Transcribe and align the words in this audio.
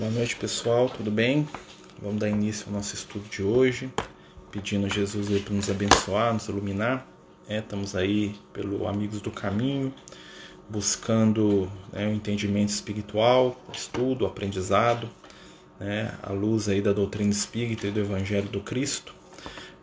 Boa 0.00 0.10
noite, 0.12 0.34
pessoal, 0.34 0.88
tudo 0.88 1.10
bem? 1.10 1.46
Vamos 2.00 2.20
dar 2.20 2.30
início 2.30 2.64
ao 2.68 2.72
nosso 2.72 2.94
estudo 2.94 3.28
de 3.28 3.42
hoje, 3.42 3.92
pedindo 4.50 4.86
a 4.86 4.88
Jesus 4.88 5.28
para 5.42 5.52
nos 5.52 5.68
abençoar, 5.68 6.32
nos 6.32 6.48
iluminar. 6.48 7.06
É, 7.46 7.58
estamos 7.58 7.94
aí 7.94 8.34
pelo 8.50 8.88
Amigos 8.88 9.20
do 9.20 9.30
Caminho, 9.30 9.92
buscando 10.70 11.70
né, 11.92 12.08
o 12.08 12.14
entendimento 12.14 12.70
espiritual, 12.70 13.60
estudo, 13.74 14.24
aprendizado, 14.24 15.06
né, 15.78 16.14
à 16.22 16.32
luz 16.32 16.66
aí 16.66 16.80
da 16.80 16.94
doutrina 16.94 17.30
espírita 17.30 17.86
e 17.86 17.90
do 17.90 18.00
Evangelho 18.00 18.48
do 18.48 18.62
Cristo. 18.62 19.14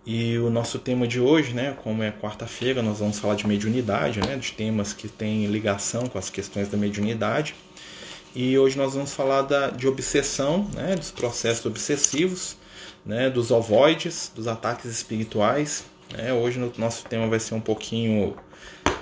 E 0.04 0.36
o 0.40 0.50
nosso 0.50 0.80
tema 0.80 1.08
de 1.08 1.20
hoje, 1.20 1.54
né, 1.54 1.78
como 1.84 2.02
é 2.02 2.12
quarta-feira, 2.12 2.82
nós 2.82 2.98
vamos 2.98 3.20
falar 3.20 3.36
de 3.36 3.46
mediunidade, 3.46 4.20
né, 4.22 4.36
de 4.36 4.52
temas 4.54 4.94
que 4.94 5.08
têm 5.08 5.46
ligação 5.46 6.08
com 6.08 6.18
as 6.18 6.32
questões 6.32 6.70
da 6.70 6.76
mediunidade. 6.76 7.54
E 8.40 8.56
hoje 8.56 8.78
nós 8.78 8.94
vamos 8.94 9.14
falar 9.14 9.42
da, 9.42 9.72
de 9.72 9.88
obsessão, 9.88 10.70
né, 10.76 10.96
dos 10.96 11.10
processos 11.10 11.66
obsessivos, 11.66 12.56
né, 13.04 13.32
dos 13.32 13.50
ovoides, 13.50 14.32
dos 14.36 14.46
ataques 14.46 14.86
espirituais. 14.92 15.86
Né? 16.16 16.32
Hoje 16.32 16.60
o 16.60 16.72
nosso 16.78 17.04
tema 17.06 17.28
vai 17.28 17.40
ser 17.40 17.56
um 17.56 17.60
pouquinho 17.60 18.36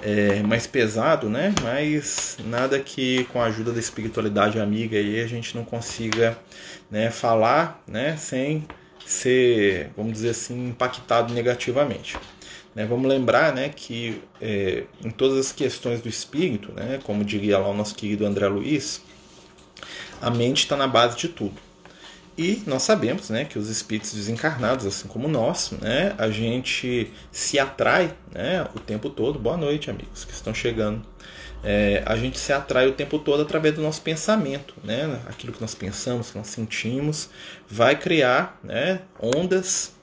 é, 0.01 0.41
mais 0.41 0.65
pesado, 0.67 1.29
né? 1.29 1.53
mas 1.61 2.37
nada 2.45 2.79
que 2.79 3.25
com 3.25 3.41
a 3.41 3.47
ajuda 3.47 3.73
da 3.73 3.79
espiritualidade 3.81 4.57
amiga 4.57 4.97
aí 4.97 5.19
a 5.19 5.27
gente 5.27 5.53
não 5.53 5.65
consiga 5.65 6.37
né, 6.89 7.11
falar 7.11 7.83
né, 7.85 8.15
sem 8.15 8.65
ser, 9.05 9.91
vamos 9.97 10.13
dizer 10.13 10.29
assim, 10.29 10.69
impactado 10.69 11.33
negativamente. 11.33 12.17
Né, 12.73 12.85
vamos 12.85 13.05
lembrar 13.05 13.53
né, 13.53 13.67
que 13.67 14.21
é, 14.41 14.85
em 15.03 15.09
todas 15.09 15.37
as 15.37 15.51
questões 15.51 15.99
do 15.99 16.07
espírito, 16.07 16.71
né, 16.71 17.01
como 17.03 17.21
diria 17.25 17.57
lá 17.57 17.67
o 17.67 17.73
nosso 17.73 17.95
querido 17.95 18.25
André 18.25 18.47
Luiz, 18.47 19.01
a 20.21 20.29
mente 20.29 20.63
está 20.63 20.75
na 20.75 20.87
base 20.87 21.17
de 21.17 21.27
tudo. 21.29 21.65
E 22.37 22.61
nós 22.67 22.83
sabemos 22.83 23.29
né, 23.29 23.45
que 23.45 23.57
os 23.57 23.69
espíritos 23.69 24.13
desencarnados, 24.13 24.85
assim 24.85 25.07
como 25.07 25.27
nós, 25.27 25.71
né, 25.71 26.13
a 26.17 26.29
gente 26.29 27.11
se 27.31 27.57
atrai 27.57 28.13
né, 28.33 28.67
o 28.75 28.79
tempo 28.79 29.09
todo. 29.09 29.39
Boa 29.39 29.55
noite, 29.55 29.89
amigos 29.89 30.25
que 30.25 30.33
estão 30.33 30.53
chegando. 30.53 31.01
É, 31.63 32.03
a 32.05 32.17
gente 32.17 32.37
se 32.37 32.51
atrai 32.51 32.87
o 32.87 32.91
tempo 32.91 33.17
todo 33.19 33.41
através 33.41 33.73
do 33.73 33.81
nosso 33.81 34.01
pensamento. 34.01 34.75
Né? 34.83 35.19
Aquilo 35.27 35.53
que 35.53 35.61
nós 35.61 35.73
pensamos, 35.73 36.31
que 36.31 36.37
nós 36.37 36.47
sentimos, 36.47 37.29
vai 37.69 37.95
criar 37.95 38.59
né, 38.61 39.01
ondas 39.17 39.93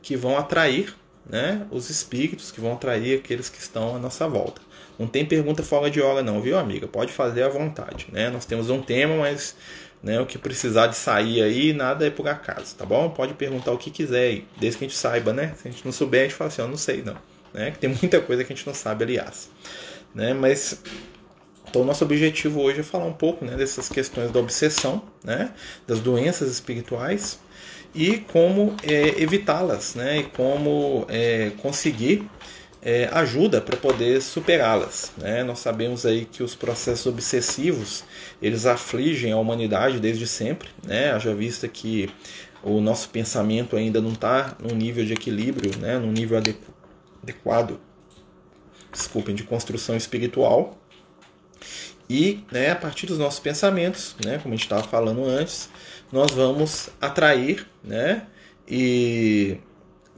que 0.00 0.16
vão 0.16 0.38
atrair 0.38 0.94
né, 1.28 1.66
os 1.72 1.90
espíritos, 1.90 2.52
que 2.52 2.60
vão 2.60 2.74
atrair 2.74 3.18
aqueles 3.18 3.48
que 3.48 3.58
estão 3.58 3.96
à 3.96 3.98
nossa 3.98 4.28
volta. 4.28 4.62
Não 5.00 5.06
tem 5.06 5.24
pergunta 5.24 5.62
fora 5.62 5.90
de 5.90 6.02
hora 6.02 6.22
não, 6.22 6.42
viu, 6.42 6.58
amiga? 6.58 6.86
Pode 6.86 7.10
fazer 7.10 7.42
à 7.42 7.48
vontade, 7.48 8.08
né? 8.12 8.28
Nós 8.28 8.44
temos 8.44 8.68
um 8.68 8.82
tema, 8.82 9.16
mas 9.16 9.56
né, 10.02 10.20
o 10.20 10.26
que 10.26 10.36
precisar 10.36 10.88
de 10.88 10.96
sair 10.96 11.42
aí, 11.42 11.72
nada 11.72 12.06
é 12.06 12.10
por 12.10 12.28
acaso, 12.28 12.76
tá 12.76 12.84
bom? 12.84 13.08
Pode 13.08 13.32
perguntar 13.32 13.72
o 13.72 13.78
que 13.78 13.90
quiser 13.90 14.24
aí, 14.28 14.44
desde 14.58 14.78
que 14.78 14.84
a 14.84 14.88
gente 14.88 14.98
saiba, 14.98 15.32
né? 15.32 15.54
Se 15.56 15.66
a 15.66 15.70
gente 15.70 15.82
não 15.86 15.92
souber, 15.92 16.20
a 16.20 16.24
gente 16.24 16.34
fala 16.34 16.48
assim, 16.48 16.60
ó, 16.60 16.68
não 16.68 16.76
sei 16.76 17.02
não, 17.02 17.16
né? 17.54 17.70
Que 17.70 17.78
tem 17.78 17.88
muita 17.88 18.20
coisa 18.20 18.44
que 18.44 18.52
a 18.52 18.56
gente 18.56 18.66
não 18.66 18.74
sabe, 18.74 19.04
aliás, 19.04 19.50
né? 20.14 20.34
Mas 20.34 20.82
então, 21.70 21.82
nosso 21.82 22.04
objetivo 22.04 22.60
hoje 22.60 22.80
é 22.80 22.82
falar 22.82 23.06
um 23.06 23.12
pouco 23.12 23.44
né, 23.44 23.56
dessas 23.56 23.88
questões 23.88 24.30
da 24.32 24.40
obsessão, 24.40 25.02
né, 25.24 25.52
das 25.86 26.00
doenças 26.00 26.50
espirituais 26.50 27.38
e 27.94 28.18
como 28.18 28.74
é, 28.82 29.22
evitá-las, 29.22 29.94
né, 29.94 30.18
e 30.18 30.22
como 30.24 31.06
é, 31.08 31.52
conseguir 31.62 32.28
é, 32.82 33.08
ajuda 33.12 33.60
para 33.60 33.76
poder 33.76 34.22
superá-las. 34.22 35.12
Né? 35.16 35.42
Nós 35.44 35.58
sabemos 35.58 36.06
aí 36.06 36.24
que 36.24 36.42
os 36.42 36.54
processos 36.54 37.06
obsessivos 37.06 38.04
eles 38.40 38.66
afligem 38.66 39.32
a 39.32 39.36
humanidade 39.36 40.00
desde 40.00 40.26
sempre, 40.26 40.70
né? 40.84 41.12
Haja 41.12 41.34
vista 41.34 41.68
que 41.68 42.08
o 42.62 42.80
nosso 42.80 43.08
pensamento 43.10 43.76
ainda 43.76 44.00
não 44.00 44.12
está 44.12 44.56
num 44.58 44.74
nível 44.74 45.04
de 45.04 45.12
equilíbrio, 45.12 45.78
né? 45.78 45.98
num 45.98 46.12
nível 46.12 46.40
adequado, 47.22 47.80
desculpem, 48.92 49.34
de 49.34 49.44
construção 49.44 49.96
espiritual. 49.96 50.78
E 52.08 52.44
né, 52.50 52.72
a 52.72 52.76
partir 52.76 53.06
dos 53.06 53.18
nossos 53.18 53.38
pensamentos, 53.38 54.16
né, 54.24 54.38
como 54.38 54.52
a 54.52 54.56
gente 54.56 54.64
estava 54.64 54.82
falando 54.82 55.24
antes, 55.24 55.70
nós 56.10 56.32
vamos 56.32 56.90
atrair 57.00 57.64
né, 57.84 58.26
e 58.66 59.58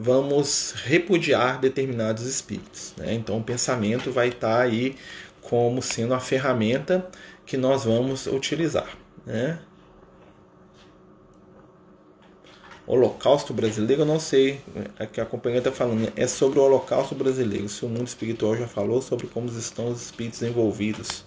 vamos 0.02 0.74
repudiar 0.84 1.60
determinados 1.60 2.26
espíritos. 2.26 2.92
Né? 2.96 3.14
Então 3.14 3.38
o 3.38 3.42
pensamento 3.42 4.10
vai 4.10 4.28
estar 4.28 4.56
tá 4.56 4.62
aí 4.62 4.96
como 5.40 5.80
sendo 5.80 6.12
a 6.12 6.20
ferramenta 6.20 7.08
que 7.46 7.56
nós 7.56 7.84
vamos 7.84 8.26
utilizar. 8.26 8.88
Né? 9.24 9.58
Holocausto 12.84 13.54
brasileiro, 13.54 14.02
eu 14.02 14.06
não 14.06 14.18
sei, 14.18 14.60
é 14.98 15.06
que 15.06 15.20
a 15.20 15.24
companhia 15.24 15.58
está 15.58 15.70
falando, 15.70 16.12
é 16.16 16.26
sobre 16.26 16.58
o 16.58 16.62
Holocausto 16.62 17.14
brasileiro. 17.14 17.68
Se 17.68 17.84
o 17.84 17.88
mundo 17.88 18.08
espiritual 18.08 18.56
já 18.56 18.66
falou 18.66 19.00
sobre 19.00 19.28
como 19.28 19.46
estão 19.46 19.88
os 19.88 20.02
espíritos 20.02 20.42
envolvidos. 20.42 21.24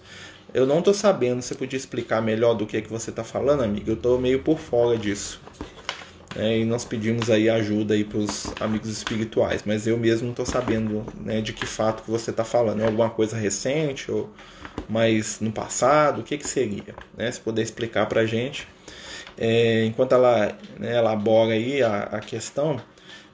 Eu 0.52 0.66
não 0.66 0.78
estou 0.78 0.94
sabendo, 0.94 1.42
você 1.42 1.54
podia 1.54 1.76
explicar 1.76 2.20
melhor 2.20 2.54
do 2.54 2.66
que 2.66 2.76
é 2.76 2.80
que 2.80 2.90
você 2.90 3.10
está 3.10 3.24
falando, 3.24 3.62
amigo? 3.62 3.90
Eu 3.90 3.94
estou 3.94 4.18
meio 4.18 4.42
por 4.42 4.58
fora 4.58 4.96
disso. 4.98 5.40
É, 6.38 6.58
e 6.58 6.64
nós 6.66 6.84
pedimos 6.84 7.30
aí 7.30 7.48
ajuda 7.48 7.94
aí 7.94 8.04
para 8.04 8.18
os 8.18 8.52
amigos 8.60 8.90
espirituais, 8.90 9.62
mas 9.64 9.86
eu 9.86 9.96
mesmo 9.96 10.24
não 10.24 10.32
estou 10.32 10.44
sabendo 10.44 11.06
né, 11.18 11.40
de 11.40 11.54
que 11.54 11.64
fato 11.64 12.02
que 12.02 12.10
você 12.10 12.30
está 12.30 12.44
falando. 12.44 12.82
É 12.82 12.84
alguma 12.84 13.08
coisa 13.08 13.36
recente 13.36 14.10
ou 14.10 14.30
mais 14.88 15.40
no 15.40 15.50
passado? 15.50 16.20
O 16.20 16.24
que, 16.24 16.36
que 16.36 16.46
seria? 16.46 16.94
Né? 17.16 17.30
Se 17.32 17.40
puder 17.40 17.62
explicar 17.62 18.06
para 18.06 18.20
a 18.20 18.26
gente. 18.26 18.68
É, 19.38 19.84
enquanto 19.86 20.12
ela 20.12 20.56
né, 20.78 20.96
elabora 20.98 21.54
aí 21.54 21.82
a, 21.82 22.02
a 22.02 22.20
questão, 22.20 22.80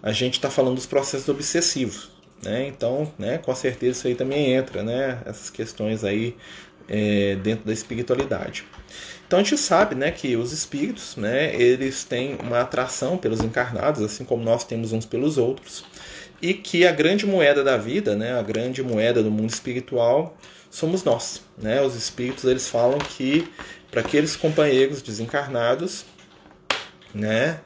a 0.01 0.13
gente 0.13 0.35
está 0.35 0.49
falando 0.49 0.77
dos 0.77 0.87
processos 0.87 1.29
obsessivos. 1.29 2.11
Né? 2.41 2.69
Então, 2.69 3.13
né, 3.19 3.39
com 3.39 3.55
certeza 3.55 3.99
isso 3.99 4.07
aí 4.07 4.15
também 4.15 4.53
entra, 4.53 4.83
né? 4.85 5.21
essas 5.27 5.51
questões 5.51 6.05
aí 6.05 6.37
é, 6.89 7.37
dentro 7.37 7.67
da 7.67 7.73
espiritualidade. 7.73 8.65
Então 9.33 9.41
a 9.41 9.43
gente 9.43 9.57
sabe 9.57 9.95
né, 9.95 10.11
que 10.11 10.37
os 10.37 10.53
espíritos 10.53 11.17
né, 11.17 11.55
eles 11.55 12.05
têm 12.05 12.37
uma 12.43 12.61
atração 12.61 13.17
pelos 13.17 13.41
encarnados, 13.41 14.03
assim 14.03 14.27
como 14.27 14.45
nós 14.45 14.63
temos 14.63 14.93
uns 14.93 15.07
pelos 15.07 15.39
outros, 15.39 15.87
e 16.43 16.53
que 16.53 16.87
a 16.87 16.93
grande 16.93 17.25
moeda 17.25 17.65
da 17.65 17.79
vida, 17.79 18.15
né, 18.15 18.39
a 18.39 18.43
grande 18.43 18.83
moeda 18.83 19.23
do 19.23 19.31
mundo 19.31 19.49
espiritual, 19.49 20.37
somos 20.71 21.03
nós. 21.03 21.41
Né? 21.57 21.81
Os 21.81 21.95
espíritos 21.97 22.45
eles 22.45 22.69
falam 22.69 22.99
que 22.99 23.51
para 23.91 24.03
aqueles 24.03 24.37
companheiros 24.37 25.01
desencarnados, 25.01 26.05
né, 27.15 27.61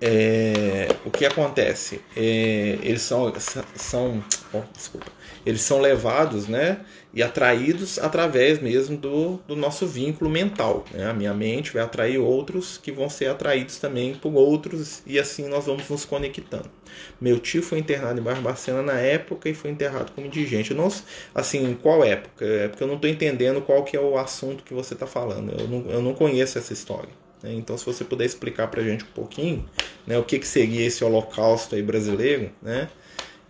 é, 0.00 0.86
o 1.04 1.10
que 1.10 1.26
acontece? 1.26 2.00
É, 2.16 2.78
eles 2.80 3.02
são, 3.02 3.32
são 3.74 4.22
oh, 4.52 4.62
desculpa, 4.72 5.10
eles 5.48 5.62
são 5.62 5.80
levados 5.80 6.46
né, 6.46 6.80
e 7.14 7.22
atraídos 7.22 7.98
através 7.98 8.60
mesmo 8.60 8.98
do, 8.98 9.38
do 9.48 9.56
nosso 9.56 9.86
vínculo 9.86 10.28
mental. 10.28 10.84
Né? 10.92 11.08
A 11.08 11.14
minha 11.14 11.32
mente 11.32 11.72
vai 11.72 11.82
atrair 11.82 12.18
outros 12.18 12.76
que 12.76 12.92
vão 12.92 13.08
ser 13.08 13.30
atraídos 13.30 13.78
também 13.78 14.14
por 14.14 14.34
outros 14.34 15.02
e 15.06 15.18
assim 15.18 15.48
nós 15.48 15.64
vamos 15.64 15.88
nos 15.88 16.04
conectando. 16.04 16.70
Meu 17.18 17.38
tio 17.38 17.62
foi 17.62 17.78
internado 17.78 18.20
em 18.20 18.22
Barbacena 18.22 18.82
na 18.82 19.00
época 19.00 19.48
e 19.48 19.54
foi 19.54 19.70
enterrado 19.70 20.12
como 20.12 20.26
indigente. 20.26 20.72
Eu 20.72 20.76
não, 20.76 20.92
assim, 21.34 21.74
qual 21.80 22.04
época? 22.04 22.44
É 22.44 22.68
porque 22.68 22.82
eu 22.82 22.88
não 22.88 22.96
estou 22.96 23.08
entendendo 23.08 23.62
qual 23.62 23.82
que 23.84 23.96
é 23.96 24.00
o 24.00 24.18
assunto 24.18 24.62
que 24.62 24.74
você 24.74 24.92
está 24.92 25.06
falando. 25.06 25.58
Eu 25.58 25.66
não, 25.66 25.90
eu 25.90 26.02
não 26.02 26.12
conheço 26.12 26.58
essa 26.58 26.74
história. 26.74 27.10
Né? 27.42 27.54
Então, 27.54 27.78
se 27.78 27.86
você 27.86 28.04
puder 28.04 28.26
explicar 28.26 28.68
para 28.68 28.82
a 28.82 28.84
gente 28.84 29.04
um 29.04 29.14
pouquinho 29.14 29.64
né, 30.06 30.18
o 30.18 30.24
que, 30.24 30.38
que 30.38 30.46
seria 30.46 30.84
esse 30.84 31.02
holocausto 31.02 31.74
aí 31.74 31.82
brasileiro, 31.82 32.50
né? 32.60 32.90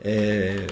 É, 0.01 0.65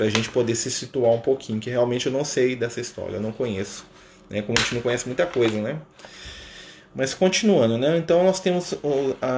para 0.00 0.06
a 0.06 0.10
gente 0.10 0.30
poder 0.30 0.54
se 0.54 0.70
situar 0.70 1.12
um 1.12 1.20
pouquinho, 1.20 1.60
que 1.60 1.68
realmente 1.68 2.06
eu 2.06 2.12
não 2.12 2.24
sei 2.24 2.56
dessa 2.56 2.80
história, 2.80 3.16
eu 3.16 3.20
não 3.20 3.32
conheço. 3.32 3.84
Né? 4.30 4.40
Como 4.40 4.58
a 4.58 4.62
gente 4.62 4.76
não 4.76 4.80
conhece 4.80 5.06
muita 5.06 5.26
coisa, 5.26 5.60
né? 5.60 5.76
Mas 6.94 7.12
continuando, 7.12 7.76
né? 7.76 7.98
Então 7.98 8.24
nós 8.24 8.40
temos 8.40 8.74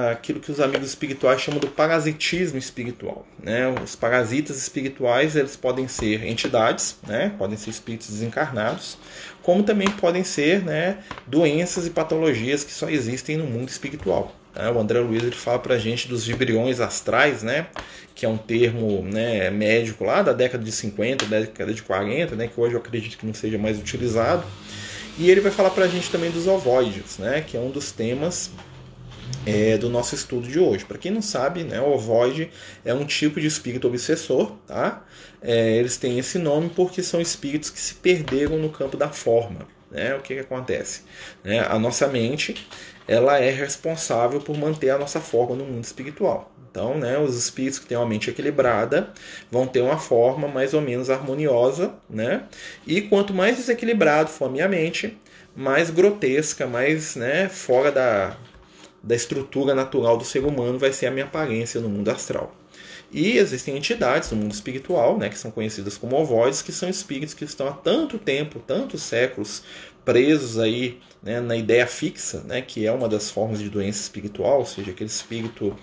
aquilo 0.09 0.39
que 0.39 0.49
os 0.49 0.61
amigos 0.61 0.87
espirituais 0.87 1.41
chamam 1.41 1.59
do 1.59 1.67
parasitismo 1.67 2.57
espiritual, 2.57 3.27
né? 3.43 3.67
Os 3.83 3.93
parasitas 3.93 4.55
espirituais, 4.57 5.35
eles 5.35 5.57
podem 5.57 5.85
ser 5.89 6.23
entidades, 6.23 6.95
né? 7.05 7.33
Podem 7.37 7.57
ser 7.57 7.69
espíritos 7.69 8.07
desencarnados, 8.07 8.97
como 9.41 9.63
também 9.63 9.89
podem 9.89 10.23
ser, 10.23 10.63
né, 10.63 10.99
doenças 11.27 11.85
e 11.85 11.89
patologias 11.89 12.63
que 12.63 12.71
só 12.71 12.89
existem 12.89 13.35
no 13.35 13.45
mundo 13.45 13.67
espiritual. 13.67 14.33
Né? 14.55 14.69
O 14.69 14.79
André 14.79 14.99
Luiz 14.99 15.23
ele 15.23 15.35
fala 15.35 15.59
para 15.59 15.75
a 15.75 15.79
gente 15.79 16.07
dos 16.07 16.25
vibriões 16.25 16.79
astrais, 16.79 17.43
né? 17.43 17.67
que 18.15 18.25
é 18.25 18.29
um 18.29 18.37
termo 18.37 19.03
né, 19.03 19.49
médico 19.49 20.03
lá 20.03 20.21
da 20.21 20.33
década 20.33 20.63
de 20.63 20.71
50, 20.71 21.25
década 21.25 21.73
de 21.73 21.81
40, 21.81 22.35
né? 22.35 22.47
que 22.47 22.59
hoje 22.59 22.75
eu 22.75 22.79
acredito 22.79 23.17
que 23.17 23.25
não 23.25 23.33
seja 23.33 23.57
mais 23.57 23.79
utilizado. 23.79 24.43
E 25.17 25.29
ele 25.29 25.41
vai 25.41 25.51
falar 25.51 25.69
para 25.69 25.85
a 25.85 25.87
gente 25.87 26.09
também 26.09 26.31
dos 26.31 26.47
ovoides, 26.47 27.17
né? 27.17 27.43
que 27.45 27.57
é 27.57 27.59
um 27.59 27.69
dos 27.69 27.91
temas 27.91 28.51
é, 29.45 29.77
do 29.77 29.89
nosso 29.89 30.15
estudo 30.15 30.47
de 30.47 30.59
hoje. 30.59 30.85
Para 30.85 30.97
quem 30.97 31.11
não 31.11 31.21
sabe, 31.21 31.63
né, 31.63 31.79
o 31.79 31.93
ovoide 31.93 32.49
é 32.83 32.93
um 32.93 33.05
tipo 33.05 33.39
de 33.39 33.47
espírito 33.47 33.87
obsessor. 33.87 34.53
Tá? 34.67 35.03
É, 35.41 35.75
eles 35.75 35.97
têm 35.97 36.17
esse 36.17 36.37
nome 36.37 36.69
porque 36.69 37.03
são 37.03 37.19
espíritos 37.19 37.69
que 37.69 37.79
se 37.79 37.95
perderam 37.95 38.57
no 38.57 38.69
campo 38.69 38.97
da 38.97 39.09
forma. 39.09 39.67
né, 39.91 40.15
o 40.15 40.21
que, 40.21 40.33
que 40.33 40.39
acontece? 40.39 41.01
Né, 41.43 41.59
a 41.59 41.77
nossa 41.77 42.07
mente 42.07 42.67
ela 43.07 43.37
é 43.39 43.49
responsável 43.49 44.39
por 44.39 44.57
manter 44.57 44.89
a 44.89 44.97
nossa 44.97 45.19
forma 45.19 45.55
no 45.55 45.65
mundo 45.65 45.83
espiritual. 45.83 46.51
Então, 46.73 46.97
né, 46.97 47.19
os 47.19 47.37
espíritos 47.37 47.77
que 47.77 47.85
têm 47.85 47.95
uma 47.95 48.07
mente 48.07 48.31
equilibrada 48.31 49.13
vão 49.51 49.67
ter 49.67 49.81
uma 49.81 49.99
forma 49.99 50.47
mais 50.47 50.73
ou 50.73 50.81
menos 50.81 51.07
harmoniosa, 51.07 51.93
né? 52.09 52.45
E 52.87 52.99
quanto 53.01 53.31
mais 53.31 53.57
desequilibrado 53.57 54.29
for 54.29 54.45
a 54.45 54.49
minha 54.49 54.67
mente, 54.67 55.15
mais 55.55 55.91
grotesca, 55.91 56.65
mais 56.65 57.15
né, 57.15 57.47
fora 57.47 57.91
da, 57.91 58.37
da 59.03 59.15
estrutura 59.15 59.75
natural 59.75 60.17
do 60.17 60.25
ser 60.25 60.43
humano 60.43 60.79
vai 60.79 60.91
ser 60.91 61.05
a 61.05 61.11
minha 61.11 61.25
aparência 61.25 61.79
no 61.79 61.89
mundo 61.89 62.09
astral. 62.09 62.55
E 63.11 63.37
existem 63.37 63.77
entidades 63.77 64.31
no 64.31 64.37
mundo 64.37 64.51
espiritual, 64.51 65.15
né, 65.19 65.29
que 65.29 65.37
são 65.37 65.51
conhecidas 65.51 65.95
como 65.95 66.15
ovoides, 66.15 66.63
que 66.63 66.71
são 66.71 66.89
espíritos 66.89 67.35
que 67.35 67.45
estão 67.45 67.67
há 67.67 67.71
tanto 67.71 68.17
tempo, 68.17 68.57
tantos 68.57 69.03
séculos, 69.03 69.61
presos 70.03 70.57
aí 70.57 70.99
né, 71.23 71.39
na 71.39 71.55
ideia 71.55 71.87
fixa, 71.87 72.41
né, 72.41 72.61
que 72.61 72.85
é 72.85 72.91
uma 72.91 73.07
das 73.07 73.31
formas 73.31 73.59
de 73.59 73.69
doença 73.69 74.01
espiritual, 74.01 74.59
ou 74.59 74.65
seja, 74.65 74.91
aquele 74.91 75.09
espírito 75.09 75.75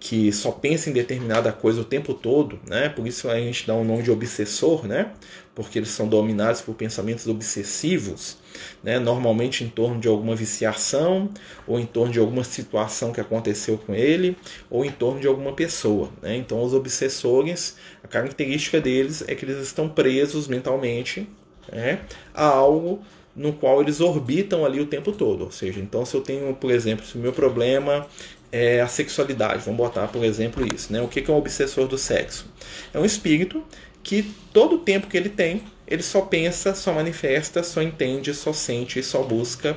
que 0.00 0.32
só 0.32 0.52
pensa 0.52 0.88
em 0.88 0.92
determinada 0.92 1.52
coisa 1.52 1.80
o 1.80 1.84
tempo 1.84 2.14
todo, 2.14 2.58
né? 2.66 2.88
Por 2.88 3.06
isso 3.06 3.28
a 3.28 3.38
gente 3.38 3.66
dá 3.66 3.74
o 3.74 3.80
um 3.80 3.84
nome 3.84 4.02
de 4.02 4.10
obsessor, 4.10 4.86
né? 4.86 5.12
Porque 5.54 5.78
eles 5.78 5.88
são 5.88 6.06
dominados 6.06 6.60
por 6.60 6.74
pensamentos 6.76 7.26
obsessivos, 7.26 8.36
né? 8.82 9.00
Normalmente 9.00 9.64
em 9.64 9.68
torno 9.68 9.98
de 10.00 10.06
alguma 10.06 10.36
viciação, 10.36 11.28
ou 11.66 11.80
em 11.80 11.86
torno 11.86 12.12
de 12.12 12.20
alguma 12.20 12.44
situação 12.44 13.12
que 13.12 13.20
aconteceu 13.20 13.76
com 13.76 13.92
ele, 13.92 14.36
ou 14.70 14.84
em 14.84 14.90
torno 14.90 15.20
de 15.20 15.26
alguma 15.26 15.52
pessoa, 15.52 16.10
né? 16.22 16.36
Então 16.36 16.62
os 16.62 16.72
obsessores, 16.72 17.76
a 18.02 18.06
característica 18.06 18.80
deles 18.80 19.24
é 19.26 19.34
que 19.34 19.44
eles 19.44 19.58
estão 19.58 19.88
presos 19.88 20.46
mentalmente, 20.46 21.28
né? 21.72 22.02
A 22.32 22.46
algo 22.46 23.02
no 23.38 23.52
qual 23.52 23.80
eles 23.80 24.00
orbitam 24.00 24.66
ali 24.66 24.80
o 24.80 24.86
tempo 24.86 25.12
todo. 25.12 25.44
Ou 25.44 25.50
seja, 25.50 25.80
então 25.80 26.04
se 26.04 26.14
eu 26.14 26.20
tenho, 26.20 26.52
por 26.54 26.70
exemplo, 26.70 27.06
se 27.06 27.16
o 27.16 27.20
meu 27.20 27.32
problema 27.32 28.06
é 28.50 28.80
a 28.80 28.88
sexualidade. 28.88 29.62
Vamos 29.64 29.78
botar, 29.78 30.08
por 30.08 30.24
exemplo, 30.24 30.66
isso. 30.74 30.92
Né? 30.92 31.00
O 31.00 31.08
que 31.08 31.20
é 31.20 31.32
um 31.32 31.36
obsessor 31.36 31.86
do 31.86 31.96
sexo? 31.96 32.46
É 32.92 32.98
um 32.98 33.04
espírito 33.04 33.62
que 34.02 34.34
todo 34.52 34.76
o 34.76 34.78
tempo 34.78 35.06
que 35.06 35.16
ele 35.16 35.28
tem, 35.28 35.62
ele 35.86 36.02
só 36.02 36.22
pensa, 36.22 36.74
só 36.74 36.92
manifesta, 36.92 37.62
só 37.62 37.82
entende, 37.82 38.34
só 38.34 38.52
sente 38.52 38.98
e 38.98 39.02
só 39.02 39.22
busca 39.22 39.76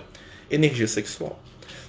energia 0.50 0.88
sexual. 0.88 1.42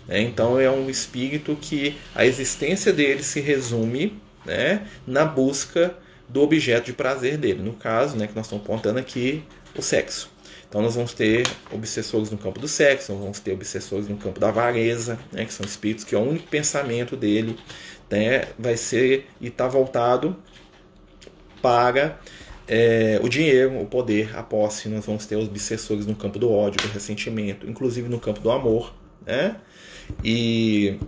Né? 0.06 0.20
Então 0.20 0.58
é 0.58 0.70
um 0.70 0.90
espírito 0.90 1.56
que 1.60 1.96
a 2.14 2.26
existência 2.26 2.92
dele 2.92 3.22
se 3.22 3.40
resume 3.40 4.20
né, 4.44 4.86
na 5.06 5.25
busca 5.25 5.96
do 6.28 6.42
objeto 6.42 6.86
de 6.86 6.92
prazer 6.92 7.36
dele. 7.36 7.62
No 7.62 7.75
caso, 7.75 8.16
né, 8.16 8.26
que 8.26 8.34
nós 8.34 8.46
estamos 8.46 8.64
apontando 8.64 8.98
aqui, 8.98 9.44
o 9.76 9.82
sexo. 9.82 10.31
Então 10.72 10.80
nós 10.80 10.94
vamos 10.94 11.12
ter 11.12 11.46
obsessores 11.70 12.30
no 12.30 12.38
campo 12.38 12.58
do 12.58 12.66
sexo, 12.66 13.12
nós 13.12 13.20
vamos 13.20 13.40
ter 13.40 13.52
obsessores 13.52 14.08
no 14.08 14.16
campo 14.16 14.40
da 14.40 14.48
avareza, 14.48 15.19
né, 15.30 15.44
que 15.44 15.52
são 15.52 15.66
espíritos 15.66 16.02
que 16.02 16.14
é 16.14 16.19
o 16.19 16.22
único 16.22 16.48
pensamento 16.48 17.14
dele 17.14 17.58
né, 18.10 18.46
vai 18.58 18.78
ser 18.78 19.26
e 19.38 19.48
está 19.48 19.69
voltado 19.69 20.34
para 21.60 22.19
é, 22.66 23.20
o 23.22 23.28
dinheiro, 23.28 23.82
o 23.82 23.84
poder, 23.84 24.34
a 24.34 24.42
posse. 24.42 24.88
Nós 24.88 25.04
vamos 25.04 25.26
ter 25.26 25.36
obsessores 25.36 26.06
no 26.06 26.14
campo 26.14 26.38
do 26.38 26.50
ódio, 26.50 26.80
do 26.80 26.90
ressentimento, 26.90 27.68
inclusive 27.68 28.08
no 28.08 28.18
campo 28.18 28.40
do 28.40 28.50
amor. 28.50 28.94
Né? 29.26 29.56
E 30.25 30.98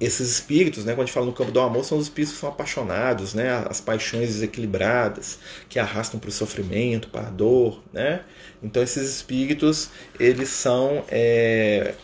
esses 0.00 0.30
espíritos, 0.30 0.84
né, 0.84 0.92
quando 0.92 1.02
a 1.02 1.04
gente 1.04 1.12
fala 1.12 1.26
no 1.26 1.32
campo 1.32 1.52
do 1.52 1.60
amor, 1.60 1.84
são 1.84 1.98
os 1.98 2.04
espíritos 2.04 2.34
que 2.34 2.40
são 2.40 2.48
apaixonados, 2.48 3.34
né, 3.34 3.64
as 3.68 3.80
paixões 3.80 4.28
desequilibradas, 4.28 5.38
que 5.68 5.78
arrastam 5.78 6.18
para 6.18 6.30
o 6.30 6.32
sofrimento, 6.32 7.08
para 7.08 7.28
a 7.28 7.30
dor, 7.30 7.82
né? 7.92 8.22
Então 8.62 8.82
esses 8.82 9.08
espíritos, 9.08 9.90
eles 10.18 10.48
são 10.48 11.04
é, 11.08 11.94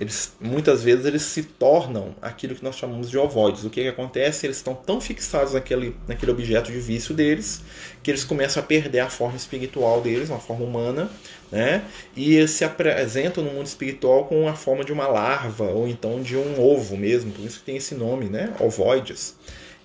eles 0.00 0.32
muitas 0.40 0.82
vezes 0.82 1.04
eles 1.04 1.20
se 1.20 1.42
tornam 1.42 2.16
aquilo 2.22 2.54
que 2.54 2.64
nós 2.64 2.74
chamamos 2.74 3.10
de 3.10 3.18
ovoides. 3.18 3.64
O 3.64 3.70
que, 3.70 3.82
que 3.82 3.88
acontece? 3.88 4.46
Eles 4.46 4.56
estão 4.56 4.74
tão 4.74 4.98
fixados 4.98 5.52
naquele, 5.52 5.94
naquele 6.08 6.32
objeto 6.32 6.72
de 6.72 6.80
vício 6.80 7.14
deles 7.14 7.62
que 8.02 8.10
eles 8.10 8.24
começam 8.24 8.62
a 8.62 8.66
perder 8.66 9.00
a 9.00 9.10
forma 9.10 9.36
espiritual 9.36 10.00
deles, 10.00 10.30
uma 10.30 10.38
forma 10.38 10.64
humana, 10.64 11.10
né? 11.52 11.84
E 12.16 12.34
eles 12.34 12.52
se 12.52 12.64
apresentam 12.64 13.44
no 13.44 13.52
mundo 13.52 13.66
espiritual 13.66 14.24
com 14.24 14.48
a 14.48 14.54
forma 14.54 14.82
de 14.82 14.90
uma 14.90 15.06
larva 15.06 15.64
ou 15.64 15.86
então 15.86 16.22
de 16.22 16.34
um 16.34 16.58
ovo 16.58 16.96
mesmo, 16.96 17.30
por 17.30 17.44
isso 17.44 17.58
que 17.58 17.66
tem 17.66 17.76
esse 17.76 17.94
nome, 17.94 18.30
né? 18.30 18.54
Ovoides. 18.58 19.36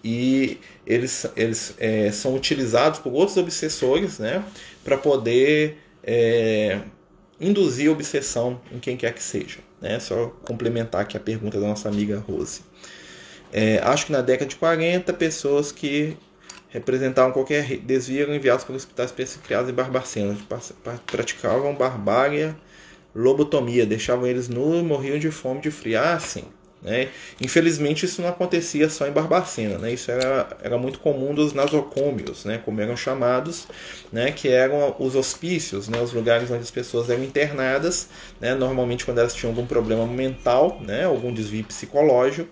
E 0.02 0.60
eles, 0.88 1.26
eles 1.36 1.76
é, 1.78 2.10
são 2.12 2.34
utilizados 2.34 3.00
por 3.00 3.12
outros 3.12 3.36
obsessores, 3.36 4.18
né? 4.18 4.46
Para 4.82 4.98
poder 4.98 5.78
é, 6.02 6.80
induzir 7.40 7.92
obsessão 7.92 8.60
em 8.72 8.80
quem 8.80 8.96
quer 8.96 9.14
que 9.14 9.22
seja. 9.22 9.60
Né? 9.82 10.00
Só 10.00 10.28
complementar 10.44 11.02
aqui 11.02 11.18
a 11.18 11.20
pergunta 11.20 11.60
da 11.60 11.68
nossa 11.68 11.90
amiga 11.90 12.20
Rose. 12.20 12.62
É, 13.52 13.80
acho 13.80 14.08
que 14.08 14.12
na 14.12 14.22
década 14.22 14.50
de 14.50 14.56
40, 14.56 15.14
pessoas 15.14 15.72
que 15.72 16.18
representavam 16.70 17.32
qualquer 17.32 17.78
desvio 17.78 18.24
eram 18.24 18.36
enviadas 18.36 18.64
para 18.64 18.76
hospitais 18.76 19.12
psiquiátricos 19.12 19.72
em 19.72 19.76
Barbacena. 19.76 20.38
Praticavam 21.06 21.74
barbárie, 21.74 22.54
lobotomia, 23.16 23.86
deixavam 23.86 24.28
eles 24.28 24.50
nus 24.50 24.80
e 24.80 24.84
morriam 24.84 25.18
de 25.18 25.32
fome 25.32 25.62
de 25.62 25.72
frio. 25.72 26.00
Ah, 26.00 26.20
sim. 26.20 26.44
Né? 26.86 27.10
Infelizmente 27.42 28.06
isso 28.06 28.22
não 28.22 28.30
acontecia 28.30 28.88
só 28.92 29.08
em 29.08 29.12
Barbacena, 29.12 29.80
né? 29.80 29.92
isso 29.92 30.12
era, 30.12 30.48
era 30.62 30.78
muito 30.78 31.00
comum 31.00 31.34
dos 31.34 31.52
nasocômios, 31.52 32.46
né? 32.46 32.62
como 32.64 32.80
eram 32.80 32.96
chamados, 32.96 33.68
né? 34.14 34.32
que 34.32 34.50
eram 34.50 34.96
os 35.00 35.16
hospícios, 35.16 35.90
né? 35.90 36.00
os 36.00 36.14
lugares 36.14 36.52
onde 36.52 36.62
as 36.62 36.70
pessoas 36.70 37.10
eram 37.10 37.24
internadas, 37.24 38.08
né? 38.40 38.54
normalmente 38.54 39.04
quando 39.04 39.18
elas 39.18 39.34
tinham 39.34 39.52
algum 39.52 39.66
problema 39.66 40.06
mental, 40.06 40.80
né? 40.80 41.06
algum 41.06 41.34
desvio 41.34 41.64
psicológico, 41.64 42.50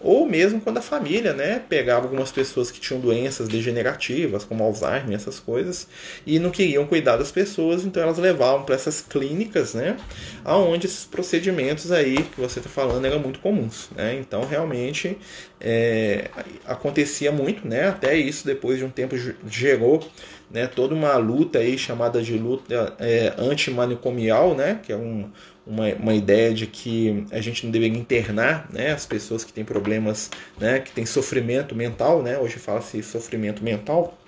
ou 0.00 0.26
mesmo 0.26 0.60
quando 0.60 0.78
a 0.78 0.82
família 0.82 1.32
né, 1.32 1.60
pegava 1.68 2.04
algumas 2.06 2.30
pessoas 2.30 2.70
que 2.70 2.78
tinham 2.80 3.00
doenças 3.00 3.48
degenerativas, 3.48 4.44
como 4.44 4.62
Alzheimer, 4.62 5.14
essas 5.14 5.40
coisas, 5.40 5.88
e 6.26 6.38
não 6.38 6.50
queriam 6.50 6.86
cuidar 6.86 7.16
das 7.16 7.32
pessoas, 7.32 7.84
então 7.84 8.02
elas 8.02 8.18
levavam 8.18 8.64
para 8.64 8.74
essas 8.74 9.00
clínicas, 9.00 9.74
né, 9.74 9.96
aonde 10.44 10.86
esses 10.86 11.04
procedimentos 11.04 11.90
aí 11.90 12.16
que 12.22 12.40
você 12.40 12.60
está 12.60 12.70
falando 12.70 13.04
eram 13.04 13.18
muito 13.18 13.40
comuns. 13.40 13.88
Né? 13.96 14.18
Então, 14.20 14.44
realmente, 14.44 15.18
é, 15.60 16.30
acontecia 16.64 17.32
muito, 17.32 17.66
né? 17.66 17.88
até 17.88 18.16
isso 18.16 18.46
depois 18.46 18.78
de 18.78 18.84
um 18.84 18.90
tempo 18.90 19.16
gerou 19.46 20.08
né, 20.50 20.66
toda 20.66 20.94
uma 20.94 21.16
luta 21.16 21.58
aí 21.58 21.76
chamada 21.76 22.22
de 22.22 22.36
luta 22.38 22.94
é, 22.98 23.34
antimanicomial, 23.36 24.54
né, 24.54 24.80
que 24.82 24.92
é 24.92 24.96
um, 24.96 25.30
uma, 25.68 25.86
uma 25.94 26.14
ideia 26.14 26.54
de 26.54 26.66
que 26.66 27.26
a 27.30 27.40
gente 27.40 27.64
não 27.64 27.70
deveria 27.70 27.98
internar 27.98 28.66
né, 28.72 28.92
as 28.92 29.04
pessoas 29.04 29.44
que 29.44 29.52
têm 29.52 29.64
problemas, 29.64 30.30
né, 30.58 30.80
que 30.80 30.90
têm 30.90 31.04
sofrimento 31.04 31.74
mental, 31.76 32.22
né, 32.22 32.38
hoje 32.38 32.58
fala-se 32.58 33.02
sofrimento 33.02 33.62
mental, 33.62 34.18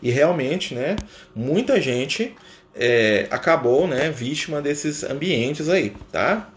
e 0.00 0.10
realmente 0.10 0.74
né, 0.74 0.94
muita 1.34 1.80
gente 1.80 2.34
é, 2.74 3.26
acabou 3.30 3.88
né, 3.88 4.10
vítima 4.10 4.62
desses 4.62 5.02
ambientes 5.02 5.68
aí, 5.68 5.92
tá? 6.12 6.48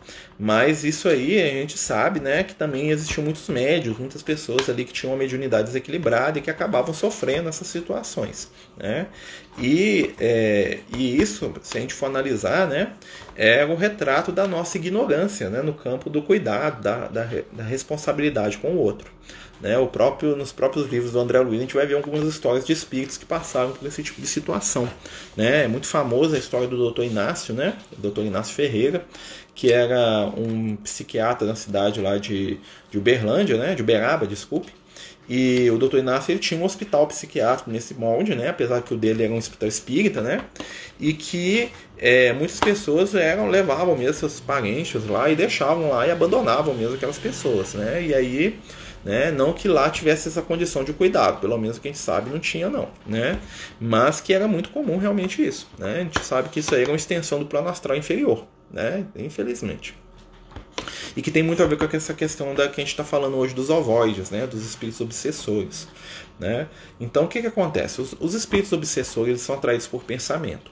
Mas 0.43 0.83
isso 0.83 1.07
aí 1.07 1.39
a 1.39 1.49
gente 1.49 1.77
sabe, 1.77 2.19
né, 2.19 2.43
que 2.43 2.55
também 2.55 2.89
existiam 2.89 3.23
muitos 3.23 3.47
médios, 3.47 3.99
muitas 3.99 4.23
pessoas 4.23 4.67
ali 4.71 4.83
que 4.83 4.91
tinham 4.91 5.13
uma 5.13 5.19
mediunidade 5.19 5.65
desequilibrada 5.65 6.39
e 6.39 6.41
que 6.41 6.49
acabavam 6.49 6.95
sofrendo 6.95 7.47
essas 7.47 7.67
situações, 7.67 8.49
né? 8.75 9.05
E, 9.59 10.15
é, 10.19 10.79
e 10.97 11.21
isso, 11.21 11.53
se 11.61 11.77
a 11.77 11.81
gente 11.81 11.93
for 11.93 12.07
analisar, 12.07 12.67
né, 12.67 12.93
é 13.35 13.63
o 13.63 13.75
retrato 13.75 14.31
da 14.31 14.47
nossa 14.47 14.77
ignorância, 14.79 15.47
né, 15.47 15.61
no 15.61 15.75
campo 15.75 16.09
do 16.09 16.23
cuidado, 16.23 16.81
da, 16.81 17.07
da, 17.07 17.29
da 17.53 17.63
responsabilidade 17.63 18.57
com 18.57 18.69
o 18.69 18.77
outro. 18.77 19.11
Né, 19.61 19.77
o 19.77 19.85
próprio, 19.85 20.35
nos 20.35 20.51
próprios 20.51 20.87
livros 20.89 21.11
do 21.11 21.19
André 21.19 21.39
Luiz, 21.39 21.59
a 21.59 21.61
gente 21.61 21.75
vai 21.75 21.85
ver 21.85 21.93
algumas 21.93 22.23
histórias 22.23 22.65
de 22.65 22.73
espíritos 22.73 23.15
que 23.15 23.25
passaram 23.25 23.71
por 23.71 23.87
esse 23.87 24.01
tipo 24.01 24.19
de 24.19 24.25
situação. 24.25 24.89
Né? 25.37 25.65
É 25.65 25.67
muito 25.67 25.85
famosa 25.85 26.35
a 26.35 26.39
história 26.39 26.67
do 26.67 26.91
Dr. 26.91 27.03
Inácio, 27.03 27.53
né? 27.53 27.75
Dr. 27.95 28.21
Inácio 28.21 28.55
Ferreira, 28.55 29.05
que 29.53 29.71
era 29.71 30.25
um 30.35 30.75
psiquiatra 30.77 31.45
na 31.45 31.53
cidade 31.53 32.01
lá 32.01 32.17
de, 32.17 32.59
de 32.89 32.97
Uberlândia, 32.97 33.55
né? 33.55 33.75
de 33.75 33.83
Uberaba, 33.83 34.25
desculpe. 34.25 34.73
E 35.29 35.69
o 35.69 35.77
Dr. 35.77 35.97
Inácio 35.97 36.31
ele 36.31 36.39
tinha 36.39 36.59
um 36.59 36.63
hospital 36.63 37.05
psiquiátrico 37.05 37.69
nesse 37.69 37.93
molde, 37.93 38.33
né? 38.33 38.49
apesar 38.49 38.81
que 38.81 38.95
o 38.95 38.97
dele 38.97 39.23
era 39.23 39.31
um 39.31 39.37
hospital 39.37 39.69
espírita, 39.69 40.21
né? 40.21 40.43
e 40.99 41.13
que 41.13 41.69
é, 41.99 42.33
muitas 42.33 42.59
pessoas 42.59 43.13
eram 43.13 43.47
levavam 43.47 43.95
mesmo 43.95 44.15
seus 44.15 44.39
parentes 44.39 45.05
lá 45.07 45.29
e 45.29 45.35
deixavam 45.35 45.91
lá 45.91 46.07
e 46.07 46.11
abandonavam 46.11 46.73
mesmo 46.73 46.95
aquelas 46.95 47.19
pessoas. 47.19 47.75
Né? 47.75 48.07
E 48.07 48.13
aí 48.15 48.59
né? 49.03 49.31
Não 49.31 49.53
que 49.53 49.67
lá 49.67 49.89
tivesse 49.89 50.27
essa 50.27 50.41
condição 50.41 50.83
de 50.83 50.93
cuidado, 50.93 51.39
pelo 51.39 51.57
menos 51.57 51.79
quem 51.79 51.93
sabe 51.93 52.29
não 52.29 52.39
tinha 52.39 52.69
não, 52.69 52.89
né? 53.05 53.39
Mas 53.79 54.21
que 54.21 54.33
era 54.33 54.47
muito 54.47 54.69
comum 54.69 54.97
realmente 54.97 55.45
isso, 55.45 55.67
né? 55.77 55.95
A 55.95 56.03
gente 56.03 56.23
sabe 56.23 56.49
que 56.49 56.59
isso 56.59 56.73
aí 56.73 56.81
era 56.81 56.91
uma 56.91 56.95
extensão 56.95 57.39
do 57.39 57.45
plano 57.45 57.69
astral 57.69 57.97
inferior, 57.97 58.45
né? 58.71 59.05
Infelizmente. 59.15 59.95
E 61.15 61.21
que 61.21 61.31
tem 61.31 61.43
muito 61.43 61.61
a 61.61 61.65
ver 61.65 61.77
com 61.77 61.95
essa 61.95 62.13
questão 62.13 62.53
da 62.55 62.67
que 62.69 62.79
a 62.79 62.83
gente 62.83 62.91
está 62.91 63.03
falando 63.03 63.35
hoje 63.35 63.53
dos 63.53 63.69
ovoides, 63.69 64.29
né? 64.29 64.47
Dos 64.47 64.65
espíritos 64.65 65.01
obsessores, 65.01 65.87
né? 66.39 66.67
Então 66.99 67.25
o 67.25 67.27
que 67.27 67.41
que 67.41 67.47
acontece? 67.47 68.01
Os, 68.01 68.15
os 68.19 68.33
espíritos 68.33 68.71
obsessores 68.71 69.41
são 69.41 69.55
atraídos 69.55 69.87
por 69.87 70.03
pensamento. 70.03 70.71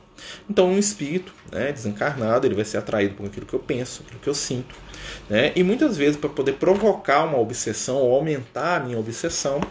Então, 0.50 0.70
um 0.70 0.78
espírito 0.78 1.34
né, 1.52 1.72
desencarnado 1.72 2.46
ele 2.46 2.56
vai 2.56 2.66
ser 2.66 2.78
atraído 2.78 3.16
por 3.16 3.26
aquilo 3.26 3.46
que 3.46 3.54
eu 3.54 3.60
penso, 3.60 4.04
aquilo 4.06 4.20
que 4.20 4.28
eu 4.28 4.34
sinto. 4.34 4.76
Né? 5.30 5.52
E 5.56 5.64
muitas 5.64 5.96
vezes, 5.96 6.18
para 6.18 6.30
poder 6.30 6.54
provocar 6.54 7.26
uma 7.26 7.38
obsessão 7.38 7.98
ou 7.98 8.16
aumentar 8.16 8.82
a 8.82 8.84
minha 8.84 9.00
obsessão, 9.00 9.62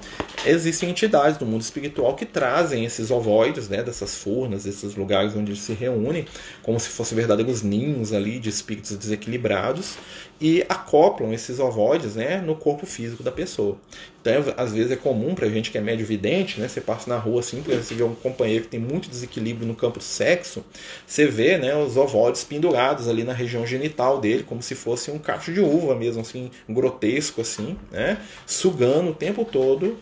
existem 0.47 0.91
entidades 0.91 1.37
do 1.37 1.45
mundo 1.45 1.63
espiritual 1.63 2.15
que 2.15 2.25
trazem 2.25 2.85
esses 2.85 3.11
ovoides, 3.11 3.69
né, 3.69 3.83
dessas 3.83 4.15
furnas, 4.17 4.65
desses 4.65 4.95
lugares 4.95 5.35
onde 5.35 5.51
eles 5.51 5.63
se 5.63 5.73
reúnem, 5.73 6.27
como 6.63 6.79
se 6.79 6.89
fossem 6.89 7.17
verdadeiros 7.17 7.63
ninhos 7.63 8.13
ali 8.13 8.39
de 8.39 8.49
espíritos 8.49 8.97
desequilibrados, 8.97 9.97
e 10.41 10.65
acoplam 10.69 11.33
esses 11.33 11.59
ovoides 11.59 12.15
né, 12.15 12.41
no 12.41 12.55
corpo 12.55 12.87
físico 12.87 13.23
da 13.23 13.33
pessoa. 13.33 13.77
Então, 14.21 14.33
às 14.57 14.73
vezes 14.73 14.93
é 14.93 14.97
comum 14.97 15.35
para 15.35 15.49
gente 15.49 15.71
que 15.71 15.79
é 15.79 15.81
médio 15.81 16.07
vidente, 16.07 16.61
né, 16.61 16.69
você 16.69 16.81
passa 16.81 17.09
na 17.09 17.19
rua 17.19 17.41
assim, 17.41 17.61
você 17.61 17.95
vê 17.95 18.03
um 18.03 18.15
companheiro 18.15 18.65
que 18.65 18.71
tem 18.71 18.81
muito 18.81 19.09
desequilíbrio 19.09 19.67
no 19.67 19.75
campo 19.75 19.99
do 19.99 20.05
sexo, 20.05 20.65
você 21.07 21.27
vê 21.27 21.59
né, 21.59 21.75
os 21.77 21.97
ovoides 21.97 22.45
pendurados 22.45 23.09
ali 23.09 23.25
na 23.25 23.33
região 23.33 23.67
genital 23.67 24.21
dele, 24.21 24.45
como 24.45 24.63
se 24.63 24.75
fosse 24.75 25.11
um 25.11 25.19
cacho 25.19 25.53
de 25.53 25.61
uva 25.61 25.95
mesmo, 25.95 26.21
assim, 26.21 26.51
grotesco 26.69 27.41
assim, 27.41 27.77
né, 27.91 28.19
sugando 28.47 29.11
o 29.11 29.15
tempo 29.15 29.45
todo 29.45 29.97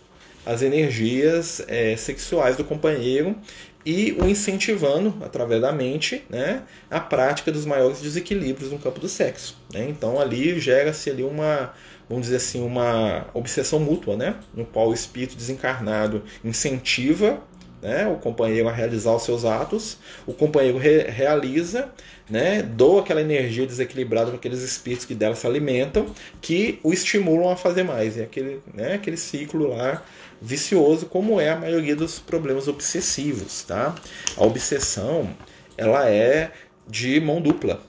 as 0.47 0.63
energias 0.63 1.61
é, 1.67 1.97
sexuais 1.97 2.57
do 2.57 2.63
companheiro 2.63 3.37
e 3.85 4.17
o 4.21 4.27
incentivando, 4.27 5.15
através 5.25 5.61
da 5.61 5.73
mente, 5.73 6.25
né, 6.29 6.63
a 6.91 6.99
prática 6.99 7.53
dos 7.53 7.65
maiores 7.65 8.01
desequilíbrios 8.01 8.71
no 8.71 8.79
campo 8.79 9.01
do 9.01 9.09
sexo. 9.09 9.57
Né? 9.77 9.89
Então 9.91 10.19
ali 10.19 10.59
gera-se 10.59 11.11
ali 11.11 11.23
uma, 11.23 11.75
vamos 12.09 12.25
dizer 12.25 12.37
assim, 12.37 12.65
uma 12.65 13.27
obsessão 13.35 13.79
mútua, 13.79 14.17
né, 14.17 14.37
no 14.55 14.65
qual 14.65 14.89
o 14.89 14.95
espírito 14.95 15.37
desencarnado 15.37 16.23
incentiva 16.43 17.43
né, 17.83 18.07
o 18.09 18.17
companheiro 18.17 18.69
a 18.69 18.73
realizar 18.73 19.15
os 19.15 19.23
seus 19.23 19.45
atos, 19.45 19.99
o 20.27 20.33
companheiro 20.33 20.79
re 20.79 21.03
realiza, 21.03 21.91
né, 22.29 22.63
doa 22.63 23.03
aquela 23.03 23.21
energia 23.21 23.67
desequilibrada 23.67 24.29
para 24.29 24.37
aqueles 24.37 24.63
espíritos 24.63 25.05
que 25.05 25.15
dela 25.15 25.35
se 25.35 25.47
alimentam, 25.47 26.07
que 26.41 26.81
o 26.83 26.93
estimulam 26.93 27.51
a 27.51 27.57
fazer 27.57 27.85
mais. 27.85 28.19
É 28.19 28.25
aquele, 28.25 28.61
né, 28.75 28.95
aquele 28.95 29.17
ciclo 29.17 29.69
lá 29.69 30.03
vicioso, 30.41 31.07
como 31.07 31.41
é 31.41 31.51
a 31.51 31.57
maioria 31.57 31.95
dos 31.95 32.19
problemas 32.19 32.67
obsessivos. 32.67 33.63
Tá? 33.63 33.95
A 34.37 34.45
obsessão 34.45 35.29
ela 35.77 36.09
é 36.09 36.51
de 36.89 37.21
mão 37.21 37.41
dupla. 37.41 37.81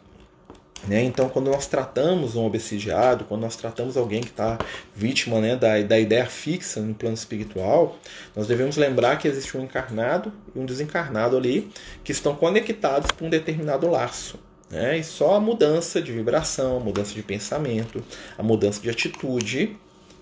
Né? 0.85 1.03
Então, 1.03 1.27
quando 1.29 1.49
nós 1.49 1.67
tratamos 1.67 2.35
um 2.35 2.45
obsidiado, 2.45 3.25
quando 3.25 3.41
nós 3.41 3.55
tratamos 3.55 3.97
alguém 3.97 4.21
que 4.21 4.29
está 4.29 4.57
vítima 4.95 5.39
né, 5.39 5.55
da, 5.55 5.81
da 5.81 5.99
ideia 5.99 6.25
fixa 6.25 6.79
no 6.81 6.93
plano 6.93 7.15
espiritual, 7.15 7.97
nós 8.35 8.47
devemos 8.47 8.77
lembrar 8.77 9.17
que 9.17 9.27
existe 9.27 9.57
um 9.57 9.63
encarnado 9.63 10.31
e 10.55 10.59
um 10.59 10.65
desencarnado 10.65 11.35
ali 11.35 11.71
que 12.03 12.11
estão 12.11 12.35
conectados 12.35 13.11
por 13.11 13.25
um 13.25 13.29
determinado 13.29 13.89
laço. 13.89 14.39
Né? 14.69 14.97
E 14.97 15.03
só 15.03 15.35
a 15.35 15.39
mudança 15.39 16.01
de 16.01 16.11
vibração, 16.11 16.77
a 16.77 16.79
mudança 16.79 17.13
de 17.13 17.23
pensamento, 17.23 18.03
a 18.37 18.43
mudança 18.43 18.81
de 18.81 18.89
atitude 18.89 19.75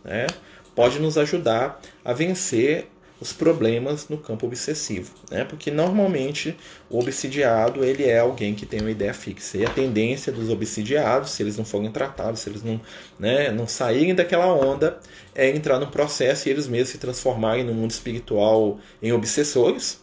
né, 0.04 0.28
pode 0.76 1.00
nos 1.00 1.18
ajudar 1.18 1.82
a 2.04 2.14
vencer 2.14 2.90
os 3.20 3.32
problemas 3.32 4.10
no 4.10 4.18
campo 4.18 4.46
obsessivo, 4.46 5.12
né? 5.32 5.46
Porque 5.46 5.72
normalmente 5.72 6.56
o 6.90 7.00
obsidiado 7.00 7.84
ele 7.84 8.04
é 8.04 8.20
alguém 8.20 8.54
que 8.54 8.66
tem 8.66 8.82
uma 8.82 8.92
ideia 8.92 9.14
fixa 9.14 9.58
e 9.58 9.66
a 9.66 9.70
tendência 9.70 10.32
dos 10.32 10.50
obsidiados, 10.50 11.32
se 11.32 11.42
eles 11.42 11.58
não 11.58 11.64
forem 11.64 11.92
tratados, 11.92 12.42
se 12.42 12.50
eles 12.50 12.64
não, 12.64 12.80
né, 13.18 13.52
não 13.52 13.68
saírem 13.68 14.14
daquela 14.14 14.48
onda, 14.54 15.00
é 15.34 15.50
entrar 15.50 15.80
no 15.80 15.88
processo 15.88 16.48
e 16.48 16.52
eles 16.52 16.68
mesmos 16.68 16.90
se 16.90 16.98
transformarem 16.98 17.64
no 17.64 17.74
mundo 17.74 17.92
espiritual 17.92 18.80
em 19.02 19.12
obsessores 19.14 20.02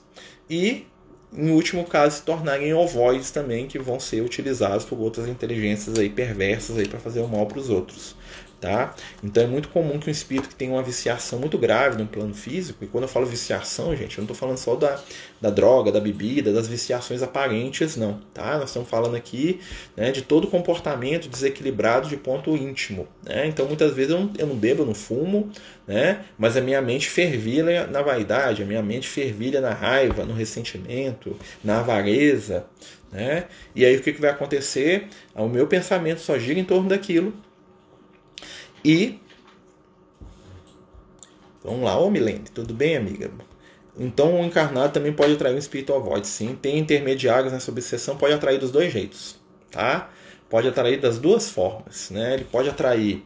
e 0.49 0.87
em 1.35 1.51
último 1.51 1.85
caso 1.85 2.17
se 2.17 2.23
tornarem 2.23 2.75
ovoides 2.75 3.31
também 3.31 3.67
que 3.67 3.79
vão 3.79 3.99
ser 3.99 4.23
utilizados 4.23 4.85
por 4.85 4.99
outras 4.99 5.27
inteligências 5.27 5.99
aí 5.99 6.11
perversas 6.11 6.79
aí 6.79 6.87
para 6.87 6.99
fazer 6.99 7.21
o 7.21 7.29
mal 7.29 7.47
para 7.47 7.59
os 7.59 7.71
outros. 7.71 8.15
Tá? 8.63 8.95
Então 9.25 9.43
é 9.43 9.47
muito 9.49 9.71
comum 9.71 9.99
que 9.99 10.09
um 10.09 10.13
espírito 10.13 10.49
que 10.49 10.55
tem 10.55 10.71
uma 10.71 10.85
viciação 10.85 11.37
muito 11.41 11.59
grave 11.59 12.01
no 12.01 12.07
plano 12.07 12.33
físico, 12.33 12.85
e 12.85 12.87
quando 12.87 13.03
eu 13.03 13.09
falo 13.09 13.27
viciação, 13.27 13.91
gente, 13.97 14.17
eu 14.17 14.23
não 14.23 14.33
estou 14.33 14.37
falando 14.37 14.57
só 14.57 14.77
da, 14.77 15.01
da 15.41 15.51
droga, 15.51 15.91
da 15.91 15.99
bebida, 15.99 16.53
das 16.53 16.69
viciações 16.69 17.25
aparentes, 17.25 17.97
não. 17.97 18.21
Tá? 18.33 18.59
Nós 18.59 18.69
estamos 18.71 18.89
falando 18.89 19.17
aqui 19.17 19.59
né, 19.97 20.13
de 20.13 20.23
todo 20.23 20.47
comportamento 20.47 21.29
desequilibrado 21.29 22.09
de 22.09 22.17
ponto 22.17 22.57
íntimo. 22.57 23.09
Né? 23.25 23.49
Então 23.49 23.67
muitas 23.67 23.95
vezes 23.95 24.13
eu 24.13 24.21
não, 24.21 24.33
eu 24.39 24.47
não 24.47 24.55
bebo, 24.55 24.83
eu 24.83 24.87
não 24.87 24.95
fumo, 24.95 25.51
né? 25.85 26.25
mas 26.39 26.57
a 26.57 26.61
minha 26.61 26.81
mente 26.81 27.11
fervilha 27.11 27.89
na 27.89 28.01
vaidade, 28.01 28.63
a 28.63 28.65
minha 28.65 28.81
mente 28.81 29.09
fervilha 29.09 29.61
na 29.61 29.75
raiva, 29.75 30.25
no 30.25 30.35
ressentimento, 30.35 31.37
na 31.65 31.81
avareza. 31.81 32.65
Né? 33.11 33.47
E 33.75 33.85
aí 33.85 33.97
o 33.97 34.01
que, 34.01 34.13
que 34.13 34.21
vai 34.21 34.31
acontecer? 34.31 35.09
O 35.35 35.49
meu 35.49 35.67
pensamento 35.67 36.21
só 36.21 36.39
gira 36.39 36.61
em 36.61 36.65
torno 36.65 36.89
daquilo 36.89 37.35
e. 38.85 39.21
Vamos 41.65 41.85
lá, 41.85 41.99
ô 41.99 42.11
Milene, 42.11 42.45
tudo 42.53 42.75
bem, 42.75 42.97
amiga? 42.97 43.31
Então, 43.97 44.41
o 44.41 44.45
encarnado 44.45 44.93
também 44.93 45.13
pode 45.13 45.35
atrair 45.35 45.55
um 45.55 45.59
espírito 45.59 45.93
ovoide, 45.93 46.27
sim. 46.27 46.57
Tem 46.61 46.79
intermediários 46.79 47.53
nessa 47.53 47.71
obsessão, 47.71 48.17
pode 48.17 48.35
atrair 48.35 48.59
dos 48.59 48.71
dois 48.71 48.93
jeitos, 48.93 49.37
tá? 49.71 50.11
Pode 50.49 50.67
atrair 50.69 51.01
das 51.01 51.19
duas 51.19 51.49
formas, 51.49 52.11
né? 52.11 52.35
Ele 52.35 52.45
pode 52.45 52.69
atrair 52.69 53.25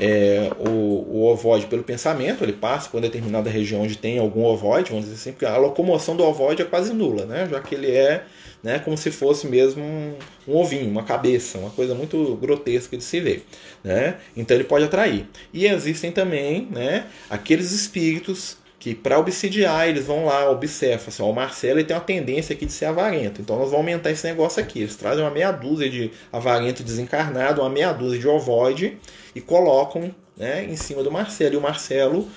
é, 0.00 0.50
o, 0.58 0.70
o 0.70 1.24
ovoide 1.26 1.66
pelo 1.66 1.82
pensamento, 1.82 2.44
ele 2.44 2.52
passa 2.52 2.88
por 2.88 2.96
uma 2.96 3.02
determinada 3.02 3.48
região 3.48 3.82
onde 3.82 3.96
tem 3.96 4.18
algum 4.18 4.44
ovoide, 4.44 4.90
vamos 4.90 5.06
dizer 5.06 5.16
assim, 5.16 5.32
porque 5.32 5.46
a 5.46 5.56
locomoção 5.56 6.16
do 6.16 6.24
ovoide 6.24 6.62
é 6.62 6.64
quase 6.64 6.92
nula, 6.92 7.24
né? 7.24 7.48
Já 7.50 7.60
que 7.60 7.74
ele 7.74 7.90
é 7.90 8.24
né, 8.62 8.80
como 8.80 8.96
se 8.96 9.12
fosse 9.12 9.46
mesmo 9.46 9.82
um, 9.84 10.14
um, 10.48 10.56
ovinho, 10.56 10.90
uma 10.90 11.04
cabeça, 11.04 11.56
uma 11.56 11.70
coisa 11.70 11.94
muito 11.94 12.36
grotesca 12.36 12.96
de 12.96 13.04
se 13.04 13.20
ver. 13.20 13.46
Né? 13.84 14.16
Então 14.36 14.56
ele 14.56 14.64
pode 14.64 14.84
atrair. 14.84 15.24
E 15.52 15.66
existem 15.66 16.10
também 16.10 16.66
né, 16.68 17.06
aqueles 17.30 17.70
espíritos 17.70 18.56
que 18.78 18.94
para 18.94 19.18
obsidiar 19.18 19.88
eles 19.88 20.04
vão 20.04 20.26
lá, 20.26 20.50
observam, 20.50 21.08
assim, 21.08 21.22
ó, 21.22 21.30
o 21.30 21.34
Marcelo 21.34 21.78
ele 21.78 21.86
tem 21.86 21.96
uma 21.96 22.02
tendência 22.02 22.54
aqui 22.54 22.66
de 22.66 22.72
ser 22.72 22.86
avarento, 22.86 23.40
então 23.40 23.56
nós 23.56 23.70
vamos 23.70 23.78
aumentar 23.78 24.10
esse 24.10 24.26
negócio 24.26 24.62
aqui. 24.62 24.80
Eles 24.80 24.96
trazem 24.96 25.24
uma 25.24 25.30
meia 25.30 25.50
dúzia 25.50 25.88
de 25.88 26.10
avarento 26.32 26.82
desencarnado, 26.82 27.62
uma 27.62 27.70
meia 27.70 27.92
dúzia 27.92 28.18
de 28.18 28.28
ovoide 28.28 28.98
e 29.34 29.40
colocam 29.40 30.14
né, 30.36 30.64
em 30.64 30.76
cima 30.76 31.02
do 31.02 31.10
Marcelo. 31.10 31.54
E 31.54 31.56
o 31.56 31.60
Marcelo, 31.60 32.28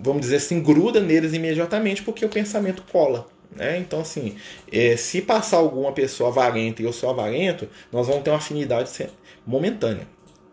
vamos 0.00 0.22
dizer 0.22 0.36
assim, 0.36 0.60
gruda 0.60 1.00
neles 1.00 1.32
imediatamente 1.32 2.02
porque 2.02 2.24
o 2.24 2.28
pensamento 2.28 2.82
cola. 2.90 3.26
Né? 3.54 3.78
Então, 3.78 4.00
assim, 4.00 4.36
é, 4.70 4.96
se 4.96 5.22
passar 5.22 5.58
alguma 5.58 5.92
pessoa 5.92 6.28
avarenta 6.28 6.82
e 6.82 6.84
eu 6.84 6.92
sou 6.92 7.08
avarento, 7.08 7.68
nós 7.90 8.06
vamos 8.06 8.22
ter 8.22 8.30
uma 8.30 8.36
afinidade 8.36 8.90
momentânea. 9.46 10.06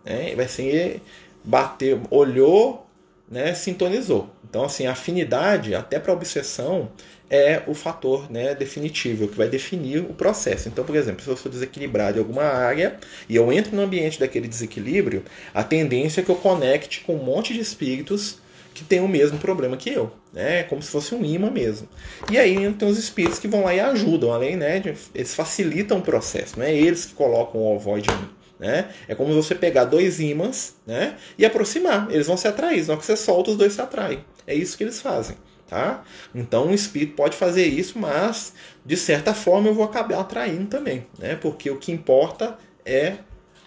Né? 0.06 0.36
Vai 0.36 0.48
ser 0.48 1.02
bater, 1.44 2.00
olhou, 2.10 2.88
né, 3.30 3.54
sintonizou. 3.54 4.30
Então, 4.54 4.64
assim, 4.64 4.86
a 4.86 4.92
afinidade, 4.92 5.74
até 5.74 5.98
para 5.98 6.14
obsessão, 6.14 6.92
é 7.28 7.64
o 7.66 7.74
fator 7.74 8.32
né, 8.32 8.54
definitivo, 8.54 9.28
que 9.28 9.36
vai 9.36 9.48
definir 9.48 10.02
o 10.02 10.14
processo. 10.14 10.70
Então, 10.70 10.86
por 10.86 10.96
exemplo, 10.96 11.24
se 11.24 11.28
eu 11.28 11.36
sou 11.36 11.52
desequilibrado 11.52 12.20
em 12.20 12.22
alguma 12.22 12.44
área 12.44 13.00
e 13.28 13.36
eu 13.36 13.52
entro 13.52 13.76
no 13.76 13.82
ambiente 13.82 14.20
daquele 14.20 14.48
desequilíbrio, 14.48 15.24
a 15.56 15.64
tendência 15.64 16.22
é 16.22 16.24
que 16.24 16.30
eu 16.30 16.36
conecte 16.36 17.00
com 17.00 17.16
um 17.16 17.24
monte 17.24 17.52
de 17.52 17.62
espíritos 17.62 18.38
que 18.76 18.84
tem 18.84 19.00
o 19.00 19.08
mesmo 19.08 19.40
problema 19.40 19.76
que 19.76 19.90
eu, 19.90 20.12
né? 20.32 20.62
Como 20.62 20.84
se 20.84 20.92
fosse 20.92 21.16
um 21.16 21.26
imã 21.26 21.50
mesmo. 21.50 21.90
E 22.32 22.38
aí 22.38 22.72
tem 22.74 22.88
os 22.88 23.00
espíritos 23.00 23.40
que 23.40 23.48
vão 23.48 23.64
lá 23.64 23.74
e 23.74 23.80
ajudam, 23.80 24.32
além, 24.32 24.56
né? 24.56 24.78
De, 24.80 24.94
eles 25.16 25.34
facilitam 25.34 25.98
o 25.98 26.02
processo, 26.04 26.60
não 26.60 26.66
é 26.68 26.72
eles 26.72 27.06
que 27.06 27.16
colocam 27.16 27.60
o 27.60 27.76
ovoide 27.76 28.08
em 28.12 28.18
mim. 28.18 28.30
Né? 28.60 28.88
É 29.08 29.16
como 29.16 29.34
você 29.34 29.56
pegar 29.56 29.84
dois 29.86 30.20
ímãs 30.20 30.76
né? 30.86 31.18
e 31.38 31.46
aproximar. 31.46 32.08
Eles 32.12 32.28
vão 32.28 32.38
se 32.38 32.48
atrair. 32.48 32.86
Na 32.86 32.94
hora 32.94 33.00
que 33.00 33.06
você 33.06 33.18
solta, 33.18 33.52
os 33.52 33.58
dois 33.58 33.74
se 33.74 33.82
atraem. 33.82 34.24
É 34.46 34.54
isso 34.54 34.78
que 34.78 34.84
eles 34.84 35.02
fazem. 35.02 35.36
Tá? 35.68 36.04
Então 36.36 36.68
um 36.68 36.74
espírito 36.74 37.16
pode 37.16 37.36
fazer 37.36 37.66
isso, 37.66 37.98
mas 37.98 38.54
de 38.86 38.96
certa 38.96 39.34
forma 39.34 39.70
eu 39.70 39.74
vou 39.74 39.86
acabar 39.86 40.20
atraindo 40.20 40.68
também. 40.68 41.08
Né? 41.18 41.36
Porque 41.36 41.70
o 41.72 41.78
que 41.78 41.92
importa 41.92 42.58
é 42.86 43.18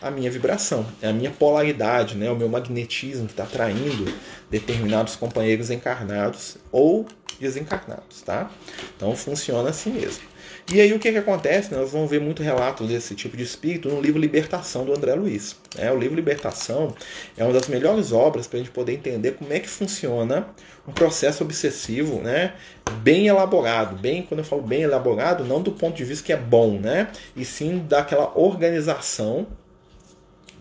a 0.01 0.11
minha 0.11 0.31
vibração, 0.31 0.87
é 1.01 1.09
a 1.09 1.13
minha 1.13 1.31
polaridade, 1.31 2.15
né? 2.17 2.31
o 2.31 2.37
meu 2.37 2.49
magnetismo 2.49 3.27
que 3.27 3.33
está 3.33 3.45
atraindo 3.45 4.05
determinados 4.51 5.17
companheiros 5.17 5.71
encarnados 5.71 6.59
ou 6.71 7.07
desencarnados. 7.41 8.23
Tá? 8.23 8.51
Então 8.97 9.17
funciona 9.17 9.71
assim 9.71 9.91
mesmo. 9.91 10.36
E 10.73 10.81
aí 10.81 10.93
o 10.93 10.99
que, 10.99 11.13
que 11.13 11.19
acontece? 11.19 11.73
Nós 11.73 11.93
vamos 11.93 12.11
ver 12.11 12.21
muito 12.21 12.43
relato 12.43 12.85
desse 12.85 13.15
tipo 13.15 13.37
de 13.37 13.45
espírito 13.45 13.89
no 13.89 14.01
livro 14.01 14.21
Libertação 14.21 14.85
do 14.85 14.93
André 14.93 15.15
Luiz. 15.15 15.55
É, 15.79 15.93
o 15.93 15.97
livro 15.97 16.17
Libertação 16.17 16.93
é 17.37 17.45
uma 17.45 17.53
das 17.53 17.69
melhores 17.69 18.11
obras 18.11 18.49
para 18.49 18.59
a 18.59 18.63
gente 18.63 18.73
poder 18.73 18.95
entender 18.95 19.33
como 19.33 19.53
é 19.53 19.61
que 19.61 19.69
funciona 19.69 20.49
um 20.87 20.93
processo 20.93 21.45
obsessivo, 21.45 22.21
né? 22.21 22.55
Bem 23.01 23.29
elaborado, 23.29 23.95
bem 23.97 24.23
quando 24.23 24.41
eu 24.41 24.45
falo 24.45 24.63
bem 24.63 24.83
elaborado, 24.83 25.45
não 25.45 25.63
do 25.63 25.71
ponto 25.71 25.97
de 25.97 26.03
vista 26.03 26.27
que 26.27 26.33
é 26.33 26.37
bom, 26.37 26.81
né? 26.81 27.13
E 27.37 27.45
sim 27.45 27.87
daquela 27.89 28.37
organização 28.37 29.47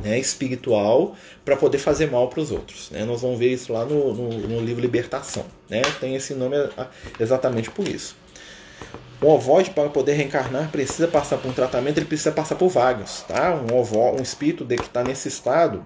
né, 0.03 0.19
espiritual 0.19 1.15
para 1.43 1.57
poder 1.57 1.79
fazer 1.79 2.11
mal 2.11 2.27
para 2.27 2.41
os 2.41 2.51
outros. 2.51 2.91
Né? 2.91 3.03
Nós 3.05 3.21
vamos 3.21 3.39
ver 3.39 3.51
isso 3.51 3.73
lá 3.73 3.85
no, 3.85 4.13
no, 4.13 4.29
no 4.29 4.59
livro 4.59 4.81
Libertação. 4.81 5.45
Né? 5.67 5.81
Tem 5.99 6.15
esse 6.15 6.35
nome 6.35 6.57
exatamente 7.19 7.71
por 7.71 7.87
isso. 7.87 8.15
O 9.21 9.27
ovoide, 9.27 9.71
para 9.71 9.89
poder 9.89 10.13
reencarnar, 10.13 10.69
precisa 10.69 11.07
passar 11.07 11.37
por 11.37 11.49
um 11.49 11.53
tratamento, 11.53 11.97
ele 11.97 12.05
precisa 12.05 12.31
passar 12.31 12.55
por 12.55 12.69
vários. 12.69 13.21
Tá? 13.21 13.55
Um, 13.55 13.75
ovo, 13.75 14.11
um 14.11 14.21
espírito 14.21 14.65
que 14.65 14.73
está 14.75 15.03
nesse 15.03 15.27
estado, 15.29 15.85